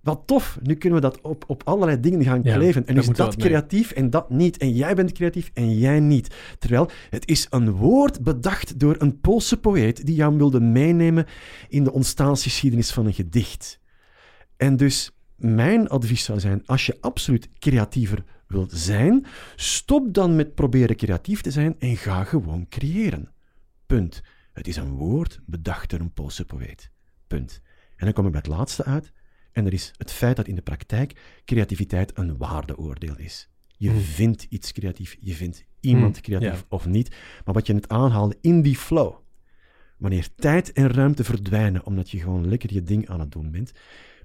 Wat 0.04 0.22
tof, 0.26 0.58
nu 0.62 0.74
kunnen 0.74 1.00
we 1.00 1.08
dat 1.08 1.20
op, 1.20 1.44
op 1.46 1.62
allerlei 1.64 2.00
dingen 2.00 2.24
gaan 2.24 2.40
Ja, 2.42 2.54
kleven. 2.54 2.86
En 2.86 2.96
is 2.96 3.06
dat 3.06 3.36
creatief 3.36 3.90
en 3.90 4.10
dat 4.10 4.30
niet. 4.30 4.56
En 4.56 4.72
jij 4.72 4.94
bent 4.94 5.12
creatief 5.12 5.50
en 5.54 5.78
jij 5.78 6.00
niet. 6.00 6.34
Terwijl 6.58 6.90
het 7.10 7.28
is 7.28 7.46
een 7.50 7.70
woord 7.70 8.22
bedacht 8.22 8.80
door 8.80 8.96
een 8.98 9.20
Poolse 9.20 9.56
poëet 9.56 10.06
die 10.06 10.14
jou 10.14 10.36
wilde 10.36 10.60
meenemen 10.60 11.26
in 11.68 11.84
de 11.84 11.92
ontstaansgeschiedenis 11.92 12.92
van 12.92 13.06
een 13.06 13.14
gedicht. 13.14 13.80
En 14.56 14.76
dus 14.76 15.10
mijn 15.36 15.88
advies 15.88 16.24
zou 16.24 16.40
zijn, 16.40 16.66
als 16.66 16.86
je 16.86 16.96
absoluut 17.00 17.48
creatiever 17.58 18.24
wilt 18.46 18.72
zijn, 18.72 19.26
stop 19.56 20.14
dan 20.14 20.36
met 20.36 20.54
proberen 20.54 20.96
creatief 20.96 21.40
te 21.40 21.50
zijn 21.50 21.76
en 21.78 21.96
ga 21.96 22.24
gewoon 22.24 22.68
creëren. 22.68 23.32
Punt. 23.86 24.22
Het 24.52 24.68
is 24.68 24.76
een 24.76 24.92
woord 24.92 25.40
bedacht 25.46 25.90
door 25.90 26.00
een 26.00 26.12
Poolse 26.12 26.44
poëet. 26.44 26.90
Punt. 27.26 27.60
En 27.96 28.04
dan 28.04 28.12
kom 28.12 28.26
ik 28.26 28.32
bij 28.32 28.40
het 28.44 28.56
laatste 28.56 28.84
uit. 28.84 29.12
En 29.54 29.64
dat 29.64 29.72
is 29.72 29.92
het 29.96 30.12
feit 30.12 30.36
dat 30.36 30.46
in 30.48 30.54
de 30.54 30.62
praktijk 30.62 31.40
creativiteit 31.44 32.18
een 32.18 32.36
waardeoordeel 32.36 33.16
is. 33.18 33.48
Je 33.76 33.90
Hmm. 33.90 34.00
vindt 34.00 34.46
iets 34.48 34.72
creatief, 34.72 35.16
je 35.20 35.34
vindt 35.34 35.64
iemand 35.80 36.12
Hmm, 36.14 36.22
creatief 36.22 36.60
ja. 36.60 36.66
of 36.68 36.86
niet. 36.86 37.08
Maar 37.44 37.54
wat 37.54 37.66
je 37.66 37.72
net 37.72 37.88
aanhaalde 37.88 38.38
in 38.40 38.62
die 38.62 38.76
flow, 38.76 39.14
wanneer 39.98 40.28
tijd 40.36 40.72
en 40.72 40.88
ruimte 40.92 41.24
verdwijnen 41.24 41.86
omdat 41.86 42.10
je 42.10 42.18
gewoon 42.18 42.48
lekker 42.48 42.72
je 42.72 42.82
ding 42.82 43.08
aan 43.08 43.20
het 43.20 43.32
doen 43.32 43.50
bent, 43.50 43.72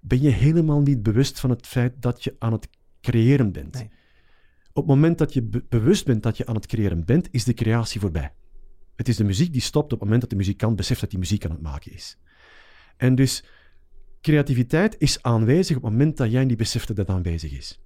ben 0.01 0.21
je 0.21 0.29
helemaal 0.29 0.81
niet 0.81 1.03
bewust 1.03 1.39
van 1.39 1.49
het 1.49 1.67
feit 1.67 1.93
dat 2.01 2.23
je 2.23 2.35
aan 2.39 2.51
het 2.51 2.69
creëren 3.01 3.51
bent. 3.51 3.73
Nee. 3.73 3.89
Op 4.73 4.85
het 4.87 4.95
moment 4.95 5.17
dat 5.17 5.33
je 5.33 5.41
be- 5.43 5.65
bewust 5.69 6.05
bent 6.05 6.23
dat 6.23 6.37
je 6.37 6.45
aan 6.45 6.55
het 6.55 6.65
creëren 6.67 7.05
bent, 7.05 7.27
is 7.31 7.43
de 7.43 7.53
creatie 7.53 7.99
voorbij. 7.99 8.33
Het 8.95 9.07
is 9.07 9.15
de 9.15 9.23
muziek 9.23 9.51
die 9.51 9.61
stopt 9.61 9.85
op 9.85 9.91
het 9.91 10.01
moment 10.01 10.21
dat 10.21 10.29
de 10.29 10.35
muzikant 10.35 10.75
beseft 10.75 11.01
dat 11.01 11.11
hij 11.11 11.19
muziek 11.19 11.45
aan 11.45 11.51
het 11.51 11.61
maken 11.61 11.91
is. 11.93 12.17
En 12.97 13.15
dus 13.15 13.43
creativiteit 14.21 14.95
is 14.97 15.23
aanwezig 15.23 15.77
op 15.77 15.83
het 15.83 15.91
moment 15.91 16.17
dat 16.17 16.31
jij 16.31 16.45
niet 16.45 16.57
beseft 16.57 16.87
dat 16.87 16.97
het 16.97 17.09
aanwezig 17.09 17.51
is. 17.51 17.79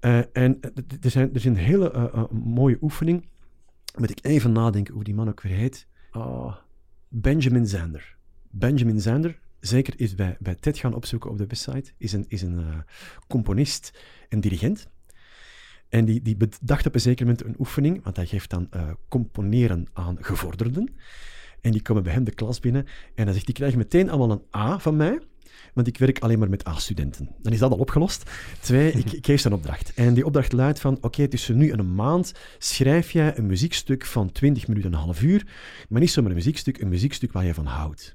Eh, 0.00 0.18
en 0.32 0.60
eh, 0.60 0.70
er, 1.00 1.10
zijn, 1.10 1.30
er 1.30 1.36
is 1.36 1.44
een 1.44 1.56
hele 1.56 1.90
eh, 1.90 2.24
mooie 2.30 2.78
oefening. 2.80 3.28
Moet 3.96 4.10
ik 4.10 4.24
even 4.24 4.52
nadenken 4.52 4.94
hoe 4.94 5.04
die 5.04 5.14
man 5.14 5.28
ook 5.28 5.40
weer 5.40 5.56
heet. 5.56 5.86
Ah, 6.10 6.56
Benjamin 7.08 7.66
Zander. 7.66 8.16
Benjamin 8.50 9.00
Zander, 9.00 9.38
zeker 9.60 9.94
is 9.96 10.14
bij, 10.14 10.36
bij 10.40 10.54
TED 10.54 10.78
gaan 10.78 10.94
opzoeken 10.94 11.30
op 11.30 11.38
de 11.38 11.46
website, 11.46 11.92
is 11.96 12.12
een, 12.12 12.24
is 12.28 12.42
een 12.42 12.84
componist 13.28 13.98
en 14.28 14.40
dirigent. 14.40 14.88
En 15.88 16.04
die, 16.04 16.22
die 16.22 16.36
bedacht 16.36 16.86
op 16.86 16.94
een 16.94 17.00
zeker 17.00 17.26
moment 17.26 17.44
een 17.44 17.54
oefening, 17.58 18.02
want 18.04 18.16
hij 18.16 18.26
geeft 18.26 18.50
dan 18.50 18.68
componeren 19.08 19.86
aan 19.92 20.16
gevorderden. 20.20 20.94
En 21.60 21.72
die 21.72 21.82
komen 21.82 22.02
bij 22.02 22.12
hem 22.12 22.24
de 22.24 22.34
klas 22.34 22.60
binnen 22.60 22.86
en 23.14 23.24
hij 23.24 23.32
zegt, 23.32 23.46
die 23.46 23.54
krijgen 23.54 23.78
meteen 23.78 24.10
allemaal 24.10 24.30
een 24.30 24.60
A 24.60 24.78
van 24.78 24.96
mij, 24.96 25.20
want 25.74 25.86
ik 25.86 25.98
werk 25.98 26.18
alleen 26.18 26.38
maar 26.38 26.50
met 26.50 26.68
A-studenten. 26.68 27.28
Dan 27.42 27.52
is 27.52 27.58
dat 27.58 27.70
al 27.70 27.78
opgelost. 27.78 28.30
Twee, 28.60 28.92
ik, 29.02 29.12
ik 29.12 29.26
geef 29.26 29.40
ze 29.40 29.46
een 29.46 29.52
opdracht. 29.52 29.94
En 29.94 30.14
die 30.14 30.24
opdracht 30.24 30.52
luidt 30.52 30.80
van, 30.80 30.98
oké, 31.00 31.28
tussen 31.28 31.56
nu 31.56 31.70
en 31.70 31.78
een 31.78 31.94
maand 31.94 32.32
schrijf 32.58 33.10
jij 33.10 33.38
een 33.38 33.46
muziekstuk 33.46 34.04
van 34.04 34.32
20 34.32 34.68
minuten 34.68 34.90
en 34.90 34.96
een 34.96 35.04
half 35.04 35.22
uur, 35.22 35.46
maar 35.88 36.00
niet 36.00 36.10
zomaar 36.10 36.30
een 36.30 36.36
muziekstuk, 36.36 36.80
een 36.80 36.88
muziekstuk 36.88 37.32
waar 37.32 37.44
je 37.44 37.54
van 37.54 37.66
houdt. 37.66 38.14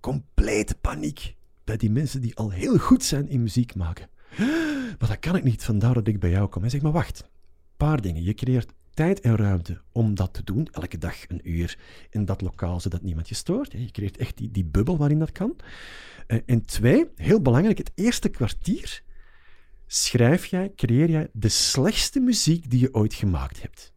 Complete 0.00 0.74
paniek 0.74 1.36
bij 1.64 1.76
die 1.76 1.90
mensen 1.90 2.20
die 2.20 2.36
al 2.36 2.50
heel 2.50 2.78
goed 2.78 3.04
zijn 3.04 3.28
in 3.28 3.42
muziek 3.42 3.74
maken. 3.74 4.08
Maar 4.98 5.10
dat 5.10 5.18
kan 5.18 5.36
ik 5.36 5.44
niet, 5.44 5.64
vandaar 5.64 5.94
dat 5.94 6.08
ik 6.08 6.20
bij 6.20 6.30
jou 6.30 6.48
kom. 6.48 6.64
En 6.64 6.70
zeg 6.70 6.82
maar, 6.82 6.92
wacht. 6.92 7.30
Paar 7.76 8.00
dingen. 8.00 8.22
Je 8.22 8.34
creëert 8.34 8.72
tijd 8.94 9.20
en 9.20 9.36
ruimte 9.36 9.80
om 9.92 10.14
dat 10.14 10.34
te 10.34 10.44
doen, 10.44 10.68
elke 10.72 10.98
dag 10.98 11.28
een 11.28 11.40
uur 11.50 11.78
in 12.10 12.24
dat 12.24 12.40
lokaal, 12.40 12.80
zodat 12.80 13.02
niemand 13.02 13.28
je 13.28 13.34
stoort. 13.34 13.72
Je 13.72 13.90
creëert 13.90 14.16
echt 14.16 14.36
die, 14.36 14.50
die 14.50 14.64
bubbel 14.64 14.96
waarin 14.96 15.18
dat 15.18 15.32
kan. 15.32 15.56
Eh, 16.26 16.38
En 16.46 16.64
twee, 16.64 17.08
heel 17.16 17.40
belangrijk, 17.40 17.78
het 17.78 17.92
eerste 17.94 18.28
kwartier 18.28 19.02
schrijf 19.86 20.46
jij, 20.46 20.72
creëer 20.76 21.10
jij 21.10 21.28
de 21.32 21.48
slechtste 21.48 22.20
muziek 22.20 22.70
die 22.70 22.80
je 22.80 22.94
ooit 22.94 23.14
gemaakt 23.14 23.62
hebt. 23.62 23.92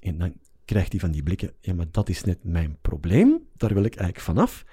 En 0.00 0.18
dan 0.18 0.34
krijgt 0.64 0.90
hij 0.90 1.00
van 1.00 1.10
die 1.10 1.22
blikken, 1.22 1.52
ja, 1.60 1.74
maar 1.74 1.90
dat 1.90 2.08
is 2.08 2.24
net 2.24 2.44
mijn 2.44 2.78
probleem, 2.80 3.42
daar 3.56 3.74
wil 3.74 3.84
ik 3.84 3.94
eigenlijk 3.94 4.26
vanaf. 4.26 4.64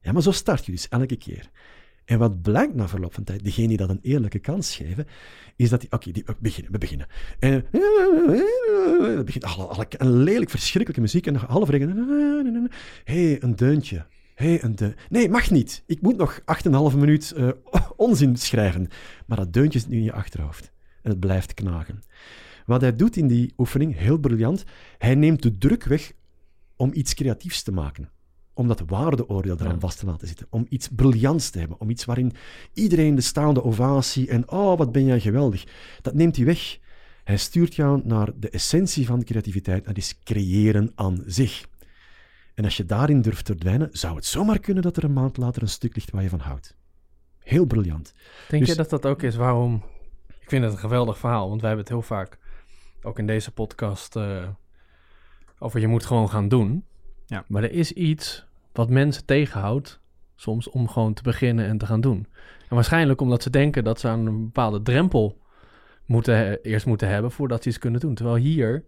Ja, 0.00 0.12
maar 0.12 0.22
zo 0.22 0.30
start 0.30 0.66
je 0.66 0.72
dus 0.72 0.88
elke 0.88 1.16
keer. 1.16 1.50
En 2.06 2.18
wat 2.18 2.42
blijkt 2.42 2.74
na 2.74 2.88
verloop 2.88 3.14
van 3.14 3.24
tijd, 3.24 3.44
degene 3.44 3.68
die 3.68 3.76
dat 3.76 3.88
een 3.90 3.98
eerlijke 4.02 4.38
kans 4.38 4.76
geven, 4.76 5.06
is 5.56 5.70
dat 5.70 5.80
die, 5.80 5.92
oké, 5.92 6.10
die, 6.10 6.22
we 6.26 6.34
beginnen, 6.38 6.72
we 6.72 6.78
beginnen. 6.78 7.06
En 7.38 7.52
het 9.16 9.24
begint 9.24 9.44
een 9.90 10.22
lelijk, 10.22 10.50
verschrikkelijke 10.50 11.00
muziek 11.00 11.26
en 11.26 11.32
nog 11.32 11.46
half 11.46 11.68
regen. 11.68 12.70
Hey, 13.04 13.42
een 13.42 13.56
deuntje. 13.56 14.06
Hey, 14.34 14.62
een 14.62 14.74
deun. 14.74 14.94
Nee, 15.08 15.28
mag 15.28 15.50
niet. 15.50 15.82
Ik 15.86 16.02
moet 16.02 16.16
nog 16.16 16.40
8,5 16.40 16.98
minuut 16.98 17.32
eh, 17.32 17.48
onzin 17.96 18.36
schrijven. 18.36 18.88
Maar 19.26 19.36
dat 19.36 19.52
deuntje 19.52 19.78
zit 19.78 19.88
nu 19.88 19.96
in 19.96 20.02
je 20.02 20.12
achterhoofd. 20.12 20.72
En 21.02 21.10
het 21.10 21.20
blijft 21.20 21.54
knagen. 21.54 22.02
Wat 22.66 22.80
hij 22.80 22.96
doet 22.96 23.16
in 23.16 23.26
die 23.26 23.52
oefening, 23.56 23.96
heel 23.96 24.18
briljant, 24.18 24.64
hij 24.98 25.14
neemt 25.14 25.42
de 25.42 25.58
druk 25.58 25.84
weg 25.84 26.12
om 26.76 26.90
iets 26.92 27.14
creatiefs 27.14 27.62
te 27.62 27.72
maken. 27.72 28.10
Om 28.56 28.68
dat 28.68 28.82
waardeoordeel 28.86 29.56
eraan 29.60 29.72
Ja. 29.72 29.78
vast 29.78 29.98
te 29.98 30.06
laten 30.06 30.26
zitten. 30.28 30.46
Om 30.50 30.66
iets 30.68 30.88
briljants 30.88 31.50
te 31.50 31.58
hebben. 31.58 31.80
Om 31.80 31.90
iets 31.90 32.04
waarin 32.04 32.32
iedereen 32.72 33.14
de 33.14 33.20
staande 33.20 33.64
ovatie 33.64 34.28
en 34.28 34.50
oh, 34.50 34.78
wat 34.78 34.92
ben 34.92 35.04
jij 35.04 35.20
geweldig. 35.20 35.64
Dat 36.02 36.14
neemt 36.14 36.36
hij 36.36 36.44
weg. 36.44 36.78
Hij 37.24 37.36
stuurt 37.36 37.74
jou 37.74 38.00
naar 38.04 38.30
de 38.36 38.50
essentie 38.50 39.06
van 39.06 39.24
creativiteit. 39.24 39.84
Dat 39.84 39.96
is 39.96 40.18
creëren 40.24 40.92
aan 40.94 41.22
zich. 41.26 41.66
En 42.54 42.64
als 42.64 42.76
je 42.76 42.84
daarin 42.84 43.22
durft 43.22 43.44
te 43.44 43.52
verdwijnen, 43.52 43.88
zou 43.92 44.16
het 44.16 44.24
zomaar 44.24 44.58
kunnen 44.58 44.82
dat 44.82 44.96
er 44.96 45.04
een 45.04 45.12
maand 45.12 45.36
later 45.36 45.62
een 45.62 45.68
stuk 45.68 45.94
ligt 45.94 46.10
waar 46.10 46.22
je 46.22 46.28
van 46.28 46.40
houdt. 46.40 46.76
Heel 47.38 47.64
briljant. 47.64 48.12
Denk 48.48 48.62
Dus- 48.62 48.70
je 48.70 48.76
dat 48.82 48.90
dat 48.90 49.06
ook 49.06 49.22
is 49.22 49.36
waarom... 49.36 49.82
Ik 50.40 50.48
vind 50.52 50.64
het 50.64 50.72
een 50.72 50.78
geweldig 50.78 51.18
verhaal, 51.18 51.48
want 51.48 51.60
wij 51.60 51.70
hebben 51.70 51.86
het 51.88 51.94
heel 51.94 52.16
vaak, 52.16 52.38
ook 53.02 53.18
in 53.18 53.26
deze 53.26 53.50
podcast, 53.50 54.16
eh, 54.16 54.48
over 55.58 55.80
je 55.80 55.86
moet 55.86 56.04
gewoon 56.06 56.28
gaan 56.30 56.48
doen. 56.48 56.84
Ja. 57.26 57.44
Maar 57.48 57.62
er 57.62 57.72
is 57.72 57.92
iets 57.92 58.46
wat 58.72 58.90
mensen 58.90 59.24
tegenhoudt, 59.24 60.00
soms 60.34 60.70
om 60.70 60.88
gewoon 60.88 61.14
te 61.14 61.22
beginnen 61.22 61.66
en 61.66 61.78
te 61.78 61.86
gaan 61.86 62.00
doen. 62.00 62.26
En 62.68 62.74
waarschijnlijk 62.74 63.20
omdat 63.20 63.42
ze 63.42 63.50
denken 63.50 63.84
dat 63.84 64.00
ze 64.00 64.08
aan 64.08 64.26
een 64.26 64.44
bepaalde 64.44 64.82
drempel 64.82 65.38
moeten, 66.06 66.62
eerst 66.62 66.86
moeten 66.86 67.08
hebben 67.08 67.30
voordat 67.30 67.62
ze 67.62 67.68
iets 67.68 67.78
kunnen 67.78 68.00
doen. 68.00 68.14
Terwijl 68.14 68.36
hier, 68.36 68.84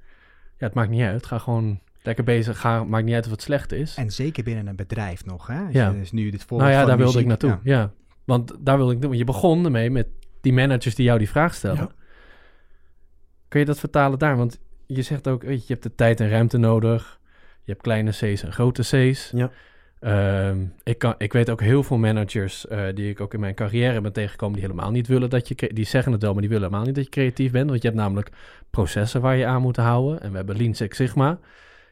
ja, 0.58 0.66
het 0.66 0.74
maakt 0.74 0.90
niet 0.90 1.02
uit. 1.02 1.26
Ga 1.26 1.38
gewoon 1.38 1.80
lekker 2.02 2.24
bezig. 2.24 2.60
Ga, 2.60 2.84
maakt 2.84 3.04
niet 3.04 3.14
uit 3.14 3.24
of 3.24 3.30
het 3.30 3.42
slecht 3.42 3.72
is. 3.72 3.94
En 3.94 4.10
zeker 4.10 4.44
binnen 4.44 4.66
een 4.66 4.76
bedrijf 4.76 5.24
nog, 5.24 5.46
hè? 5.46 5.64
Als 5.64 5.74
Ja. 5.74 5.90
Dus 5.90 6.12
nu 6.12 6.30
dit 6.30 6.44
voorbeeld 6.44 6.70
Nou 6.70 6.82
ja, 6.82 6.86
daar 6.86 6.96
wilde 6.96 7.18
ik 7.20 7.26
naartoe. 7.26 7.58
ja. 7.62 7.78
Ja. 7.78 7.92
Want 8.24 8.54
daar 8.60 8.76
wilde 8.76 8.92
ik 8.92 8.98
doen. 9.00 9.08
Want 9.08 9.20
je 9.20 9.26
begon 9.26 9.64
ermee 9.64 9.90
met 9.90 10.06
die 10.40 10.52
managers 10.52 10.94
die 10.94 11.04
jou 11.04 11.18
die 11.18 11.28
vraag 11.28 11.54
stellen. 11.54 11.76
Ja. 11.76 11.90
Kun 13.48 13.60
je 13.60 13.66
dat 13.66 13.78
vertalen 13.78 14.18
daar? 14.18 14.36
Want 14.36 14.60
je 14.86 15.02
zegt 15.02 15.28
ook, 15.28 15.42
weet 15.42 15.60
je, 15.60 15.64
je 15.66 15.72
hebt 15.72 15.82
de 15.82 15.94
tijd 15.94 16.20
en 16.20 16.28
ruimte 16.28 16.58
nodig. 16.58 17.17
Je 17.68 17.74
hebt 17.74 17.86
kleine 17.86 18.10
C's 18.10 18.42
en 18.42 18.52
grote 18.52 18.82
C's. 18.82 19.32
Ja. 19.34 19.50
Ehm, 20.00 20.64
ik, 20.82 20.98
kan, 20.98 21.14
ik 21.18 21.32
weet 21.32 21.50
ook 21.50 21.60
heel 21.60 21.82
veel 21.82 21.98
managers 21.98 22.66
eh, 22.66 22.84
die 22.94 23.10
ik 23.10 23.20
ook 23.20 23.34
in 23.34 23.40
mijn 23.40 23.54
carrière 23.54 24.00
ben 24.00 24.12
tegengekomen, 24.12 24.58
die 24.58 24.66
helemaal 24.66 24.90
niet 24.90 25.06
willen 25.06 25.30
dat 25.30 25.48
je, 25.48 25.70
die 25.74 25.84
zeggen 25.84 26.12
het 26.12 26.22
wel, 26.22 26.32
maar 26.32 26.40
die 26.40 26.50
willen 26.50 26.64
helemaal 26.64 26.86
niet 26.86 26.94
dat 26.94 27.04
je 27.04 27.10
creatief 27.10 27.50
bent. 27.50 27.68
Want 27.68 27.82
je 27.82 27.88
hebt 27.88 28.00
namelijk 28.00 28.30
processen 28.70 29.20
waar 29.20 29.36
je 29.36 29.46
aan 29.46 29.62
moet 29.62 29.76
houden. 29.76 30.20
En 30.20 30.30
we 30.30 30.36
hebben 30.36 30.56
Lean 30.56 30.74
Six 30.74 30.96
Sigma. 30.96 31.28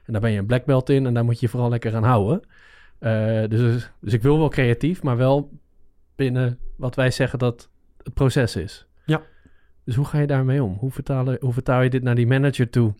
En 0.04 0.12
daar 0.12 0.20
ben 0.20 0.30
je 0.30 0.38
een 0.38 0.46
black 0.46 0.64
belt 0.64 0.90
in 0.90 1.06
en 1.06 1.14
daar 1.14 1.24
moet 1.24 1.40
je 1.40 1.46
je 1.46 1.52
vooral 1.52 1.68
lekker 1.68 1.94
aan 1.94 2.04
houden. 2.04 2.40
Eh, 2.98 3.48
dus, 3.48 3.90
dus 4.00 4.12
ik 4.12 4.22
wil 4.22 4.38
wel 4.38 4.48
creatief, 4.48 5.02
maar 5.02 5.16
wel 5.16 5.50
binnen 6.14 6.58
wat 6.76 6.94
wij 6.94 7.10
zeggen 7.10 7.38
dat 7.38 7.68
het 8.02 8.14
proces 8.14 8.56
is. 8.56 8.86
Ja. 9.04 9.22
Dus 9.84 9.94
hoe 9.94 10.04
ga 10.06 10.18
je 10.18 10.26
daarmee 10.26 10.62
om? 10.62 10.76
Hoe, 10.78 10.90
vertalen, 10.90 11.36
hoe 11.40 11.52
vertaal 11.52 11.82
je 11.82 11.90
dit 11.90 12.02
naar 12.02 12.14
die 12.14 12.26
manager 12.26 12.70
toe 12.70 12.94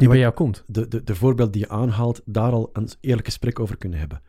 die 0.00 0.08
bij 0.08 0.18
jou 0.18 0.32
komt? 0.34 0.64
de, 0.66 0.88
de, 0.88 1.04
de 1.04 1.14
voorbeeld 1.14 1.52
die 1.52 1.62
je 1.62 1.68
aanhaalt, 1.68 2.20
daar 2.24 2.52
al 2.52 2.70
een 2.72 2.88
eerlijk 3.00 3.26
gesprek 3.26 3.60
over 3.60 3.76
kunnen 3.76 3.98
hebben. 3.98 4.22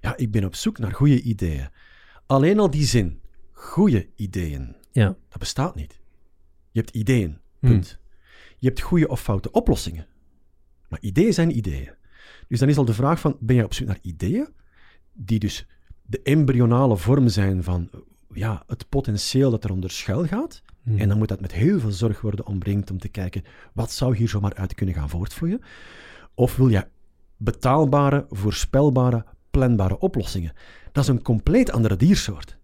Ja, 0.00 0.16
ik 0.16 0.30
ben 0.30 0.44
op 0.44 0.54
zoek 0.54 0.78
naar 0.78 0.92
goede 0.92 1.20
ideeën. 1.22 1.68
Alleen 2.26 2.58
al 2.58 2.70
die 2.70 2.84
zin, 2.86 3.20
goede 3.52 4.08
ideeën, 4.16 4.76
Ja. 4.92 5.16
dat 5.28 5.38
bestaat 5.38 5.74
niet. 5.74 6.00
Je 6.70 6.80
hebt 6.80 6.90
ideeën, 6.94 7.38
Hm. 7.60 7.66
punt. 7.66 7.98
Je 8.58 8.66
hebt 8.66 8.80
goede 8.80 9.08
of 9.08 9.20
foute 9.22 9.50
oplossingen. 9.50 10.06
Maar 10.88 11.00
ideeën 11.00 11.32
zijn 11.34 11.56
ideeën. 11.56 11.94
Dus 12.48 12.58
dan 12.58 12.68
is 12.68 12.78
al 12.78 12.84
de 12.84 12.94
vraag 12.94 13.20
van, 13.20 13.36
ben 13.40 13.56
je 13.56 13.64
op 13.64 13.74
zoek 13.74 13.86
naar 13.86 13.98
ideeën 14.02 14.48
die 15.12 15.38
dus 15.38 15.66
de 16.02 16.20
embryonale 16.22 16.96
vorm 16.96 17.28
zijn 17.28 17.62
van 17.62 17.90
ja, 18.32 18.62
het 18.66 18.88
potentieel 18.88 19.50
dat 19.50 19.64
eronder 19.64 19.90
schuil 19.90 20.26
gaat? 20.26 20.62
Hm. 20.84 20.98
En 20.98 21.08
dan 21.08 21.18
moet 21.18 21.28
dat 21.28 21.40
met 21.40 21.52
heel 21.52 21.80
veel 21.80 21.90
zorg 21.90 22.20
worden 22.20 22.46
omringd 22.46 22.90
om 22.90 22.98
te 22.98 23.08
kijken, 23.08 23.44
wat 23.72 23.92
zou 23.92 24.16
hier 24.16 24.28
zomaar 24.28 24.54
uit 24.54 24.74
kunnen 24.74 24.94
gaan 24.94 25.08
voortvloeien? 25.08 25.60
Of 26.34 26.56
wil 26.56 26.68
je 26.68 26.86
betaalbare, 27.36 28.26
voorspelbare, 28.30 29.24
planbare 29.50 29.98
oplossingen? 29.98 30.52
Dat 30.92 31.02
is 31.04 31.08
een 31.10 31.22
compleet 31.22 31.70
andere 31.70 31.96
diersoort. 31.96 32.58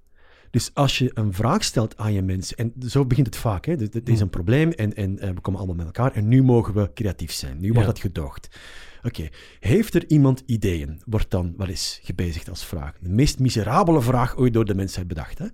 Dus 0.50 0.70
als 0.74 0.98
je 0.98 1.10
een 1.14 1.32
vraag 1.32 1.64
stelt 1.64 1.96
aan 1.96 2.12
je 2.12 2.22
mensen, 2.22 2.56
en 2.56 2.72
zo 2.88 3.06
begint 3.06 3.26
het 3.26 3.36
vaak, 3.36 3.64
hè, 3.64 3.76
dit, 3.76 4.08
is 4.08 4.20
een 4.20 4.30
probleem 4.30 4.70
en, 4.70 4.94
en 4.94 5.18
eh, 5.18 5.30
we 5.30 5.40
komen 5.40 5.60
allemaal 5.60 5.76
met 5.76 5.86
elkaar 5.86 6.12
en 6.12 6.28
nu 6.28 6.42
mogen 6.42 6.74
we 6.74 6.90
creatief 6.94 7.32
zijn, 7.32 7.60
nu 7.60 7.66
wordt 7.72 7.86
Ja. 7.86 7.92
dat 7.92 7.98
gedoogd. 7.98 8.48
Oké, 9.02 9.28
heeft 9.60 9.94
er 9.94 10.04
iemand 10.08 10.42
ideeën? 10.46 11.00
Wordt 11.06 11.30
dan 11.30 11.54
wel 11.56 11.68
eens 11.68 12.00
gebezigd 12.02 12.48
als 12.48 12.64
vraag. 12.64 12.98
De 13.00 13.08
meest 13.08 13.38
miserabele 13.38 14.00
vraag 14.00 14.36
ooit 14.36 14.52
door 14.52 14.64
de 14.64 14.74
mensheid 14.74 15.08
bedacht. 15.08 15.38
Hè? 15.38 15.46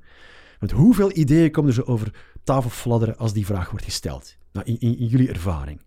Want 0.59 0.73
hoeveel 0.73 1.17
ideeën 1.17 1.51
komen 1.51 1.71
er 1.71 1.77
zo 1.77 1.83
over 1.83 2.15
tafel 2.47 2.71
fladderen 2.71 3.17
als 3.17 3.33
die 3.33 3.47
vraag 3.47 3.71
wordt 3.71 3.85
gesteld? 3.85 4.37
Nou, 4.53 4.67
in, 4.67 4.81
in, 4.81 4.99
in 4.99 5.07
jullie 5.07 5.29
ervaring. 5.29 5.81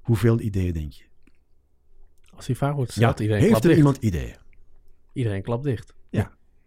Hoeveel 0.00 0.40
ideeën 0.40 0.72
denk 0.72 0.92
je? 0.92 1.04
Als 2.34 2.46
die 2.46 2.56
vraag 2.56 2.74
wordt 2.74 2.92
gesteld, 2.92 3.20
iedereen 3.20 3.42
heeft 3.42 3.54
er 3.54 3.62
dicht. 3.62 3.76
iemand 3.76 3.96
ideeën? 3.96 4.36
Iedereen 5.12 5.42
klapt 5.42 5.64
dicht. 5.64 5.94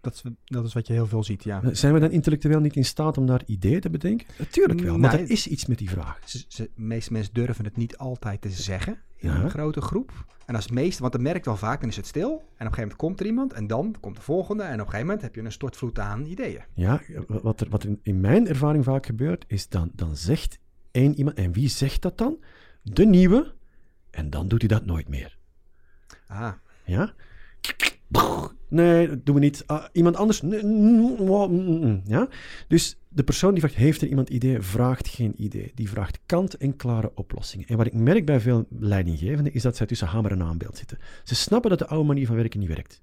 Dat, 0.04 0.14
is, 0.14 0.24
dat 0.46 0.66
is 0.66 0.74
wat 0.74 0.88
je 0.88 0.94
heel 0.94 1.08
veel 1.08 1.24
ziet, 1.24 1.44
ja. 1.44 1.62
Zijn 1.74 1.94
we 1.94 2.00
dan 2.00 2.12
intellectueel 2.12 2.60
niet 2.60 2.76
in 2.76 2.86
staat 2.86 3.18
om 3.18 3.26
daar 3.26 3.42
ideeën 3.46 3.80
te 3.80 3.90
bedenken? 3.90 4.28
Natuurlijk 4.38 4.80
wel, 4.80 4.98
maar 4.98 5.14
Nee. 5.14 5.24
er 5.24 5.32
is 5.32 5.48
iets 5.48 5.66
met 5.66 5.78
die 5.78 5.90
vraag. 5.90 6.20
De 6.20 6.70
meeste 6.76 7.14
mensen 7.14 7.34
durven 7.34 7.66
het 7.66 7.78
niet 7.78 7.98
altijd 7.98 8.42
te 8.42 8.50
zeggen 8.50 8.98
in 9.18 9.30
Ja. 9.30 9.44
een 9.44 9.50
grote 9.50 9.82
groep. 9.82 10.12
En 10.46 10.56
als 10.56 10.68
meeste, 10.68 11.02
want 11.02 11.14
dat 11.14 11.22
merkt 11.22 11.46
wel 11.46 11.58
vaak, 11.58 11.80
dan 11.80 11.90
is 11.90 11.96
het 11.96 12.08
stil. 12.08 12.30
En 12.30 12.36
op 12.36 12.42
een 12.42 12.58
gegeven 12.58 12.80
moment 12.82 12.98
komt 12.98 13.20
er 13.20 13.26
iemand 13.26 13.54
en 13.54 13.68
dan 13.68 13.96
komt 14.00 14.16
de 14.16 14.22
volgende. 14.22 14.64
En 14.64 14.74
op 14.74 14.80
een 14.80 14.86
gegeven 14.86 15.06
moment 15.06 15.22
heb 15.22 15.36
je 15.36 15.42
een 15.42 15.52
stortvloed 15.52 16.00
aan 16.00 16.26
ideeën. 16.26 16.62
Ja, 16.74 17.02
wat 17.28 17.62
er, 17.62 17.70
wat 17.70 17.84
er 17.84 17.98
in 18.02 18.20
mijn 18.22 18.48
ervaring 18.48 18.84
vaak 18.84 19.06
gebeurt, 19.06 19.46
is 19.48 19.70
dan, 19.70 19.92
dan 19.96 20.16
zegt 20.16 20.60
één 20.92 21.16
iemand, 21.18 21.38
en 21.38 21.52
wie 21.52 21.70
zegt 21.70 22.02
dat 22.02 22.18
dan? 22.18 22.38
De 22.82 23.06
nieuwe, 23.06 23.54
en 24.10 24.30
dan 24.30 24.48
doet 24.48 24.60
hij 24.60 24.70
dat 24.70 24.86
nooit 24.86 25.08
meer. 25.08 25.38
Ah, 26.28 26.52
Ja? 26.86 27.14
Nee, 28.70 29.08
dat 29.08 29.26
doen 29.26 29.36
we 29.36 29.42
niet. 29.42 29.64
Ah, 29.66 29.86
iemand 29.92 30.16
anders? 30.16 30.42
Mm, 30.42 31.16
mm, 31.20 31.50
mm, 31.50 32.02
Ja? 32.06 32.28
Dus 32.68 32.98
de 33.10 33.24
persoon 33.24 33.52
die 33.52 33.60
vraagt, 33.60 33.76
heeft 33.76 34.02
er 34.02 34.08
iemand 34.08 34.30
idee? 34.30 34.62
Vraagt 34.62 35.08
geen 35.08 35.34
idee. 35.38 35.72
Die 35.76 35.90
vraagt 35.90 36.20
kant-en-klare 36.26 37.12
oplossingen. 37.16 37.68
En 37.68 37.78
wat 37.78 37.86
ik 37.86 37.94
merk 37.94 38.26
bij 38.26 38.40
veel 38.40 38.66
leidinggevenden, 38.80 39.54
is 39.54 39.62
dat 39.62 39.76
zij 39.76 39.86
tussen 39.86 40.08
hamer 40.08 40.32
en 40.32 40.44
aanbeeld 40.44 40.78
zitten. 40.78 40.98
Ze 41.24 41.36
snappen 41.36 41.70
dat 41.70 41.80
de 41.80 41.88
oude 41.88 42.08
manier 42.08 42.26
van 42.26 42.36
werken 42.36 42.60
niet 42.60 42.70
werkt. 42.70 43.02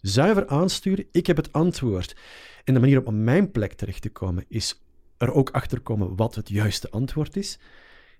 Zuiver 0.00 0.46
aansturen, 0.46 1.06
ik 1.12 1.26
heb 1.26 1.36
het 1.36 1.52
antwoord. 1.52 2.16
En 2.64 2.74
de 2.74 2.80
manier 2.80 2.98
om 2.98 3.06
op 3.06 3.14
mijn 3.14 3.50
plek 3.50 3.72
terecht 3.72 4.02
te 4.02 4.10
komen 4.10 4.44
is 4.48 4.82
er 5.18 5.32
ook 5.32 5.50
achter 5.50 5.80
komen 5.80 6.16
wat 6.16 6.34
het 6.34 6.48
juiste 6.48 6.90
antwoord 6.90 7.36
is. 7.36 7.58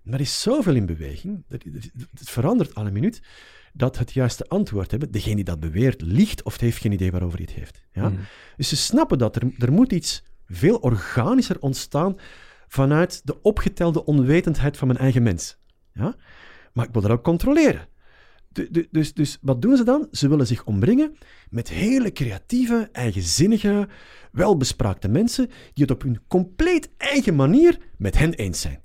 Maar 0.03 0.15
er 0.15 0.21
is 0.21 0.43
zoveel 0.43 0.75
in 0.75 0.87
beweging, 0.87 1.45
het 1.49 2.31
verandert 2.31 2.75
alle 2.75 2.91
minuut, 2.91 3.23
dat 3.73 3.99
het 3.99 4.13
juiste 4.13 4.45
antwoord 4.49 4.91
hebben, 4.91 5.11
degene 5.11 5.35
die 5.35 5.45
dat 5.45 5.61
beweert, 5.61 6.01
liegt 6.01 6.43
of 6.43 6.61
heeft 6.61 6.81
geen 6.81 6.93
idee 6.93 7.11
waarover 7.11 7.39
hij 7.39 7.47
het 7.51 7.59
heeft. 7.59 7.83
Ja? 7.93 8.09
Mhm. 8.09 8.21
Dus 8.57 8.69
ze 8.69 8.77
snappen 8.77 9.19
dat 9.19 9.37
er, 9.37 9.43
er 9.59 9.73
moet 9.73 9.93
iets 9.93 10.23
veel 10.47 10.77
organischer 10.77 11.57
ontstaan 11.61 12.17
vanuit 12.69 13.21
de 13.27 13.43
opgetelde 13.43 14.05
onwetendheid 14.05 14.77
van 14.77 14.87
mijn 14.87 14.99
eigen 15.01 15.23
mens. 15.23 15.59
Ja? 15.93 16.15
Maar 16.73 16.87
ik 16.87 16.93
wil 16.93 17.03
dat 17.03 17.11
ook 17.11 17.25
controleren. 17.25 17.89
Du- 18.53 18.69
du- 18.71 18.89
Dus, 18.91 19.15
dus 19.15 19.39
wat 19.41 19.63
doen 19.63 19.77
ze 19.77 19.85
dan? 19.85 20.09
Ze 20.11 20.29
willen 20.29 20.47
zich 20.47 20.65
omringen 20.65 21.17
met 21.51 21.69
hele 21.69 22.13
creatieve, 22.13 22.89
eigenzinnige, 22.93 23.89
welbespraakte 24.33 25.09
mensen 25.09 25.47
die 25.47 25.85
het 25.85 25.91
op 25.91 26.03
hun 26.03 26.21
compleet 26.29 26.91
eigen 26.97 27.37
manier 27.37 27.79
met 27.97 28.19
hen 28.19 28.35
eens 28.35 28.61
zijn. 28.61 28.83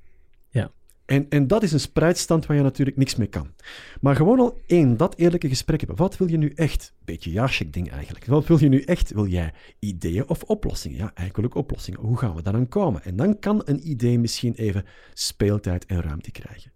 En, 1.06 1.30
en 1.30 1.48
dat 1.48 1.64
is 1.64 1.72
een 1.72 1.80
spreidstand 1.80 2.46
waar 2.46 2.58
je 2.58 2.64
natuurlijk 2.64 2.98
niks 2.98 3.16
mee 3.16 3.28
kan. 3.28 3.54
Maar 4.02 4.16
gewoon 4.16 4.40
al 4.40 4.62
één, 4.66 4.98
dat 4.98 5.16
eerlijke 5.16 5.50
gesprek 5.50 5.80
hebben. 5.80 5.98
Wat 5.98 6.18
wil 6.18 6.30
je 6.30 6.38
nu 6.38 6.50
echt? 6.50 6.94
Beetje 7.04 7.32
jaarcheck 7.32 7.74
ding 7.74 7.92
eigenlijk. 7.92 8.26
Wat 8.26 8.48
wil 8.48 8.60
je 8.60 8.70
nu 8.70 8.82
echt? 8.82 9.12
Wil 9.12 9.26
jij 9.26 9.54
ideeën 9.80 10.30
of 10.30 10.44
oplossingen? 10.44 10.98
Ja, 10.98 11.12
eigenlijk 11.14 11.56
oplossingen. 11.56 12.00
Hoe 12.00 12.18
gaan 12.18 12.36
we 12.36 12.42
daar 12.42 12.54
aan 12.54 12.68
komen? 12.68 13.04
En 13.04 13.16
dan 13.16 13.40
kan 13.40 13.62
een 13.66 13.90
idee 13.90 14.20
misschien 14.20 14.54
even 14.54 14.86
speeltijd 15.14 15.86
en 15.86 16.02
ruimte 16.02 16.32
krijgen. 16.32 16.74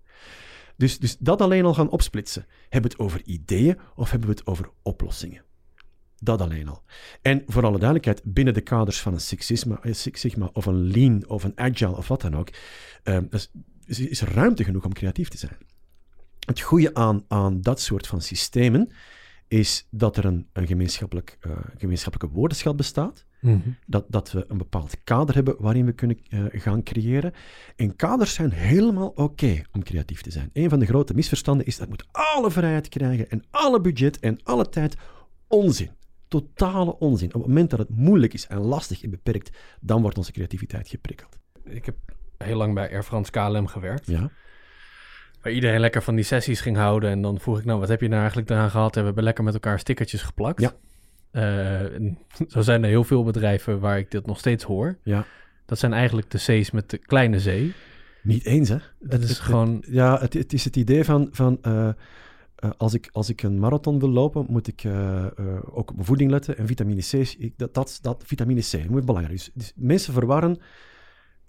Dus, 0.78 1.00
dus 1.00 1.18
dat 1.18 1.42
alleen 1.42 1.66
al 1.66 1.74
gaan 1.74 1.90
opsplitsen. 1.90 2.46
Hebben 2.70 2.92
we 2.92 2.98
het 2.98 3.06
over 3.06 3.22
ideeën 3.26 3.80
of 3.96 4.12
hebben 4.12 4.30
we 4.30 4.36
het 4.36 4.46
over 4.46 4.70
oplossingen? 4.82 5.44
Dat 6.20 6.42
alleen 6.42 6.68
al. 6.68 6.84
En 7.22 7.44
voor 7.48 7.66
alle 7.66 7.78
duidelijkheid, 7.78 8.22
binnen 8.24 8.54
de 8.54 8.62
kaders 8.62 9.00
van 9.00 9.14
een 9.14 9.20
Six 9.20 9.46
Sigma, 9.46 9.80
eh, 9.82 9.94
Six 9.94 10.20
Sigma 10.20 10.50
of 10.54 10.66
een 10.66 10.92
Lean 10.92 11.28
of 11.28 11.44
een 11.44 11.58
Agile 11.60 11.98
of 11.98 12.08
wat 12.08 12.22
dan 12.22 12.36
ook, 12.36 12.50
eh, 13.04 13.18
is, 13.30 13.52
is- 13.90 14.00
is 14.00 14.22
er 14.22 14.34
ruimte 14.34 14.64
genoeg 14.64 14.86
om 14.86 14.94
creatief 14.94 15.28
te 15.30 15.38
zijn. 15.38 15.58
Het 16.46 16.60
goede 16.60 16.94
aan, 16.94 17.24
aan 17.28 17.62
dat 17.62 17.82
soort 17.82 18.08
van 18.08 18.22
systemen 18.22 18.92
is 19.48 19.88
dat 19.90 20.18
er 20.18 20.26
een, 20.26 20.48
een 20.54 20.68
gemeenschappelijk, 20.68 21.38
eh, 21.40 21.52
gemeenschappelijke 21.78 22.36
woordenschat 22.36 22.76
bestaat. 22.76 23.26
Mhm. 23.42 23.70
Dat, 23.86 24.06
dat 24.08 24.32
we 24.32 24.46
een 24.48 24.58
bepaald 24.58 25.04
kader 25.04 25.36
hebben 25.36 25.56
waarin 25.60 25.86
we 25.86 25.92
kunnen 25.92 26.20
eh, 26.30 26.44
gaan 26.52 26.84
creëren. 26.84 27.34
En 27.76 27.96
kaders 27.96 28.34
zijn 28.34 28.52
helemaal 28.52 29.08
oké 29.16 29.62
om 29.72 29.84
creatief 29.84 30.22
te 30.22 30.32
zijn. 30.32 30.50
Een 30.54 30.70
van 30.70 30.80
de 30.80 30.86
grote 30.86 31.14
misverstanden 31.14 31.66
is 31.66 31.78
dat 31.78 31.90
moet 31.90 32.06
alle 32.12 32.52
vrijheid 32.52 32.88
krijgen 32.90 33.30
en 33.30 33.44
alle 33.52 33.82
budget 33.82 34.20
en 34.20 34.40
alle 34.44 34.70
tijd. 34.70 34.96
Onzin. 35.48 35.90
Totale 36.28 36.98
onzin. 36.98 37.28
Op 37.28 37.34
het 37.34 37.48
moment 37.48 37.70
dat 37.70 37.80
het 37.80 37.90
moeilijk 37.90 38.34
is 38.34 38.48
en 38.48 38.58
lastig 38.58 39.04
en 39.04 39.10
beperkt, 39.10 39.58
dan 39.82 40.02
wordt 40.02 40.18
onze 40.18 40.32
creativiteit 40.32 40.88
geprikkeld. 40.88 41.38
Ik 41.64 41.86
heb 41.86 41.96
heel 42.44 42.58
lang 42.58 42.74
bij 42.74 42.92
Air 42.92 43.04
France 43.04 43.32
KLM 43.32 43.68
gewerkt. 43.68 44.06
Ja? 44.08 44.30
Waar 45.42 45.52
iedereen 45.54 45.80
lekker 45.80 46.02
van 46.02 46.16
die 46.16 46.24
sessies 46.24 46.62
ging 46.62 46.78
houden. 46.78 47.10
En 47.10 47.22
dan 47.22 47.40
vroeg 47.40 47.60
ik, 47.60 47.66
nou, 47.66 47.80
wat 47.80 47.90
heb 47.90 48.02
je 48.02 48.08
nou 48.08 48.20
eigenlijk 48.20 48.50
eraan 48.50 48.70
gehad? 48.70 48.94
En 48.96 49.00
we 49.00 49.06
hebben 49.06 49.24
lekker 49.24 49.44
met 49.44 49.54
elkaar 49.54 49.80
stickertjes 49.80 50.22
geplakt. 50.22 50.62
Ja. 50.62 50.74
Eh, 51.32 52.02
zo 52.48 52.62
zijn 52.62 52.84
er 52.84 52.90
heel 52.90 53.04
veel 53.04 53.24
bedrijven 53.24 53.80
waar 53.80 53.98
ik 53.98 54.12
dit 54.12 54.26
nog 54.26 54.40
steeds 54.40 54.64
hoor. 54.64 54.98
Ja. 55.04 55.26
Dat 55.66 55.80
zijn 55.80 55.94
eigenlijk 55.94 56.30
de 56.32 56.38
C's 56.62 56.72
met 56.72 56.90
de 56.90 56.98
kleine 56.98 57.40
zee. 57.40 57.74
Niet 58.24 58.46
eens, 58.46 58.70
hè? 58.70 58.78
Dat 59.00 59.22
is 59.22 59.30
het- 59.30 59.40
gewoon... 59.40 59.84
Ja, 59.88 60.20
het, 60.20 60.34
het 60.34 60.54
is 60.54 60.64
het 60.64 60.76
idee 60.76 61.04
van, 61.04 61.30
van 61.32 61.58
eh, 61.62 61.88
eh, 62.56 62.70
als, 62.78 62.94
ik, 62.94 63.10
als 63.12 63.30
ik 63.30 63.44
een 63.44 63.60
marathon 63.60 64.00
wil 64.00 64.10
lopen, 64.10 64.46
moet 64.50 64.68
ik 64.68 64.86
ook 65.72 65.90
op 65.90 65.94
mijn 65.94 66.06
voeding 66.06 66.32
letten. 66.32 66.58
En 66.58 66.68
vitamine 66.68 67.02
C, 67.02 67.14
ik, 67.14 67.54
dat, 67.58 67.74
dat, 67.74 68.00
dat, 68.02 68.24
vitamine 68.26 68.62
C, 68.62 68.90
moet 68.90 69.06
belangrijk. 69.06 69.38
Dus, 69.38 69.50
dus 69.54 69.74
mensen 69.76 70.14
verwarren, 70.14 70.60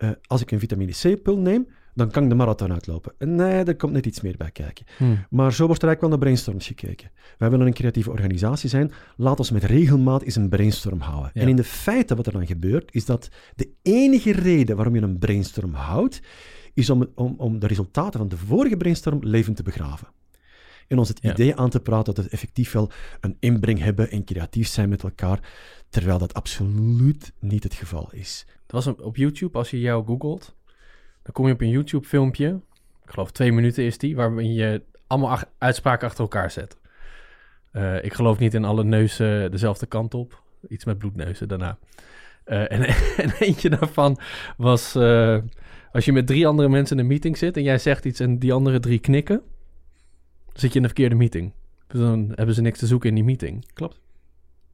eh, 0.01 0.11
als 0.27 0.41
ik 0.41 0.51
een 0.51 0.59
vitamine 0.59 0.93
C-pil 0.93 1.39
neem, 1.39 1.67
dan 1.95 2.11
kan 2.11 2.23
ik 2.23 2.29
de 2.29 2.35
marathon 2.35 2.73
uitlopen. 2.73 3.13
En 3.19 3.35
nee, 3.35 3.65
er 3.65 3.77
komt 3.77 3.93
net 3.93 4.07
iets 4.07 4.21
meer 4.21 4.37
bij 4.37 4.51
kijken. 4.51 4.87
Hm. 4.97 5.05
Maar 5.31 5.53
zo 5.53 5.67
wordt 5.67 5.83
er 5.83 5.89
eigenlijk 5.89 6.01
wel 6.01 6.09
naar 6.09 6.19
brainstorms 6.19 6.67
gekeken. 6.67 7.11
Wij 7.39 7.51
willen 7.51 7.67
een 7.67 7.73
creatieve 7.73 8.11
organisatie 8.11 8.69
zijn. 8.69 8.93
Laat 9.17 9.39
ons 9.39 9.51
met 9.51 9.65
regelmaat 9.65 10.23
eens 10.23 10.37
een 10.37 10.49
brainstorm 10.49 11.01
houden. 11.01 11.31
Ja. 11.35 11.41
En 11.41 11.49
in 11.49 11.57
de 11.57 11.65
feite 11.65 12.15
wat 12.15 12.27
er 12.27 12.33
dan 12.33 12.47
gebeurt, 12.47 12.95
is 12.95 13.05
dat 13.05 13.29
de 13.57 13.71
enige 13.83 14.33
reden 14.33 14.77
waarom 14.77 14.95
je 14.95 15.01
een 15.01 15.19
brainstorm 15.19 15.75
houdt, 15.75 16.21
is 16.75 16.91
om, 16.91 17.07
om, 17.15 17.35
om 17.39 17.59
de 17.59 17.67
resultaten 17.67 18.19
van 18.21 18.29
de 18.29 18.37
vorige 18.37 18.77
brainstorm 18.77 19.19
levend 19.23 19.57
te 19.57 19.63
begraven. 19.63 20.09
En 20.89 20.99
ons 20.99 21.09
het 21.09 21.19
Ja. 21.23 21.33
idee 21.33 21.57
aan 21.57 21.71
te 21.71 21.81
praten 21.81 22.15
dat 22.15 22.25
we 22.25 22.31
effectief 22.31 22.73
wel 22.73 22.91
een 23.21 23.37
inbreng 23.41 23.79
hebben 23.79 24.11
en 24.11 24.25
creatief 24.25 24.69
zijn 24.69 24.89
met 24.89 25.03
elkaar, 25.03 25.51
terwijl 25.89 26.19
dat 26.19 26.35
absoluut 26.35 27.33
niet 27.41 27.63
het 27.63 27.75
geval 27.75 28.09
is. 28.13 28.47
Het 28.71 28.85
was 28.85 28.95
op- 28.95 29.01
op 29.05 29.17
YouTube, 29.17 29.59
als 29.59 29.71
je 29.71 29.81
jou 29.81 30.07
googelt, 30.07 30.57
dan 31.23 31.33
kom 31.33 31.47
je 31.47 31.53
op 31.53 31.61
een 31.61 31.69
YouTube-filmpje. 31.69 32.61
Ik 33.05 33.11
geloof 33.11 33.31
twee 33.31 33.53
minuten 33.53 33.85
is 33.85 33.99
die, 33.99 34.17
waarin 34.17 34.53
je 34.53 34.83
allemaal 35.07 35.31
ach- 35.31 35.51
uitspraken 35.59 36.07
achter 36.07 36.23
elkaar 36.23 36.51
zet. 36.51 36.79
Eh, 37.73 38.05
ik 38.05 38.13
geloof 38.13 38.39
niet 38.39 38.55
in 38.55 38.65
alle 38.65 38.85
neuzen 38.85 39.51
dezelfde 39.51 39.87
kant 39.87 40.15
op. 40.15 40.43
Iets 40.69 40.85
met 40.85 40.99
bloedneuzen 40.99 41.49
daarna. 41.49 41.79
Eh, 42.45 42.73
en, 42.73 42.83
en 43.25 43.31
eentje 43.39 43.71
daarvan 43.71 44.19
was, 44.57 44.95
eh, 44.95 45.39
als 45.93 46.05
je 46.05 46.13
met 46.13 46.27
drie 46.27 46.47
andere 46.47 46.69
mensen 46.69 46.97
in 46.97 47.03
een 47.03 47.09
meeting 47.09 47.39
zit 47.39 47.57
en 47.57 47.63
jij 47.63 47.79
zegt 47.79 48.05
iets 48.05 48.21
en 48.21 48.39
die 48.39 48.53
andere 48.53 48.81
drie 48.81 48.99
knikken, 48.99 49.37
dan 50.47 50.61
zit 50.61 50.71
je 50.71 50.77
in 50.77 50.83
de 50.83 50.89
verkeerde 50.89 51.15
meeting. 51.15 51.53
Dus 51.87 52.01
dan 52.01 52.33
hebben 52.35 52.55
ze 52.55 52.61
niks 52.61 52.79
te 52.79 52.87
zoeken 52.87 53.09
in 53.09 53.15
die 53.15 53.25
meeting. 53.25 53.67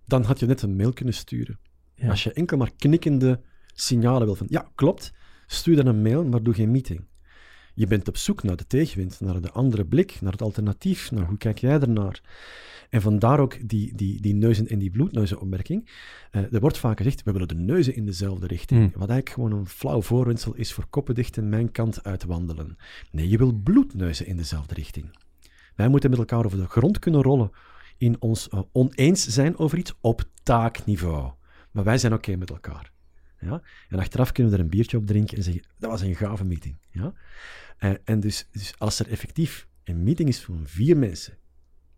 Dan 0.05 0.23
had 0.25 0.41
je 0.41 0.47
net 0.47 0.63
een 0.63 0.77
mail 0.77 0.93
kunnen 0.93 1.15
sturen. 1.15 1.59
Ja. 1.95 2.09
Als 2.09 2.25
je 2.25 2.33
enkel 2.33 2.57
maar 2.57 2.71
knikkende 2.77 3.41
signalen 3.77 4.27
wil 4.27 4.35
van 4.35 4.47
ja, 4.51 4.71
klopt, 4.75 5.13
stuur 5.47 5.77
dan 5.77 5.87
een 5.87 6.03
mail, 6.03 6.25
maar 6.25 6.43
doe 6.43 6.55
geen 6.55 6.71
meeting. 6.71 7.07
Je 7.75 7.87
bent 7.87 8.09
op 8.09 8.17
zoek 8.17 8.43
naar 8.43 8.57
de 8.57 8.67
tegenwind, 8.67 9.21
naar 9.21 9.41
de 9.41 9.51
andere 9.51 9.85
blik, 9.85 10.21
naar 10.21 10.33
het 10.33 10.43
alternatief, 10.43 11.11
naar 11.11 11.27
hoe 11.27 11.39
kijk 11.39 11.59
jij 11.59 11.81
ernaar. 11.81 12.23
En 12.91 13.03
vandaar 13.03 13.41
ook 13.41 13.69
die, 13.69 13.95
die, 13.95 14.21
die 14.21 14.35
neuzen- 14.35 14.69
en 14.69 14.79
die 14.79 14.91
bloedneuzenopmerking. 14.91 15.91
Eh, 16.31 16.53
er 16.53 16.61
wordt 16.61 16.79
vaak 16.79 16.97
gezegd, 16.97 17.23
we 17.23 17.33
willen 17.33 17.49
de 17.49 17.55
neuzen 17.55 17.95
in 17.95 18.07
dezelfde 18.07 18.47
richting. 18.47 18.81
Hmm. 18.81 19.01
Wat 19.01 19.09
eigenlijk 19.09 19.31
gewoon 19.31 19.53
een 19.53 19.67
flauw 19.67 20.03
voorwendsel 20.03 20.55
is 20.55 20.73
voor 20.73 20.87
koppendichten 20.87 21.49
mijn 21.49 21.73
kant 21.73 22.05
uitwandelen. 22.05 22.77
Nee, 23.11 23.29
je 23.29 23.39
wil 23.39 23.53
bloedneuzen 23.53 24.27
in 24.27 24.37
dezelfde 24.37 24.75
richting. 24.75 25.19
Wij 25.75 25.89
moeten 25.89 26.11
met 26.11 26.19
elkaar 26.19 26.45
over 26.45 26.59
de 26.59 26.67
grond 26.67 26.99
kunnen 26.99 27.23
rollen 27.23 27.51
in 27.99 28.21
ons 28.21 28.49
eh, 28.49 28.61
oneens 28.73 29.27
zijn 29.27 29.59
over 29.59 29.79
iets 29.79 29.95
op 30.01 30.25
taakniveau. 30.43 31.33
Maar 31.71 31.85
wij 31.85 31.99
zijn 31.99 32.13
oké 32.13 32.37
met 32.37 32.51
elkaar. 32.51 32.95
Ja? 33.47 33.63
En 33.89 33.99
achteraf 33.99 34.33
kunnen 34.33 34.53
we 34.53 34.59
er 34.59 34.65
een 34.65 34.71
biertje 34.71 34.97
op 34.97 35.07
drinken 35.07 35.37
en 35.37 35.43
zeggen, 35.43 35.63
dat 35.79 35.91
was 35.91 36.01
een 36.01 36.15
gave 36.15 36.45
meeting. 36.45 36.77
Ja? 36.91 37.15
Eh, 37.79 37.93
en 38.05 38.21
dus, 38.21 38.49
dus 38.53 38.75
als 38.79 38.99
er 38.99 39.09
effectief 39.09 39.69
een 39.85 40.03
meeting 40.03 40.29
is 40.29 40.41
van 40.41 40.63
vier 40.65 40.97
mensen, 40.97 41.39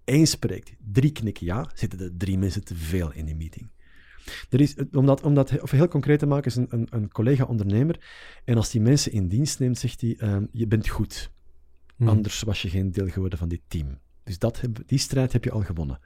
één 0.05 0.27
spreekt, 0.27 0.73
drie 0.93 1.13
knikken 1.13 1.47
ja, 1.47 1.71
zitten 1.75 2.01
er 2.01 2.17
drie 2.17 2.39
mensen 2.39 2.65
te 2.65 2.75
veel 2.75 3.13
in 3.13 3.25
die 3.25 3.37
meeting. 3.37 3.71
Er 4.51 4.61
is, 4.61 4.75
om 4.93 5.07
dat, 5.07 5.23
om 5.23 5.35
dat 5.35 5.61
of 5.61 5.71
heel 5.71 5.89
concreet 5.89 6.19
te 6.19 6.27
maken, 6.27 6.47
is 6.47 6.57
een, 6.57 6.67
een, 6.71 6.87
een 6.91 7.09
collega-ondernemer. 7.09 8.01
En 8.45 8.57
als 8.57 8.71
die 8.71 8.81
mensen 8.81 9.13
in 9.13 9.29
dienst 9.29 9.59
neemt, 9.59 9.79
zegt 9.79 10.01
hij, 10.01 10.17
ehm, 10.19 10.45
je 10.53 10.67
bent 10.67 10.89
goed. 10.89 11.31
Hm. 11.97 12.09
Anders 12.09 12.43
was 12.43 12.63
je 12.63 12.69
geen 12.69 12.91
deel 12.91 13.09
geworden 13.09 13.39
van 13.39 13.49
dit 13.49 13.61
team. 13.69 13.99
Dus 14.25 14.39
dat 14.39 14.61
die 14.87 14.99
strijd 14.99 15.33
heb 15.33 15.45
je 15.45 15.51
al 15.51 15.63
gewonnen. 15.63 16.01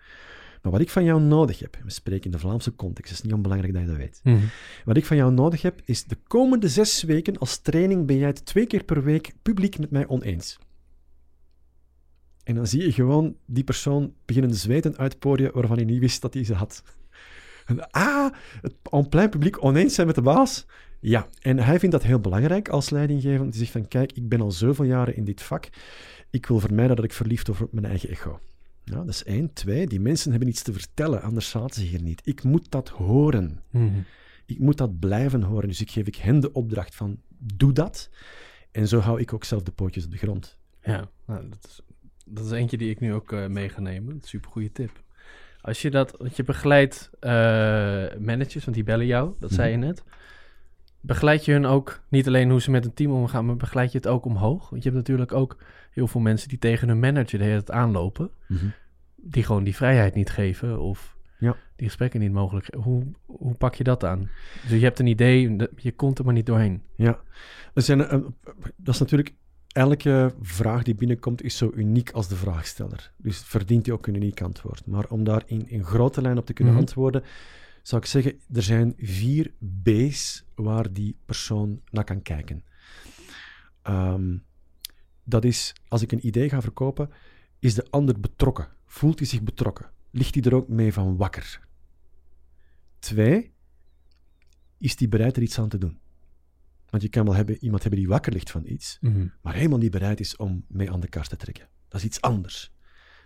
Maar 0.63 0.73
wat 0.73 0.81
ik 0.81 0.91
van 0.91 1.05
jou 1.05 1.21
nodig 1.21 1.59
heb, 1.59 1.77
we 1.85 1.91
spreken 1.91 2.25
in 2.25 2.31
de 2.31 2.39
Vlaamse 2.39 2.75
context, 2.75 3.11
het 3.11 3.19
is 3.19 3.25
niet 3.25 3.35
onbelangrijk 3.35 3.73
dat 3.73 3.83
je 3.83 3.89
dat 3.89 3.97
weet. 3.97 4.21
Mhm. 4.23 4.45
Wat 4.85 4.97
ik 4.97 5.07
van 5.07 5.17
jou 5.17 5.33
nodig 5.33 5.63
heb, 5.63 5.81
is 5.85 6.05
de 6.05 6.17
komende 6.27 6.69
zes 6.69 7.03
weken 7.03 7.39
als 7.39 7.59
training 7.59 8.07
ben 8.07 8.17
jij 8.17 8.29
het 8.29 8.45
twee 8.45 8.67
keer 8.67 8.85
per 8.85 9.03
week 9.03 9.33
publiek 9.43 9.79
met 9.79 9.91
mij 9.91 10.07
oneens. 10.07 10.59
En 12.45 12.55
dan 12.55 12.67
zie 12.67 12.83
je 12.83 12.93
gewoon 12.93 13.37
die 13.47 13.65
persoon 13.65 14.15
beginnen 14.25 14.55
zweten 14.55 14.97
uit 14.97 15.13
het 15.13 15.21
podium 15.21 15.51
waarvan 15.53 15.77
hij 15.77 15.85
niet 15.85 16.01
wist 16.01 16.23
dat 16.23 16.35
hij 16.35 16.45
ze 16.45 16.55
had. 16.55 16.83
En, 17.67 17.91
ah, 17.91 18.33
het 18.61 18.75
en 18.91 19.09
plein 19.09 19.31
publiek 19.31 19.65
oneens 19.65 19.95
zijn 19.95 20.07
met 20.07 20.17
de 20.17 20.23
baas. 20.23 20.67
Ja, 21.01 21.29
en 21.41 21.59
hij 21.59 21.79
vindt 21.79 21.95
dat 21.95 22.05
heel 22.05 22.21
belangrijk 22.21 22.69
als 22.69 22.91
leidinggever. 22.91 23.45
Die 23.45 23.59
zegt 23.59 23.71
van, 23.71 23.89
kijk, 23.89 24.13
ik 24.13 24.29
ben 24.29 24.41
al 24.41 24.51
zoveel 24.51 24.85
jaren 24.85 25.17
in 25.17 25.25
dit 25.25 25.43
vak. 25.43 25.69
Ik 26.31 26.47
wil 26.47 26.59
vermijden 26.59 26.97
dat 26.97 27.05
ik 27.05 27.13
verliefd 27.13 27.47
word 27.47 27.63
op 27.63 27.73
mijn 27.73 27.87
eigen 27.87 28.09
echo. 28.09 28.41
Ja, 28.85 28.97
dat 28.97 29.09
is 29.09 29.25
één. 29.25 29.53
Twee, 29.53 29.87
die 29.87 30.01
mensen 30.01 30.31
hebben 30.31 30.49
iets 30.49 30.63
te 30.63 30.73
vertellen, 30.73 31.23
anders 31.23 31.51
zaten 31.51 31.81
ze 31.81 31.87
hier 31.87 32.03
niet. 32.03 32.21
Ik 32.25 32.43
moet 32.43 32.71
dat 32.71 32.89
horen. 32.89 33.61
Mhm. 33.71 34.01
Ik 34.47 34.59
moet 34.59 34.79
dat 34.79 34.99
blijven 34.99 35.43
horen. 35.43 35.69
Dus 35.69 35.81
ik 35.81 35.91
geef 35.91 36.07
ik 36.07 36.17
hen 36.17 36.41
de 36.41 36.53
opdracht 36.53 36.95
van, 36.95 37.21
doe 37.39 37.73
dat. 37.73 38.11
En 38.71 38.89
zo 38.89 38.99
hou 38.99 39.21
ik 39.21 39.33
ook 39.33 39.45
zelf 39.45 39.63
de 39.63 39.73
pootjes 39.73 40.05
op 40.05 40.11
de 40.11 40.17
grond. 40.17 40.59
Ja, 40.83 41.09
nou, 41.27 41.49
dat, 41.49 41.65
is, 41.69 41.81
dat 42.25 42.45
is 42.45 42.51
eentje 42.51 42.77
die 42.77 42.91
ik 42.91 43.01
nu 43.01 43.15
ook 43.15 43.33
eh 43.33 43.47
mee 43.47 43.69
ga 43.69 43.81
nemen. 43.81 44.19
Super 44.23 44.51
goede 44.51 44.73
tip. 44.73 45.03
Als 45.61 45.83
je 45.83 45.91
dat, 45.91 46.15
want 46.19 46.37
je 46.37 46.45
begeleidt 46.45 47.11
eh, 47.21 47.31
managers, 48.19 48.65
want 48.65 48.75
die 48.75 48.85
bellen 48.85 49.07
jou, 49.07 49.35
dat 49.39 49.53
zei 49.53 49.71
je 49.71 49.77
net. 49.77 50.03
Begeleid 51.01 51.45
je 51.45 51.53
hun 51.53 51.67
ook 51.67 52.03
niet 52.09 52.27
alleen 52.27 52.51
hoe 52.51 52.61
ze 52.61 52.71
met 52.71 52.85
een 52.85 52.95
team 52.95 53.13
omgaan, 53.13 53.47
maar 53.47 53.57
begeleid 53.57 53.93
je 53.93 53.99
het 53.99 54.07
ook 54.07 54.25
omhoog? 54.25 54.71
Want 54.71 54.83
je 54.83 54.89
hebt 54.89 55.01
natuurlijk 55.01 55.33
ook 55.33 55.57
heel 55.93 56.07
veel 56.07 56.21
mensen 56.21 56.49
die 56.49 56.59
tegen 56.59 56.89
hun 56.89 56.99
manager 57.01 57.39
de 57.39 57.45
hele 57.45 57.63
tijd 57.63 57.79
aanlopen, 57.79 58.31
die 59.17 59.43
gewoon 59.43 59.65
die 59.65 59.75
vrijheid 59.77 60.15
niet 60.15 60.31
geven 60.31 60.81
of 60.81 61.17
Ja. 61.39 61.57
Die 61.77 61.87
gesprekken 61.87 62.21
niet 62.21 62.33
mogelijk. 62.33 62.75
Hoe, 62.75 63.05
hoe 63.27 63.55
pak 63.55 63.75
je 63.75 63.85
dat 63.85 64.05
aan? 64.05 64.31
Dus 64.69 64.71
je 64.79 64.85
hebt 64.85 64.99
een 64.99 65.07
idee, 65.07 65.57
de- 65.57 65.71
je 65.77 65.93
komt 65.93 66.19
er 66.19 66.25
maar 66.25 66.35
niet 66.35 66.47
doorheen. 66.47 66.83
Ja, 66.97 67.21
er 67.75 67.83
zijn, 67.83 68.01
eh, 68.05 68.19
dat 68.77 68.95
is 68.95 69.01
natuurlijk... 69.01 69.35
Elke 69.73 70.35
vraag 70.41 70.83
die 70.83 70.95
binnenkomt 70.95 71.43
is 71.43 71.57
zo 71.57 71.71
uniek 71.75 72.11
als 72.11 72.29
de 72.29 72.37
vraagsteller. 72.37 73.13
Dus 73.17 73.39
verdient 73.39 73.87
hij 73.87 73.95
ook 73.95 74.07
een 74.07 74.15
uniek 74.15 74.41
antwoord. 74.43 74.87
Maar 74.87 75.05
om 75.09 75.25
daar 75.25 75.43
in, 75.47 75.69
in 75.69 75.85
grote 75.85 76.23
lijn 76.23 76.39
op 76.39 76.47
te 76.47 76.53
kunnen 76.53 76.73
Mhm. 76.75 76.83
antwoorden, 76.83 77.23
zou 77.83 78.03
ik 78.03 78.07
zeggen, 78.09 78.33
er 78.53 78.63
zijn 78.63 78.95
vier 78.99 79.53
B's 79.83 80.45
waar 80.55 80.93
die 80.93 81.17
persoon 81.27 81.81
naar 81.91 82.05
kan 82.05 82.23
kijken. 82.23 82.63
Ehm, 83.83 84.37
dat 85.25 85.45
is, 85.45 85.73
als 85.89 86.03
ik 86.03 86.13
een 86.13 86.27
idee 86.27 86.49
ga 86.49 86.61
verkopen, 86.61 87.11
is 87.59 87.75
de 87.75 87.87
ander 87.91 88.21
betrokken? 88.21 88.69
Voelt 88.87 89.19
hij 89.19 89.29
zich 89.29 89.43
betrokken? 89.43 89.91
Ligt 90.11 90.35
hij 90.35 90.45
er 90.45 90.55
ook 90.55 90.69
mee 90.69 90.93
van 90.93 91.17
wakker? 91.17 91.61
Twee, 92.99 93.53
is 94.79 94.99
hij 94.99 95.09
bereid 95.09 95.37
er 95.37 95.43
iets 95.43 95.59
aan 95.59 95.69
te 95.69 95.79
doen? 95.79 96.01
Want 96.89 97.03
je 97.03 97.09
kan 97.09 97.25
wel 97.25 97.35
hebben, 97.35 97.57
iemand 97.61 97.83
hebben 97.83 98.01
die 98.01 98.09
wakker 98.09 98.33
ligt 98.33 98.51
van 98.51 98.67
iets, 98.67 98.99
maar 99.43 99.55
helemaal 99.55 99.79
niet 99.79 99.91
bereid 99.91 100.21
is 100.21 100.37
om 100.37 100.65
mee 100.69 100.91
aan 100.91 101.01
de 101.01 101.09
kar 101.09 101.27
te 101.27 101.37
trekken. 101.37 101.69
Dat 101.89 102.01
is 102.01 102.07
iets 102.07 102.21
anders. 102.21 102.73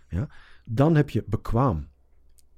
Ja? 0.09 0.29
Dan 0.65 0.95
heb 0.95 1.09
je 1.09 1.23
bekwaam. 1.27 1.89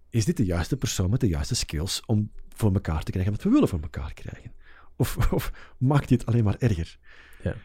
Is 0.09 0.25
dit 0.25 0.37
de 0.37 0.45
juiste 0.45 0.77
persoon 0.77 1.09
met 1.09 1.19
de 1.19 1.27
juiste 1.27 1.55
skills 1.55 2.05
om 2.05 2.31
voor 2.49 2.73
elkaar 2.73 3.03
te 3.03 3.11
krijgen 3.11 3.31
wat 3.31 3.43
we 3.43 3.49
willen 3.49 3.67
voor 3.67 3.81
elkaar 3.81 4.13
krijgen? 4.13 4.53
Of, 4.95 5.17
of 5.33 5.73
maakt 5.77 6.07
dit 6.07 6.25
alleen 6.25 6.43
maar 6.43 6.57
erger? 6.57 6.99
Ja. 7.43 7.55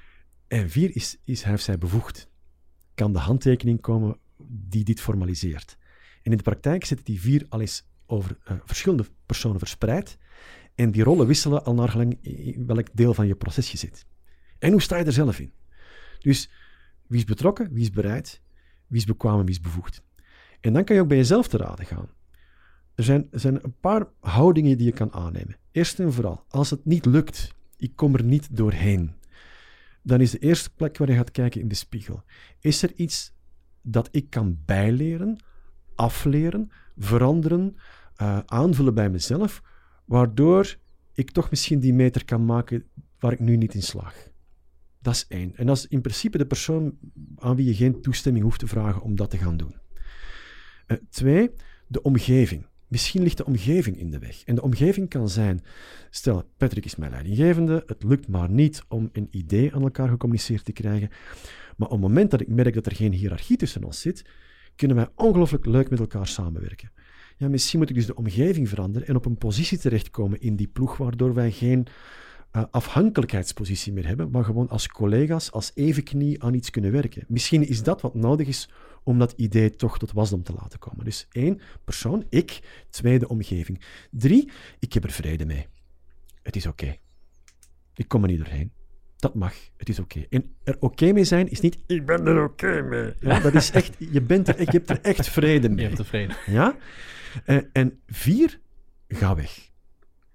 En 0.49 0.71
vier, 0.71 0.97
is, 0.97 1.17
is 1.25 1.43
hij 1.43 1.55
of 1.55 1.61
zij 1.61 1.79
bevoegd? 1.79 2.29
Kan 2.95 3.13
de 3.13 3.19
handtekening 3.19 3.81
komen 3.81 4.19
die 4.47 4.85
dit 4.85 5.01
formaliseert? 5.01 5.77
En 6.23 6.31
in 6.31 6.37
de 6.37 6.43
praktijk 6.43 6.85
zitten 6.85 7.07
die 7.07 7.21
vier 7.21 7.47
al 7.49 7.61
eens 7.61 7.87
over 8.07 8.39
eh, 8.45 8.57
verschillende 8.65 9.05
personen 9.27 9.59
verspreid. 9.59 10.19
En 10.75 10.91
die 10.91 11.03
rollen 11.03 11.27
wisselen 11.27 11.65
al 11.65 11.75
naar 11.75 11.89
gelang 11.89 12.19
welk 12.67 12.89
deel 12.93 13.15
van 13.15 13.27
je 13.27 13.35
proces 13.35 13.71
je 13.71 13.79
zit. 13.79 14.07
En 14.59 14.71
hoe 14.71 14.83
sta 14.83 14.97
je 14.97 15.05
er 15.05 15.13
zelf 15.13 15.39
in? 15.39 15.53
Dus 16.19 16.51
wie 17.07 17.19
is 17.19 17.25
betrokken, 17.25 17.73
wie 17.73 17.83
is 17.83 17.91
bereid, 17.91 18.43
wie 18.87 18.99
is 18.99 19.07
bekwaam 19.07 19.39
en 19.39 19.45
wie 19.45 19.55
is 19.55 19.61
bevoegd. 19.61 20.03
En 20.61 20.73
dan 20.73 20.85
kan 20.85 20.97
je 20.97 21.03
ook 21.03 21.09
bij 21.09 21.17
jezelf 21.17 21.49
te 21.49 21.57
raden 21.57 21.87
gaan. 21.87 22.09
Er 22.95 23.05
zijn, 23.05 23.29
er 23.31 23.41
zijn 23.41 23.65
een 23.65 23.75
paar 23.81 24.07
houdingen 24.21 24.77
die 24.77 24.87
je 24.87 24.93
kan 24.93 25.13
aannemen. 25.13 25.57
Eerst 25.71 26.01
en 26.01 26.13
vooral, 26.13 26.45
als 26.49 26.71
het 26.71 26.85
niet 26.85 27.05
lukt, 27.07 27.55
ik 27.77 27.97
kom 27.97 28.15
er 28.15 28.25
niet 28.25 28.57
doorheen, 28.57 29.15
dan 30.05 30.21
is 30.21 30.31
de 30.31 30.39
eerste 30.39 30.71
plek 30.71 30.97
waar 30.97 31.09
je 31.09 31.17
gaat 31.17 31.31
kijken 31.31 31.61
in 31.61 31.69
de 31.69 31.75
spiegel. 31.75 32.23
Is 32.61 32.83
er 32.83 32.93
iets 32.95 33.35
dat 33.83 34.09
ik 34.11 34.31
kan 34.31 34.59
bijleren, 34.65 35.37
afleren, 35.95 36.71
veranderen, 36.97 37.77
eh, 38.17 38.39
aanvullen 38.47 38.95
bij 38.95 39.11
mezelf, 39.11 39.63
waardoor 40.05 40.77
ik 41.13 41.31
toch 41.31 41.51
misschien 41.51 41.81
die 41.81 41.95
meter 41.95 42.25
kan 42.25 42.45
maken 42.45 42.85
waar 43.19 43.33
ik 43.33 43.41
nu 43.41 43.57
niet 43.57 43.75
in 43.75 43.83
slaag? 43.83 44.29
Dat 45.01 45.15
is 45.15 45.27
één. 45.29 45.57
En 45.57 45.67
dat 45.67 45.77
is 45.77 45.87
in 45.87 46.01
principe 46.01 46.39
de 46.39 46.47
persoon 46.47 46.99
aan 47.37 47.57
wie 47.57 47.67
je 47.67 47.75
geen 47.75 48.03
toestemming 48.03 48.45
hoeft 48.45 48.59
te 48.59 48.67
vragen 48.67 49.03
om 49.03 49.17
dat 49.17 49.31
te 49.31 49.39
gaan 49.39 49.57
doen. 49.57 49.77
Eh, 50.87 50.97
twee, 51.11 51.51
de 51.87 52.03
omgeving. 52.03 52.67
Misschien 52.95 53.23
ligt 53.23 53.37
de 53.37 53.45
omgeving 53.45 53.99
in 53.99 54.11
de 54.11 54.19
weg. 54.19 54.43
En 54.45 54.55
de 54.55 54.63
omgeving 54.63 55.09
kan 55.09 55.29
zijn, 55.29 55.63
stel, 56.11 56.45
Patrick 56.57 56.85
is 56.85 56.97
mijn 56.97 57.11
leidinggevende, 57.11 57.83
het 57.87 58.03
lukt 58.03 58.29
maar 58.29 58.51
niet 58.51 58.83
om 58.89 59.09
een 59.13 59.29
idee 59.31 59.75
aan 59.75 59.83
elkaar 59.83 60.09
gecommuniceerd 60.09 60.65
te 60.65 60.73
krijgen. 60.73 61.09
Maar 61.77 61.89
op 61.89 61.93
het 61.93 62.01
moment 62.01 62.31
dat 62.31 62.41
ik 62.41 62.49
merk 62.49 62.75
dat 62.75 62.87
er 62.87 62.95
geen 62.95 63.13
hiërarchie 63.13 63.57
tussen 63.57 63.85
ons 63.85 64.01
zit, 64.01 64.25
kunnen 64.77 64.97
wij 64.97 65.09
ongelooflijk 65.15 65.67
leuk 65.67 65.91
met 65.91 66.01
elkaar 66.01 66.27
samenwerken. 66.27 66.91
Ja, 67.37 67.49
misschien 67.49 67.79
moet 67.79 67.89
ik 67.89 67.95
dus 67.95 68.07
de 68.07 68.15
omgeving 68.15 68.69
veranderen 68.69 69.09
en 69.09 69.17
op 69.17 69.25
een 69.27 69.39
positie 69.39 69.79
terechtkomen 69.79 70.41
in 70.41 70.57
die 70.57 70.69
ploeg, 70.69 70.97
waardoor 70.97 71.35
wij 71.35 71.51
geen 71.51 71.87
eh, 72.51 72.63
afhankelijkheidspositie 72.71 73.93
meer 73.93 74.07
hebben, 74.07 74.31
maar 74.31 74.45
gewoon 74.45 74.69
als 74.69 74.89
collega's, 74.89 75.53
als 75.53 75.71
evenknie 75.75 76.43
aan 76.43 76.55
iets 76.55 76.71
kunnen 76.71 76.93
werken. 76.93 77.25
Misschien 77.29 77.69
is 77.69 77.83
dat 77.83 78.01
wat 78.01 78.15
nodig 78.15 78.47
is 78.47 78.69
om 79.05 79.19
dat 79.19 79.33
idee 79.37 79.71
toch 79.71 79.99
tot 79.99 80.13
wasdom 80.13 80.43
te 80.43 80.53
laten 80.53 80.79
komen. 80.79 81.05
Dus 81.05 81.27
één, 81.33 81.61
persoon, 81.85 82.27
ik. 82.29 82.61
Twee, 82.91 83.19
de 83.19 83.29
omgeving. 83.29 83.81
Drie, 84.11 84.51
ik 84.79 84.93
heb 84.93 85.05
er 85.05 85.11
vrede 85.11 85.47
mee. 85.47 85.67
Het 86.43 86.57
is 86.57 86.67
oké. 86.67 86.97
Ik 87.95 88.09
kom 88.09 88.23
er 88.23 88.29
niet 88.29 88.39
doorheen. 88.39 88.73
Dat 89.17 89.35
mag. 89.35 89.55
Het 89.77 89.89
is 89.89 89.99
oké. 89.99 90.27
En 90.31 90.55
er 90.65 90.77
oké 90.81 91.13
mee 91.13 91.25
zijn 91.25 91.49
is 91.49 91.61
niet, 91.61 91.79
ik 91.87 92.07
ben 92.07 92.27
er 92.27 92.45
oké 92.45 92.83
mee. 92.83 93.13
Ja, 93.21 93.41
dat 93.51 93.55
is 93.55 93.71
echt, 93.71 93.97
je, 93.99 94.21
bent 94.23 94.49
er, 94.49 94.59
je 94.61 94.65
hebt 94.71 94.91
er 94.91 95.01
echt 95.01 95.29
vrede 95.29 95.69
Je 95.69 95.75
mee. 95.75 95.85
hebt 95.85 95.97
tevreden. 95.97 96.37
Ja? 96.47 96.77
Eh, 97.45 97.59
en 97.73 98.01
vier, 98.07 98.61
ga 99.09 99.35
weg. 99.35 99.71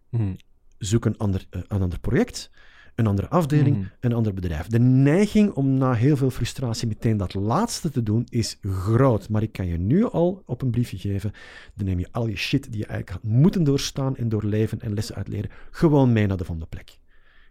Mhm. 0.10 0.36
Zoek 0.78 1.06
een 1.06 1.18
ander, 1.18 1.46
eh, 1.50 1.62
een 1.68 1.82
ander 1.82 2.00
project, 2.00 2.52
een 3.00 3.08
andere 3.08 3.30
afdeling, 3.30 3.78
Mhm. 3.78 3.86
een 4.00 4.14
ander 4.14 4.34
bedrijf. 4.34 4.68
De 4.68 4.80
neiging 4.80 5.52
om 5.52 5.74
na 5.78 5.94
heel 5.94 6.18
veel 6.18 6.30
frustratie 6.30 6.88
meteen 6.88 7.18
dat 7.18 7.34
laatste 7.34 7.90
te 7.90 8.04
doen 8.04 8.26
is 8.30 8.58
groot. 8.62 9.30
Maar 9.30 9.42
ik 9.42 9.52
kan 9.52 9.68
je 9.68 9.78
nu 9.78 10.06
al 10.06 10.44
op 10.46 10.62
een 10.62 10.70
briefje 10.72 10.98
geven. 10.98 11.32
Dan 11.76 11.86
neem 11.86 12.00
je 12.00 12.08
al 12.12 12.28
je 12.28 12.36
shit 12.36 12.64
die 12.72 12.80
je 12.80 12.86
eigenlijk 12.86 13.24
had 13.24 13.32
moeten 13.32 13.64
doorstaan 13.64 14.16
en 14.16 14.30
doorleven 14.30 14.80
en 14.82 14.94
lessen 14.94 15.16
uitleren, 15.16 15.50
gewoon 15.72 16.14
mee 16.14 16.28
naar 16.28 16.38
de 16.38 16.44
volgende 16.46 16.70
plek. 16.70 16.98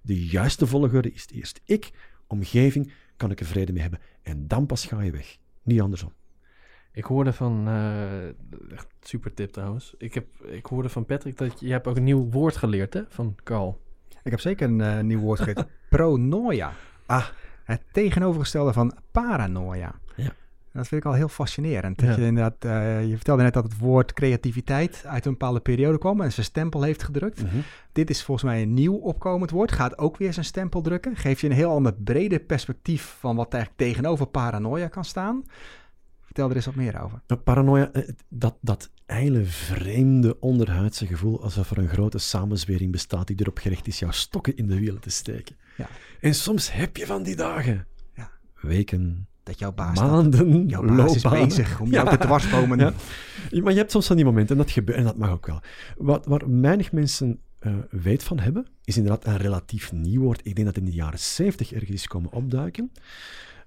De 0.03 0.27
juiste 0.27 0.67
volgorde 0.67 1.13
is 1.13 1.27
eerst 1.33 1.61
ik, 1.65 1.91
omgeving, 2.27 2.93
kan 3.17 3.31
ik 3.31 3.41
er 3.41 3.47
vrede 3.47 3.73
mee 3.73 3.83
hebben. 3.83 4.01
En 4.23 4.47
dan 4.49 4.67
pas 4.67 4.87
ga 4.87 5.01
je 5.03 5.11
weg. 5.11 5.37
Niet 5.63 5.81
andersom. 5.81 6.13
Ik 6.93 7.05
hoorde 7.05 7.33
van, 7.33 7.69
eh, 7.69 8.27
echt 8.73 8.87
super 9.01 9.35
tip 9.35 9.51
trouwens. 9.51 9.95
Ik, 9.99 10.15
heb, 10.15 10.27
ik 10.51 10.67
hoorde 10.67 10.89
van 10.89 11.05
Patrick 11.05 11.39
dat 11.39 11.61
je, 11.61 11.67
je 11.67 11.73
hebt 11.73 11.87
ook 11.87 11.97
een 11.97 12.05
nieuw 12.05 12.29
woord 12.31 12.57
geleerd 12.57 12.95
hè, 12.95 13.03
van 13.09 13.35
Carl. 13.45 13.81
Ik 14.29 14.35
heb 14.35 14.43
zeker 14.43 14.69
een 14.69 14.81
eh, 14.81 15.01
nieuw 15.01 15.21
woord 15.21 15.39
geleerd. 15.41 15.67
Pronoia. 15.89 16.73
Ah. 17.07 17.25
Het 17.65 17.81
tegenovergestelde 17.93 18.73
van 18.73 18.97
paranoia. 19.11 19.95
Ja. 20.17 20.33
Dat 20.73 20.89
vind 20.89 21.01
ik 21.01 21.07
al 21.07 21.15
heel 21.15 21.29
fascinerend. 21.29 21.99
Dat 21.99 22.09
Ja. 22.09 22.17
je, 22.17 22.27
inderdaad, 22.27 22.65
eh, 22.65 23.09
je 23.09 23.15
vertelde 23.15 23.43
net 23.43 23.53
dat 23.53 23.65
het 23.65 23.79
woord 23.79 24.13
creativiteit 24.13 25.03
uit 25.07 25.25
een 25.25 25.31
bepaalde 25.31 25.61
periode 25.61 25.99
kwam 25.99 26.21
en 26.21 26.33
zijn 26.33 26.47
stempel 26.47 26.83
heeft 26.83 27.03
gedrukt. 27.03 27.43
Dit 27.93 28.11
is 28.11 28.23
volgens 28.25 28.51
mij 28.51 28.63
een 28.63 28.75
nieuw 28.75 28.95
opkomend 28.95 29.51
woord. 29.51 29.73
Gaat 29.73 29.99
ook 29.99 30.17
weer 30.17 30.33
zijn 30.33 30.45
stempel 30.45 30.81
drukken. 30.81 31.17
Geeft 31.17 31.41
je 31.41 31.47
een 31.47 31.53
heel 31.53 31.71
ander 31.71 31.95
brede 31.95 32.39
perspectief 32.39 33.17
van 33.19 33.37
wat 33.37 33.53
eigenlijk 33.55 33.83
tegenover 33.83 34.27
paranoia 34.27 34.89
kan 34.89 35.05
staan. 35.05 35.45
Vertel 36.29 36.51
er 36.51 36.57
eens 36.57 36.65
wat 36.67 36.75
meer 36.75 37.03
over. 37.03 37.21
Maar 37.27 37.39
Paranoia, 37.39 37.91
eh, 37.93 38.09
dat, 38.29 38.57
dat 38.61 38.91
eile 39.07 39.45
vreemde 39.45 40.41
onderhuidse 40.41 41.07
gevoel 41.07 41.43
alsof 41.43 41.71
er 41.71 41.79
een 41.79 41.89
grote 41.89 42.19
samenzwering 42.19 42.93
bestaat 42.93 43.27
die 43.27 43.37
erop 43.41 43.59
gericht 43.59 43.87
is 43.87 43.99
jouw 43.99 44.11
stokken 44.11 44.57
in 44.57 44.67
de 44.67 44.79
wielen 44.79 45.01
te 45.01 45.11
steken. 45.11 45.57
Ja. 45.77 45.89
En 46.21 46.35
soms 46.35 46.73
heb 46.73 46.97
je 46.97 47.07
van 47.07 47.23
die 47.23 47.37
dagen. 47.37 47.87
Ja. 48.15 48.31
Weken, 48.61 49.27
Dat 49.43 49.59
jouw 49.59 49.73
baas, 49.73 49.99
maanden, 50.01 50.67
jouw 50.69 50.83
baas 50.97 51.15
is 51.15 51.23
loopbanen. 51.23 51.49
bezig 51.49 51.81
om 51.81 51.87
Ja. 51.91 51.93
jou 51.93 52.09
te 52.17 52.25
dwarsbomen. 52.27 52.79
Ja. 52.79 52.93
Maar 53.63 53.73
je 53.73 53.79
hebt 53.79 53.91
soms 53.91 54.07
van 54.07 54.17
die 54.17 54.25
momenten, 54.25 54.57
en 54.57 54.63
dat 54.63 54.71
gebeurt, 54.73 54.99
en 54.99 55.05
dat 55.05 55.17
mag 55.17 55.31
ook 55.31 55.47
wel. 55.47 55.61
Wat, 55.97 56.27
waar 56.27 56.61
weinig 56.61 56.93
mensen 56.93 57.41
eh, 57.59 57.75
weet 57.91 58.23
van 58.23 58.39
hebben, 58.39 58.67
is 58.85 58.97
inderdaad 58.97 59.27
een 59.27 59.37
relatief 59.37 59.93
nieuw 59.93 60.21
woord. 60.23 60.39
Ik 60.47 60.55
denk 60.55 60.67
dat 60.67 60.75
het 60.77 60.85
in 60.85 60.91
de 60.91 60.97
jaren 60.97 61.19
70 61.19 61.73
ergens 61.73 61.91
is 61.91 62.07
komen 62.07 62.33
opduiken. 62.33 62.93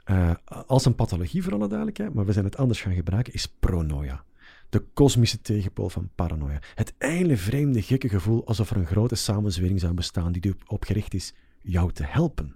Eh, 0.04 0.34
als 0.46 0.86
een 0.86 0.96
pathologie, 0.96 1.44
voor 1.44 1.54
alle 1.54 1.68
duidelijkheid, 1.68 2.14
maar 2.14 2.26
we 2.26 2.32
zijn 2.32 2.46
het 2.46 2.58
anders 2.58 2.82
gaan 2.82 2.94
gebruiken, 2.94 3.34
is 3.34 3.48
pronoia. 3.48 4.24
De 4.70 4.80
kosmische 4.94 5.42
tegenpool 5.42 5.90
van 5.90 6.10
paranoia. 6.16 6.62
Het 6.76 6.94
eile 6.98 7.38
vreemde, 7.38 7.82
gekke 7.82 8.10
gevoel 8.10 8.46
alsof 8.46 8.70
er 8.70 8.78
een 8.78 8.86
grote 8.86 9.16
samenzwering 9.16 9.80
zou 9.80 9.94
bestaan 9.94 10.32
die 10.32 10.56
erop 10.66 10.84
gericht 10.84 11.14
is 11.14 11.34
jou 11.62 11.92
te 11.92 12.04
helpen. 12.04 12.56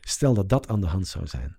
Stel 0.00 0.34
dat 0.34 0.48
dat 0.48 0.68
aan 0.68 0.80
de 0.80 0.86
hand 0.86 1.06
zou 1.06 1.26
zijn. 1.26 1.56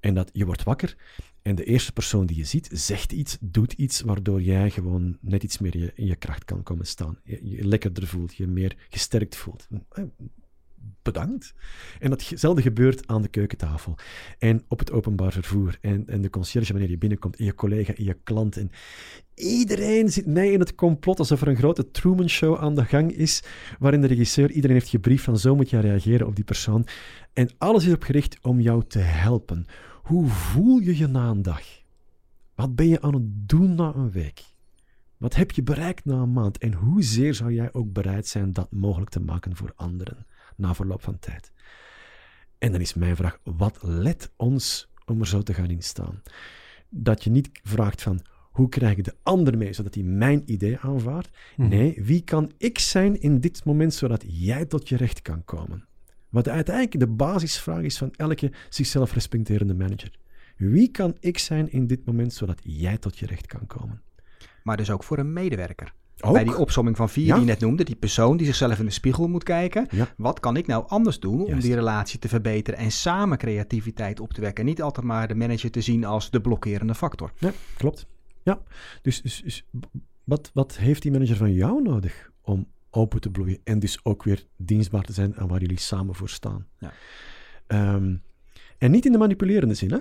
En 0.00 0.14
dat 0.14 0.30
je 0.32 0.46
wordt 0.46 0.62
wakker 0.62 0.96
en 1.42 1.54
de 1.54 1.64
eerste 1.64 1.92
persoon 1.92 2.26
die 2.26 2.36
je 2.36 2.44
ziet 2.44 2.68
zegt 2.72 3.12
iets, 3.12 3.36
doet 3.40 3.72
iets, 3.72 4.00
waardoor 4.00 4.42
jij 4.42 4.70
gewoon 4.70 5.18
net 5.20 5.42
iets 5.42 5.58
meer 5.58 5.92
in 5.98 6.06
je 6.06 6.16
kracht 6.16 6.44
kan 6.44 6.62
komen 6.62 6.86
staan. 6.86 7.18
Je, 7.24 7.48
je 7.48 7.64
lekkerder 7.64 8.06
voelt, 8.06 8.34
je 8.34 8.46
meer 8.46 8.76
gesterkt 8.88 9.36
voelt. 9.36 9.68
Bedankt. 11.06 11.54
En 11.98 12.10
datzelfde 12.10 12.62
gebeurt 12.62 13.06
aan 13.06 13.22
de 13.22 13.28
keukentafel 13.28 13.94
en 14.38 14.64
op 14.68 14.78
het 14.78 14.92
openbaar 14.92 15.32
vervoer 15.32 15.78
en, 15.80 16.06
en 16.06 16.20
de 16.20 16.30
conciërge 16.30 16.72
wanneer 16.72 16.90
je 16.90 16.98
binnenkomt 16.98 17.36
en 17.36 17.44
je 17.44 17.54
collega 17.54 17.94
en 17.94 18.04
je 18.04 18.16
klant. 18.24 18.56
En 18.56 18.70
iedereen 19.34 20.08
zit 20.08 20.26
mee 20.26 20.52
in 20.52 20.60
het 20.60 20.74
complot 20.74 21.18
alsof 21.18 21.40
er 21.40 21.48
een 21.48 21.56
grote 21.56 21.90
Truman 21.90 22.28
Show 22.28 22.58
aan 22.58 22.74
de 22.74 22.84
gang 22.84 23.12
is, 23.12 23.42
waarin 23.78 24.00
de 24.00 24.06
regisseur 24.06 24.50
iedereen 24.50 24.76
heeft 24.76 24.88
gebriefd 24.88 25.24
van 25.24 25.38
zo 25.38 25.56
moet 25.56 25.70
je 25.70 25.80
reageren 25.80 26.26
op 26.26 26.36
die 26.36 26.44
persoon. 26.44 26.86
En 27.32 27.50
alles 27.58 27.86
is 27.86 27.92
op 27.92 28.02
gericht 28.02 28.38
om 28.42 28.60
jou 28.60 28.84
te 28.86 28.98
helpen. 28.98 29.66
Hoe 30.02 30.26
voel 30.26 30.78
je 30.78 30.96
je 30.96 31.06
na 31.06 31.28
een 31.28 31.42
dag? 31.42 31.62
Wat 32.54 32.74
ben 32.74 32.88
je 32.88 33.00
aan 33.00 33.14
het 33.14 33.48
doen 33.48 33.74
na 33.74 33.92
een 33.94 34.10
week? 34.10 34.42
Wat 35.16 35.34
heb 35.34 35.50
je 35.50 35.62
bereikt 35.62 36.04
na 36.04 36.14
een 36.14 36.32
maand? 36.32 36.58
En 36.58 36.72
hoezeer 36.72 37.34
zou 37.34 37.52
jij 37.52 37.72
ook 37.72 37.92
bereid 37.92 38.26
zijn 38.26 38.52
dat 38.52 38.72
mogelijk 38.72 39.10
te 39.10 39.20
maken 39.20 39.56
voor 39.56 39.72
anderen 39.76 40.26
na 40.56 40.74
verloop 40.74 41.02
van 41.02 41.18
tijd? 41.18 41.52
En 42.58 42.72
dan 42.72 42.80
is 42.80 42.94
mijn 42.94 43.16
vraag, 43.16 43.38
wat 43.44 43.78
let 43.82 44.32
ons 44.36 44.92
om 45.04 45.20
er 45.20 45.26
zo 45.26 45.42
te 45.42 45.54
gaan 45.54 45.70
instaan? 45.70 46.22
Dat 46.88 47.24
je 47.24 47.30
niet 47.30 47.50
vraagt 47.62 48.02
van, 48.02 48.20
hoe 48.50 48.68
krijg 48.68 48.96
ik 48.96 49.04
de 49.04 49.14
ander 49.22 49.58
mee, 49.58 49.72
zodat 49.72 49.94
hij 49.94 50.02
mijn 50.04 50.42
idee 50.44 50.78
aanvaardt? 50.78 51.30
Mhm. 51.56 51.68
Nee, 51.68 52.02
wie 52.02 52.22
kan 52.22 52.52
ik 52.58 52.78
zijn 52.78 53.20
in 53.20 53.40
dit 53.40 53.64
moment, 53.64 53.94
zodat 53.94 54.24
jij 54.26 54.64
tot 54.64 54.88
je 54.88 54.96
recht 54.96 55.22
kan 55.22 55.44
komen? 55.44 55.86
Wat 56.28 56.48
uiteindelijk 56.48 56.98
de 56.98 57.06
basisvraag 57.06 57.82
is 57.82 57.98
van 57.98 58.12
elke 58.16 58.52
zichzelf 58.68 59.12
respecterende 59.12 59.74
manager. 59.74 60.10
Wie 60.56 60.90
kan 60.90 61.16
ik 61.20 61.38
zijn 61.38 61.72
in 61.72 61.86
dit 61.86 62.04
moment, 62.04 62.32
zodat 62.32 62.60
jij 62.62 62.98
tot 62.98 63.18
je 63.18 63.26
recht 63.26 63.46
kan 63.46 63.66
komen? 63.66 64.02
Maar 64.62 64.76
dus 64.76 64.90
ook 64.90 65.04
voor 65.04 65.18
een 65.18 65.32
medewerker. 65.32 65.94
Ook, 66.20 66.32
Bij 66.32 66.44
die 66.44 66.56
opsomming 66.56 66.96
van 66.96 67.08
vier 67.08 67.26
Ja. 67.26 67.32
die 67.34 67.44
je 67.44 67.50
net 67.50 67.60
noemde, 67.60 67.84
die 67.84 67.96
persoon 67.96 68.36
die 68.36 68.46
zichzelf 68.46 68.78
in 68.78 68.84
de 68.84 68.90
spiegel 68.90 69.28
moet 69.28 69.42
kijken. 69.42 69.86
Ja. 69.90 70.14
Wat 70.16 70.40
kan 70.40 70.56
ik 70.56 70.66
nou 70.66 70.84
anders 70.88 71.20
doen 71.20 71.40
om 71.40 71.46
Juist. 71.46 71.62
die 71.62 71.74
relatie 71.74 72.18
te 72.18 72.28
verbeteren 72.28 72.80
en 72.80 72.90
samen 72.90 73.38
creativiteit 73.38 74.20
op 74.20 74.32
te 74.32 74.40
wekken? 74.40 74.64
En 74.64 74.68
niet 74.70 74.82
altijd 74.82 75.06
maar 75.06 75.28
de 75.28 75.34
manager 75.34 75.70
te 75.70 75.80
zien 75.80 76.04
als 76.04 76.30
de 76.30 76.40
blokkerende 76.40 76.94
factor. 76.94 77.32
Ja, 77.38 77.52
klopt. 77.76 78.06
Ja, 78.42 78.60
dus, 79.02 79.22
dus, 79.22 79.42
dus 79.44 79.64
wat, 80.24 80.50
wat 80.54 80.76
heeft 80.76 81.02
die 81.02 81.10
manager 81.12 81.36
van 81.36 81.52
jou 81.52 81.82
nodig 81.82 82.30
om 82.42 82.66
open 82.90 83.20
te 83.20 83.30
bloeien 83.30 83.58
en 83.64 83.78
dus 83.78 83.98
ook 84.02 84.22
weer 84.22 84.46
dienstbaar 84.56 85.02
te 85.02 85.12
zijn 85.12 85.36
aan 85.36 85.48
waar 85.48 85.60
jullie 85.60 85.80
samen 85.80 86.14
voor 86.14 86.28
staan? 86.28 86.66
Ja. 86.78 86.92
Ehm, 87.66 88.14
en 88.78 88.90
niet 88.90 89.04
in 89.06 89.12
de 89.12 89.18
manipulerende 89.18 89.74
zin, 89.74 89.90
hè? 89.92 89.98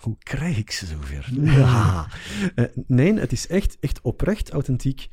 Hoe 0.00 0.16
krijg 0.18 0.58
ik 0.58 0.70
ze 0.70 0.86
zover? 0.86 1.28
Ja. 1.42 2.06
Eh, 2.54 2.64
nee, 2.86 3.14
het 3.14 3.32
is 3.32 3.46
echt, 3.46 3.76
echt 3.80 4.00
oprecht, 4.00 4.50
authentiek. 4.50 5.08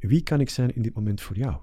Wie 0.00 0.22
kan 0.22 0.40
ik 0.40 0.50
zijn 0.50 0.74
in 0.74 0.82
dit 0.82 0.94
moment 0.94 1.20
voor 1.20 1.36
jou? 1.36 1.56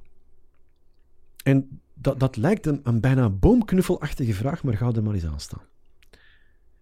En 1.43 1.81
dat, 1.93 2.19
dat 2.19 2.35
lijkt 2.35 2.65
een, 2.65 3.01
bijna 3.01 3.29
boomknuffelachtige 3.29 4.33
vraag, 4.33 4.63
maar 4.63 4.77
ga 4.77 4.91
er 4.91 5.03
maar 5.03 5.13
eens 5.13 5.25
aan 5.25 5.39
staan. 5.39 5.61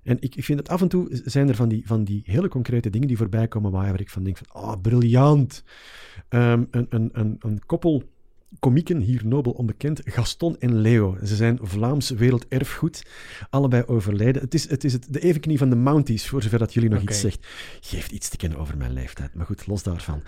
En 0.01 0.17
ik, 0.19 0.35
ik 0.35 0.43
vind 0.43 0.57
dat 0.57 0.69
af 0.69 0.81
en 0.81 0.87
toe 0.87 1.21
zijn 1.23 1.49
er 1.49 1.55
van 1.55 1.69
die, 1.69 1.87
van 1.87 2.03
die 2.03 2.21
hele 2.25 2.47
concrete 2.47 2.89
dingen 2.89 3.07
die 3.07 3.17
voorbij 3.17 3.47
komen 3.47 3.71
waar 3.71 3.99
ik 3.99 4.09
van 4.09 4.23
denk 4.23 4.37
van, 4.37 4.61
ah, 4.61 4.81
briljant. 4.81 5.63
Ehm, 6.29 6.63
een, 6.71 6.85
een, 6.89 7.09
een, 7.13 7.35
een 7.39 7.65
koppel 7.65 8.03
komieken, 8.59 8.99
hier 8.99 9.21
nobel 9.25 9.51
onbekend, 9.51 10.01
Gaston 10.03 10.57
en 10.59 10.75
Leo. 10.75 11.17
Ze 11.23 11.35
zijn 11.35 11.59
Vlaams 11.61 12.09
werelderfgoed, 12.09 13.05
allebei 13.49 13.83
overleden. 13.85 14.41
Het 14.41 14.53
is, 14.53 14.69
het 14.69 14.83
is 14.83 14.93
het, 14.93 15.07
de 15.09 15.19
evenknie 15.19 15.57
van 15.57 15.69
de 15.69 15.75
Mounties, 15.75 16.27
voor 16.27 16.43
zover 16.43 16.59
dat 16.59 16.73
jullie 16.73 16.89
nog 16.89 17.01
iets 17.01 17.19
zegt. 17.19 17.47
Geeft 17.79 18.11
iets 18.11 18.29
te 18.29 18.37
kennen 18.37 18.59
over 18.59 18.77
mijn 18.77 18.93
leeftijd, 18.93 19.33
maar 19.33 19.45
goed, 19.45 19.67
los 19.67 19.83
daarvan. 19.83 20.21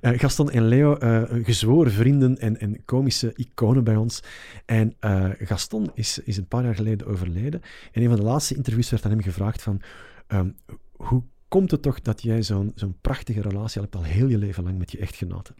Eh, 0.00 0.18
Gaston 0.18 0.50
en 0.50 0.68
Leo, 0.68 0.96
eh, 0.96 1.22
gezworen 1.44 1.92
vrienden 1.92 2.38
en, 2.38 2.60
en 2.60 2.84
komische 2.84 3.32
iconen 3.36 3.84
bij 3.84 3.96
ons. 3.96 4.22
En 4.66 4.94
eh, 5.00 5.28
Gaston 5.38 5.90
is, 5.94 6.18
is 6.18 6.36
een 6.36 6.48
paar 6.48 6.64
jaar 6.64 6.74
geleden 6.74 7.06
overleden. 7.06 7.60
En 7.92 8.02
een 8.02 8.08
van 8.08 8.16
de 8.16 8.22
laatste 8.22 8.54
interviews 8.54 8.90
werd 8.90 9.04
aan 9.04 9.10
hem 9.10 9.22
gevraagd 9.22 9.62
van... 9.62 9.80
ehm, 10.26 10.50
hoe 10.92 11.22
komt 11.48 11.70
het 11.70 11.82
toch 11.82 12.00
dat 12.00 12.22
jij 12.22 12.42
zo'n 12.42 12.72
zo'n 12.74 12.96
prachtige 13.00 13.40
relatie 13.40 13.80
hebt 13.80 13.94
al 13.94 14.02
heel 14.02 14.28
je 14.28 14.38
leven 14.38 14.64
lang 14.64 14.78
met 14.78 14.92
je 14.92 14.98
echtgenote? 14.98 15.54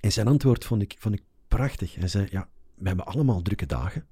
En 0.00 0.12
zijn 0.12 0.26
antwoord 0.26 0.64
vond 0.64 0.82
ik, 0.82 0.96
vond 0.98 1.14
ik 1.14 1.22
prachtig. 1.48 1.94
Hij 1.94 2.08
zei, 2.08 2.26
ja, 2.30 2.48
we 2.74 2.86
hebben 2.88 3.06
allemaal 3.06 3.42
drukke 3.42 3.66
dagen. 3.66 4.06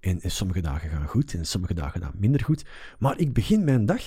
En, 0.00 0.20
en 0.20 0.30
sommige 0.30 0.60
dagen 0.60 0.90
gaan 0.90 1.06
goed 1.06 1.34
en 1.34 1.46
sommige 1.46 1.74
dagen 1.74 2.00
gaan 2.00 2.14
minder 2.16 2.44
goed. 2.44 2.64
Maar 2.98 3.18
ik 3.18 3.32
begin 3.32 3.64
mijn 3.64 3.86
dag 3.86 4.02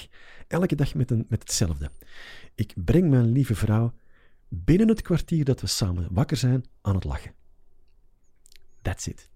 elke 0.48 0.76
dag 0.76 0.94
met, 0.94 1.12
een, 1.12 1.26
met 1.30 1.42
hetzelfde. 1.42 1.92
Ik 2.56 2.74
breng 2.76 3.10
mijn 3.10 3.32
lieve 3.32 3.56
vrouw 3.56 3.94
binnen 4.48 4.88
het 4.88 5.02
kwartier 5.02 5.46
dat 5.46 5.62
we 5.62 5.68
samen 5.68 6.08
wakker 6.12 6.38
zijn 6.38 6.66
aan 6.82 6.96
het 6.96 7.04
lachen. 7.04 7.34
That's 8.82 9.08
it. 9.08 9.30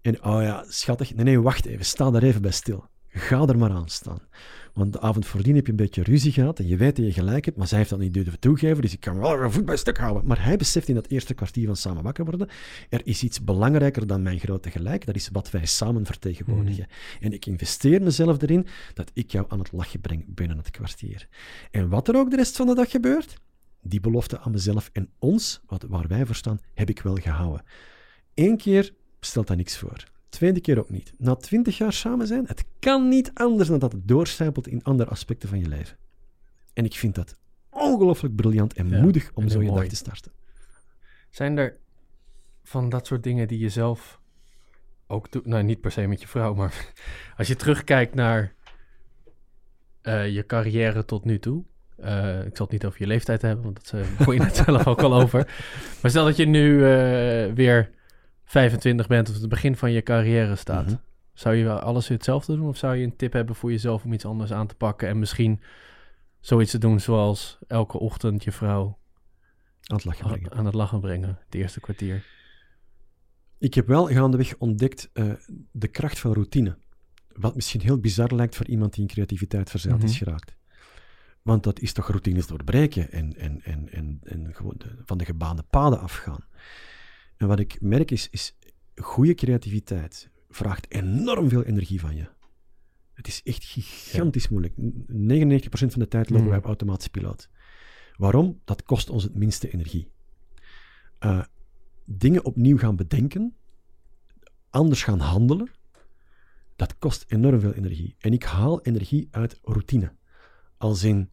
En 0.00 0.24
oh 0.24 0.42
ja, 0.42 0.64
schattig. 0.68 1.14
Nee, 1.14 1.24
nee, 1.24 1.40
wacht 1.40 1.64
even. 1.66 1.84
Sta 1.84 2.10
daar 2.10 2.22
even 2.22 2.42
bij 2.42 2.50
stil. 2.50 2.88
Ga 3.18 3.46
er 3.46 3.58
maar 3.58 3.70
aan 3.70 3.88
staan. 3.88 4.20
Want 4.74 4.92
de 4.92 5.00
avond 5.00 5.26
voordien 5.26 5.54
heb 5.54 5.64
je 5.64 5.70
een 5.70 5.76
beetje 5.76 6.02
ruzie 6.02 6.32
gehad 6.32 6.58
en 6.58 6.66
je 6.66 6.76
weet 6.76 6.96
dat 6.96 7.04
je 7.04 7.12
gelijk 7.12 7.44
hebt, 7.44 7.56
maar 7.56 7.66
zij 7.66 7.78
heeft 7.78 7.90
dat 7.90 7.98
niet 7.98 8.14
durven 8.14 8.38
toegeven, 8.38 8.82
dus 8.82 8.92
ik 8.92 9.00
kan 9.00 9.18
wel 9.18 9.42
een 9.42 9.52
voet 9.52 9.64
bij 9.64 9.76
stuk 9.76 9.98
houden. 9.98 10.26
Maar 10.26 10.44
hij 10.44 10.56
beseft 10.56 10.88
in 10.88 10.94
dat 10.94 11.06
eerste 11.06 11.34
kwartier 11.34 11.66
van 11.66 11.76
samen 11.76 12.02
wakker 12.02 12.24
worden, 12.24 12.48
er 12.88 13.00
is 13.04 13.22
iets 13.22 13.44
belangrijker 13.44 14.06
dan 14.06 14.22
mijn 14.22 14.38
grote 14.38 14.70
gelijk, 14.70 15.06
dat 15.06 15.14
is 15.14 15.28
wat 15.32 15.50
wij 15.50 15.66
samen 15.66 16.06
vertegenwoordigen. 16.06 16.86
En 17.20 17.32
ik 17.32 17.46
investeer 17.46 18.02
mezelf 18.02 18.42
erin 18.42 18.66
dat 18.94 19.10
ik 19.14 19.30
jou 19.30 19.46
aan 19.48 19.58
het 19.58 19.72
lachen 19.72 20.00
breng 20.00 20.34
binnen 20.34 20.56
het 20.56 20.70
kwartier. 20.70 21.28
En 21.70 21.88
wat 21.88 22.08
er 22.08 22.16
ook 22.16 22.30
de 22.30 22.36
rest 22.36 22.56
van 22.56 22.66
de 22.66 22.74
dag 22.74 22.90
gebeurt, 22.90 23.40
die 23.82 24.00
belofte 24.00 24.38
aan 24.40 24.52
mezelf 24.52 24.90
en 24.92 25.10
ons, 25.18 25.60
wat, 25.66 25.84
waar 25.88 26.08
wij 26.08 26.26
voor 26.26 26.34
staan, 26.34 26.60
heb 26.74 26.88
ik 26.88 27.00
wel 27.00 27.16
gehouden. 27.16 27.64
Eén 28.34 28.56
keer 28.56 28.94
stelt 29.20 29.46
dat 29.46 29.56
niks 29.56 29.76
voor. 29.76 30.14
Tweede 30.36 30.60
keer 30.60 30.78
ook 30.78 30.90
niet. 30.90 31.12
Na 31.18 31.34
twintig 31.36 31.78
jaar 31.78 31.92
samen 31.92 32.26
zijn, 32.26 32.44
het 32.46 32.64
kan 32.78 33.08
niet 33.08 33.30
anders 33.34 33.68
dan 33.68 33.78
dat 33.78 33.92
het 33.92 34.08
doorcijpelt 34.08 34.66
in 34.68 34.82
andere 34.84 35.10
aspecten 35.10 35.48
van 35.48 35.58
je 35.58 35.68
leven. 35.68 35.96
En 36.72 36.84
ik 36.84 36.94
vind 36.94 37.14
dat 37.14 37.36
ongelooflijk 37.70 38.34
briljant 38.36 38.72
en 38.74 38.88
Ja, 38.88 39.00
moedig 39.00 39.30
om 39.34 39.42
en 39.42 39.50
zo 39.50 39.58
je 39.60 39.66
dag 39.66 39.74
mooi. 39.74 39.88
te 39.88 39.96
starten. 39.96 40.32
Zijn 41.30 41.56
er 41.58 41.76
van 42.62 42.88
dat 42.88 43.06
soort 43.06 43.22
dingen 43.22 43.48
die 43.48 43.58
je 43.58 43.68
zelf 43.68 44.20
ook 45.06 45.32
doet? 45.32 45.46
Nou, 45.46 45.62
niet 45.62 45.80
per 45.80 45.90
se 45.92 46.06
met 46.06 46.20
je 46.20 46.28
vrouw, 46.28 46.54
maar 46.54 46.92
als 47.38 47.48
je 47.48 47.56
terugkijkt 47.56 48.14
naar 48.14 48.54
eh, 50.02 50.34
je 50.34 50.46
carrière 50.46 51.04
tot 51.04 51.24
nu 51.24 51.38
toe. 51.38 51.64
eh, 51.96 52.44
ik 52.44 52.56
zal 52.56 52.66
het 52.66 52.70
niet 52.70 52.84
over 52.86 53.00
je 53.00 53.06
leeftijd 53.06 53.42
hebben, 53.42 53.64
want 53.64 53.90
dat 53.90 54.00
uh, 54.28 54.34
je 54.34 54.40
net 54.44 54.56
zelf 54.56 54.86
ook 54.86 55.02
al 55.02 55.14
over. 55.14 55.44
Maar 56.02 56.10
stel 56.10 56.24
dat 56.24 56.36
je 56.36 56.46
nu 56.46 56.84
eh, 56.84 57.52
weer 57.52 57.90
25 58.46 59.06
bent 59.06 59.28
of 59.28 59.34
het 59.40 59.48
begin 59.48 59.76
van 59.76 59.92
je 59.92 60.02
carrière 60.02 60.56
staat. 60.56 60.86
Mhm. 60.86 60.96
Zou 61.32 61.54
je 61.54 61.64
wel 61.64 61.78
alles 61.78 62.08
weer 62.08 62.16
hetzelfde 62.16 62.56
doen? 62.56 62.68
Of 62.68 62.76
zou 62.76 62.96
je 62.96 63.04
een 63.04 63.16
tip 63.16 63.32
hebben 63.32 63.54
voor 63.54 63.70
jezelf 63.70 64.04
om 64.04 64.12
iets 64.12 64.24
anders 64.24 64.52
aan 64.52 64.66
te 64.66 64.74
pakken? 64.74 65.08
En 65.08 65.18
misschien 65.18 65.60
zoiets 66.40 66.70
te 66.70 66.78
doen 66.78 67.00
zoals 67.00 67.58
elke 67.66 67.98
ochtend 67.98 68.44
je 68.44 68.52
vrouw 68.52 68.98
Aan 69.82 69.96
het 69.96 70.04
lachen 70.04 70.26
brengen. 70.26 70.52
aan 70.52 70.64
het 70.66 70.74
lachen 70.74 71.00
brengen, 71.00 71.38
het 71.44 71.54
eerste 71.54 71.80
kwartier. 71.80 72.24
Ik 73.58 73.74
heb 73.74 73.86
wel 73.86 74.06
gaandeweg 74.06 74.56
ontdekt 74.58 75.10
eh, 75.12 75.30
de 75.72 75.88
kracht 75.88 76.18
van 76.18 76.32
routine. 76.32 76.76
Wat 77.32 77.54
misschien 77.54 77.80
heel 77.80 77.98
bizar 77.98 78.34
lijkt 78.34 78.56
voor 78.56 78.66
iemand 78.66 78.92
die 78.92 79.02
in 79.02 79.08
creativiteit 79.08 79.70
verzeild 79.70 80.02
is 80.02 80.10
Mhm. 80.10 80.18
geraakt. 80.24 80.56
Want 81.42 81.62
dat 81.62 81.80
is 81.80 81.92
toch 81.92 82.08
routines 82.08 82.46
doorbreken 82.46 83.12
en, 83.12 83.36
en, 83.36 83.60
en, 83.64 83.88
en, 83.92 84.20
en 84.22 84.54
gewoon 84.54 84.74
de- 84.76 85.02
van 85.04 85.18
de 85.18 85.24
gebaande 85.24 85.62
paden 85.70 86.00
afgaan. 86.00 86.44
En 87.36 87.46
wat 87.46 87.58
ik 87.58 87.80
merk 87.80 88.10
is, 88.10 88.28
is 88.30 88.56
goede 88.94 89.34
creativiteit 89.34 90.30
vraagt 90.48 90.90
enorm 90.90 91.48
veel 91.48 91.62
energie 91.62 92.00
van 92.00 92.16
je. 92.16 92.28
Het 93.14 93.26
is 93.26 93.42
echt 93.42 93.64
gigantisch 93.64 94.48
moeilijk. 94.48 94.74
99% 94.76 95.92
van 95.92 96.00
de 96.00 96.08
tijd 96.08 96.28
lopen 96.28 96.40
Mhm. 96.42 96.48
wij 96.48 96.58
op 96.58 96.64
automatische 96.64 97.10
piloot. 97.10 97.48
Waarom? 98.16 98.60
Dat 98.64 98.82
kost 98.82 99.10
ons 99.10 99.22
het 99.22 99.34
minste 99.34 99.70
energie. 99.72 100.10
Eh, 101.18 101.44
dingen 102.04 102.44
opnieuw 102.44 102.78
gaan 102.78 102.96
bedenken, 102.96 103.56
anders 104.70 105.02
gaan 105.02 105.18
handelen, 105.18 105.70
dat 106.76 106.98
kost 106.98 107.24
enorm 107.28 107.60
veel 107.60 107.72
energie. 107.72 108.14
En 108.18 108.32
ik 108.32 108.42
haal 108.42 108.82
energie 108.82 109.28
uit 109.30 109.58
routine. 109.62 110.12
Als 110.76 111.02
in, 111.02 111.30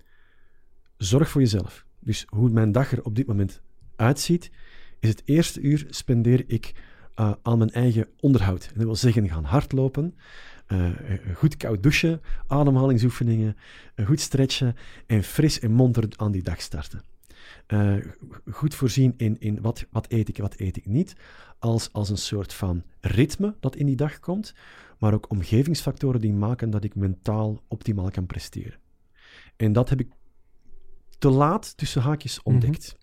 zorg 0.98 1.30
voor 1.30 1.42
jezelf. 1.42 1.86
Dus 2.00 2.26
hoe 2.28 2.50
mijn 2.50 2.72
dag 2.72 2.92
er 2.92 3.04
op 3.04 3.16
dit 3.16 3.28
moment 3.28 3.62
uitziet, 3.96 4.52
is 5.04 5.10
het 5.10 5.22
eerste 5.26 5.62
uur 5.62 5.86
spendeer 5.90 6.44
ik 6.48 6.74
eh, 7.16 7.32
aan 7.42 7.58
mijn 7.58 7.72
eigen 7.72 8.08
onderhoud. 8.20 8.72
Dat 8.76 8.84
wil 8.84 8.96
zeggen 8.96 9.30
gaan 9.30 9.44
hardlopen, 9.44 10.16
eh, 10.68 10.90
goed 11.36 11.58
koud 11.58 11.84
douchen, 11.84 12.22
ademhalingsoefeningen, 12.48 13.58
eh, 13.96 14.06
goed 14.06 14.20
stretchen 14.20 14.76
en 15.08 15.24
fris 15.24 15.60
en 15.60 15.72
monter 15.72 16.08
aan 16.16 16.32
die 16.32 16.44
dag 16.44 16.62
starten. 16.62 17.02
Eh, 17.68 17.96
goed 18.52 18.76
voorzien 18.76 19.14
in, 19.18 19.40
in 19.40 19.62
wat, 19.62 19.86
wat 19.92 20.12
eet 20.12 20.30
ik 20.30 20.38
wat 20.38 20.60
eet 20.60 20.78
ik 20.78 20.86
niet, 20.86 21.16
als, 21.60 21.94
als 21.94 22.10
een 22.10 22.18
soort 22.18 22.54
van 22.54 22.84
ritme 23.00 23.56
dat 23.60 23.76
in 23.76 23.86
die 23.86 23.96
dag 23.96 24.20
komt, 24.20 24.54
maar 25.00 25.14
ook 25.14 25.30
omgevingsfactoren 25.30 26.22
die 26.22 26.34
maken 26.34 26.70
dat 26.70 26.84
ik 26.84 26.96
mentaal 26.96 27.62
optimaal 27.68 28.12
kan 28.12 28.26
presteren. 28.26 28.80
En 29.56 29.74
dat 29.74 29.90
heb 29.90 30.00
ik 30.00 30.12
te 31.18 31.30
laat 31.30 31.78
tussen 31.78 32.02
haakjes 32.02 32.42
ontdekt. 32.44 32.96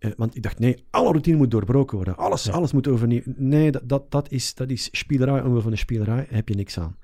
Eh, 0.00 0.10
want 0.16 0.36
ik 0.36 0.42
dacht, 0.42 0.58
nee, 0.58 0.84
alle 0.90 1.10
routine 1.10 1.36
moet 1.36 1.50
doorbroken 1.50 1.96
worden. 1.96 2.16
Alles, 2.16 2.44
Ja. 2.44 2.52
alles 2.52 2.72
moet 2.72 2.88
overnieuw. 2.88 3.22
Nee, 3.24 3.70
dat, 3.70 3.88
dat, 3.88 4.10
dat, 4.10 4.30
is, 4.30 4.54
dat 4.54 4.70
is 4.70 4.88
spielerij 4.92 5.42
omwille 5.42 5.62
van 5.62 5.72
een 5.72 5.78
spielerij. 5.78 6.26
Heb 6.28 6.48
je 6.48 6.54
niks 6.54 6.78
aan. 6.78 6.96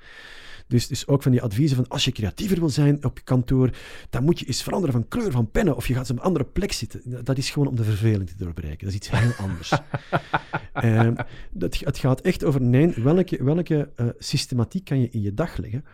Dus, 0.68 0.86
dus 0.86 1.06
ook 1.06 1.22
van 1.22 1.32
die 1.32 1.42
adviezen 1.42 1.76
van 1.76 1.88
als 1.88 2.04
je 2.04 2.12
creatiever 2.12 2.58
wil 2.58 2.68
zijn 2.68 3.04
op 3.04 3.18
je 3.18 3.24
kantoor, 3.24 3.70
dan 4.10 4.24
moet 4.24 4.38
je 4.38 4.46
eens 4.46 4.62
veranderen 4.62 4.94
van 4.94 5.08
kleur 5.08 5.30
van 5.30 5.50
pennen 5.50 5.76
of 5.76 5.88
je 5.88 5.94
gaat 5.94 6.10
op 6.10 6.16
een 6.16 6.22
andere 6.22 6.44
plek 6.44 6.72
zitten. 6.72 7.24
Dat 7.24 7.38
is 7.38 7.50
gewoon 7.50 7.68
om 7.68 7.76
de 7.76 7.84
verveling 7.84 8.28
te 8.28 8.36
doorbreken. 8.36 8.78
Dat 8.78 8.88
is 8.88 8.94
iets 8.94 9.10
heel 9.10 9.32
anders. 9.38 9.72
Ehm, 10.72 11.14
dat, 11.50 11.78
het 11.78 11.98
gaat 11.98 12.20
echt 12.20 12.44
over, 12.44 12.60
nee, 12.62 12.94
welke, 12.96 13.44
welke 13.44 13.90
eh, 13.96 14.06
systematiek 14.18 14.84
kan 14.84 15.00
je 15.00 15.08
in 15.10 15.22
je 15.22 15.34
dag 15.34 15.56
leggen, 15.56 15.84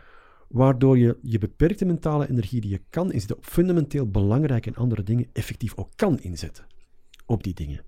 waardoor 0.49 0.99
je 0.99 1.17
je 1.23 1.39
beperkte 1.39 1.85
mentale 1.85 2.31
energie 2.31 2.61
die 2.61 2.71
je 2.71 2.81
kan 2.91 3.13
inzetten 3.13 3.37
op 3.37 3.45
fundamenteel 3.45 4.11
belangrijke 4.11 4.69
en 4.69 4.77
andere 4.77 5.03
dingen 5.03 5.27
effectief 5.33 5.73
ook 5.77 5.89
kan 5.97 6.21
inzetten 6.21 6.65
op 7.33 7.43
die 7.45 7.55
dingen. 7.55 7.85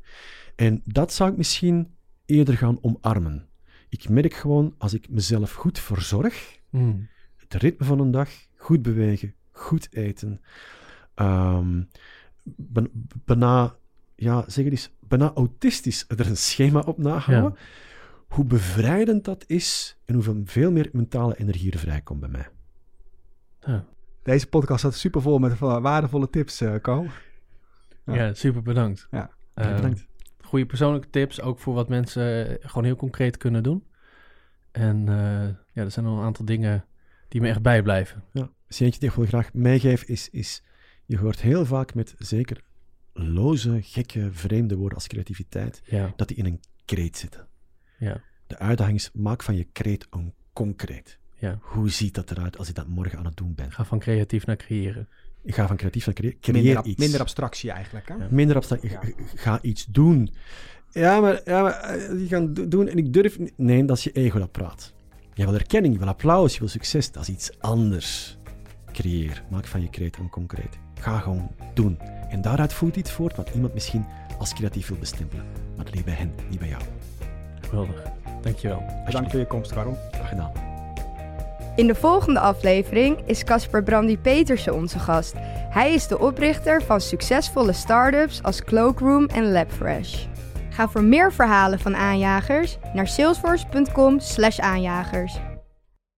En 0.56 0.80
dat 0.84 1.12
zou 1.12 1.30
ik 1.30 1.36
misschien 1.36 1.94
eerder 2.26 2.56
gaan 2.56 2.78
omarmen. 2.80 3.48
Ik 3.88 4.08
merk 4.08 4.34
gewoon, 4.34 4.74
als 4.78 4.94
ik 4.94 5.08
mezelf 5.10 5.52
goed 5.52 5.78
verzorg, 5.78 6.58
Mm. 6.70 7.08
het 7.36 7.54
ritme 7.54 7.86
van 7.86 7.98
een 8.00 8.10
dag, 8.10 8.30
goed 8.56 8.82
bewegen, 8.82 9.34
goed 9.50 9.88
eten, 9.94 10.40
ehm, 11.14 11.82
ben- 12.44 12.90
bijna, 13.24 13.76
ja, 14.16 14.44
zeg 14.46 14.64
het 14.64 14.72
eens, 14.72 14.90
bijna 15.00 15.32
autistisch 15.34 16.04
er 16.08 16.26
een 16.26 16.36
schema 16.36 16.80
op 16.80 16.98
nahouden. 16.98 17.58
Hoe 18.28 18.44
bevrijdend 18.44 19.24
dat 19.24 19.44
is 19.46 19.96
en 20.04 20.14
hoeveel 20.14 20.40
veel 20.44 20.70
meer 20.72 20.88
mentale 20.92 21.36
energie 21.38 21.72
er 21.72 21.78
vrijkomt 21.78 22.20
bij 22.20 22.28
mij. 22.28 22.48
Ja, 23.60 23.84
Deze 24.22 24.46
podcast 24.48 24.80
zat 24.80 24.94
super 24.94 25.22
vol 25.22 25.38
met 25.38 25.58
wa- 25.58 25.80
waardevolle 25.80 26.30
tips, 26.30 26.60
eh 26.60 26.74
Co. 26.82 27.06
Ja. 28.06 28.14
ja. 28.14 28.34
super 28.34 28.62
bedankt. 28.62 29.06
Ja. 29.10 29.30
Ehm, 29.54 29.74
bedankt. 29.74 30.06
Goede 30.40 30.66
persoonlijke 30.66 31.10
tips, 31.10 31.40
ook 31.40 31.58
voor 31.58 31.74
wat 31.74 31.88
mensen 31.88 32.48
eh, 32.48 32.68
gewoon 32.68 32.84
heel 32.84 32.96
concreet 32.96 33.36
kunnen 33.36 33.62
doen. 33.62 33.84
En 34.72 35.08
eh, 35.08 35.48
ja, 35.72 35.82
er 35.82 35.90
zijn 35.90 36.04
nog 36.04 36.18
een 36.18 36.24
aantal 36.24 36.44
dingen 36.44 36.84
die 37.28 37.40
me 37.40 37.48
echt 37.48 37.62
bijblijven. 37.62 38.22
Ja, 38.32 38.50
eentje 38.68 39.00
die 39.00 39.08
ik 39.08 39.14
wel 39.14 39.26
graag 39.26 39.52
meegeef 39.52 40.02
is, 40.02 40.28
is, 40.30 40.62
je 41.06 41.18
hoort 41.18 41.40
heel 41.40 41.66
vaak 41.66 41.94
met 41.94 42.14
zeker 42.18 42.62
loze, 43.12 43.78
gekke, 43.82 44.28
vreemde 44.32 44.76
woorden 44.76 44.98
als 44.98 45.06
creativiteit, 45.06 45.82
Ja, 45.84 46.12
dat 46.16 46.28
die 46.28 46.36
in 46.36 46.44
een 46.44 46.60
kreet 46.84 47.16
zitten. 47.16 47.46
ja, 47.98 48.20
De 48.46 48.58
uitdaging 48.58 48.96
is, 48.98 49.10
maak 49.12 49.42
van 49.42 49.56
je 49.56 49.64
kreet 49.64 50.06
een 50.10 50.34
concreet. 50.52 51.18
ja. 51.38 51.58
Hoe 51.60 51.90
ziet 51.90 52.14
dat 52.14 52.30
eruit 52.30 52.58
als 52.58 52.68
ik 52.68 52.74
dat 52.74 52.88
morgen 52.88 53.18
aan 53.18 53.24
het 53.24 53.36
doen 53.36 53.54
ben? 53.54 53.72
Ga 53.72 53.84
van 53.84 53.98
creatief 53.98 54.46
naar 54.46 54.56
creëren. 54.56 55.08
Ik 55.44 55.54
ga 55.54 55.66
van 55.66 55.76
creatief 55.76 56.06
naar 56.06 56.14
creëren. 56.14 56.38
Creëer 56.40 56.62
Minder, 56.62 56.76
ab- 56.78 56.84
iets. 56.86 56.98
minder 57.00 57.20
abstractie 57.20 57.70
eigenlijk. 57.70 58.08
Hè? 58.08 58.14
Ja. 58.14 58.26
Minder 58.30 58.56
abstract. 58.56 58.82
Ja. 58.82 59.00
Ga- 59.34 59.58
iets 59.62 59.84
doen. 59.84 60.34
Ja, 60.90 61.20
maar, 61.20 61.40
ja, 61.44 61.62
maar 61.62 61.72
eh, 61.80 62.10
die 62.16 62.28
gaan 62.28 62.54
do- 62.54 62.68
doen 62.68 62.88
en 62.88 62.96
ik 62.98 63.12
durf 63.12 63.38
niet. 63.38 63.52
Nee, 63.56 63.84
dat 63.84 63.96
is 63.96 64.04
je 64.04 64.12
ego 64.12 64.38
dat 64.38 64.50
praat. 64.52 64.92
Je 65.34 65.44
wil 65.44 65.54
erkenning, 65.54 65.92
je 65.94 65.98
wil 66.00 66.08
applaus, 66.08 66.52
je 66.52 66.58
wil 66.58 66.68
succes. 66.68 67.12
Dat 67.12 67.22
is 67.22 67.28
iets 67.28 67.60
anders. 67.60 68.38
Creëer. 68.92 69.42
Maak 69.50 69.66
van 69.66 69.80
je 69.80 69.90
kreet 69.90 70.16
een 70.16 70.28
concreet. 70.28 70.78
Ga 71.00 71.18
gewoon 71.18 71.50
doen. 71.74 71.98
En 72.28 72.42
daaruit 72.42 72.72
voelt 72.72 72.96
iets 72.96 73.10
voort 73.12 73.36
wat 73.36 73.50
iemand 73.54 73.74
misschien 73.74 74.04
als 74.38 74.52
creatief 74.54 74.88
wil 74.88 74.98
bestempelen. 74.98 75.44
Maar 75.76 75.84
dat 75.84 75.94
ligt 75.94 76.04
bij 76.06 76.14
hen, 76.14 76.32
niet 76.50 76.58
bij 76.58 76.68
jou. 76.68 76.82
Geweldig. 77.60 78.02
Dankjewel. 78.42 78.82
Bedankt 79.06 79.30
voor 79.30 79.40
je 79.40 79.46
komst, 79.46 79.72
Karel. 79.72 79.98
Graag 80.12 80.28
gedaan. 80.28 80.52
In 81.76 81.86
de 81.86 81.94
volgende 81.94 82.40
aflevering 82.40 83.18
is 83.26 83.44
Casper 83.44 83.82
Brandy 83.82 84.18
Petersen 84.18 84.74
onze 84.74 84.98
gast. 84.98 85.34
Hij 85.70 85.94
is 85.94 86.06
de 86.06 86.18
oprichter 86.18 86.82
van 86.82 87.00
succesvolle 87.00 87.72
start-ups 87.72 88.42
als 88.42 88.64
Cloakroom 88.64 89.26
en 89.26 89.52
LabFresh. 89.52 90.24
Ga 90.70 90.88
voor 90.88 91.04
meer 91.04 91.32
verhalen 91.32 91.78
van 91.78 91.96
aanjagers 91.96 92.78
naar 92.92 93.08
salesforce.com/aanjagers. 93.08 95.38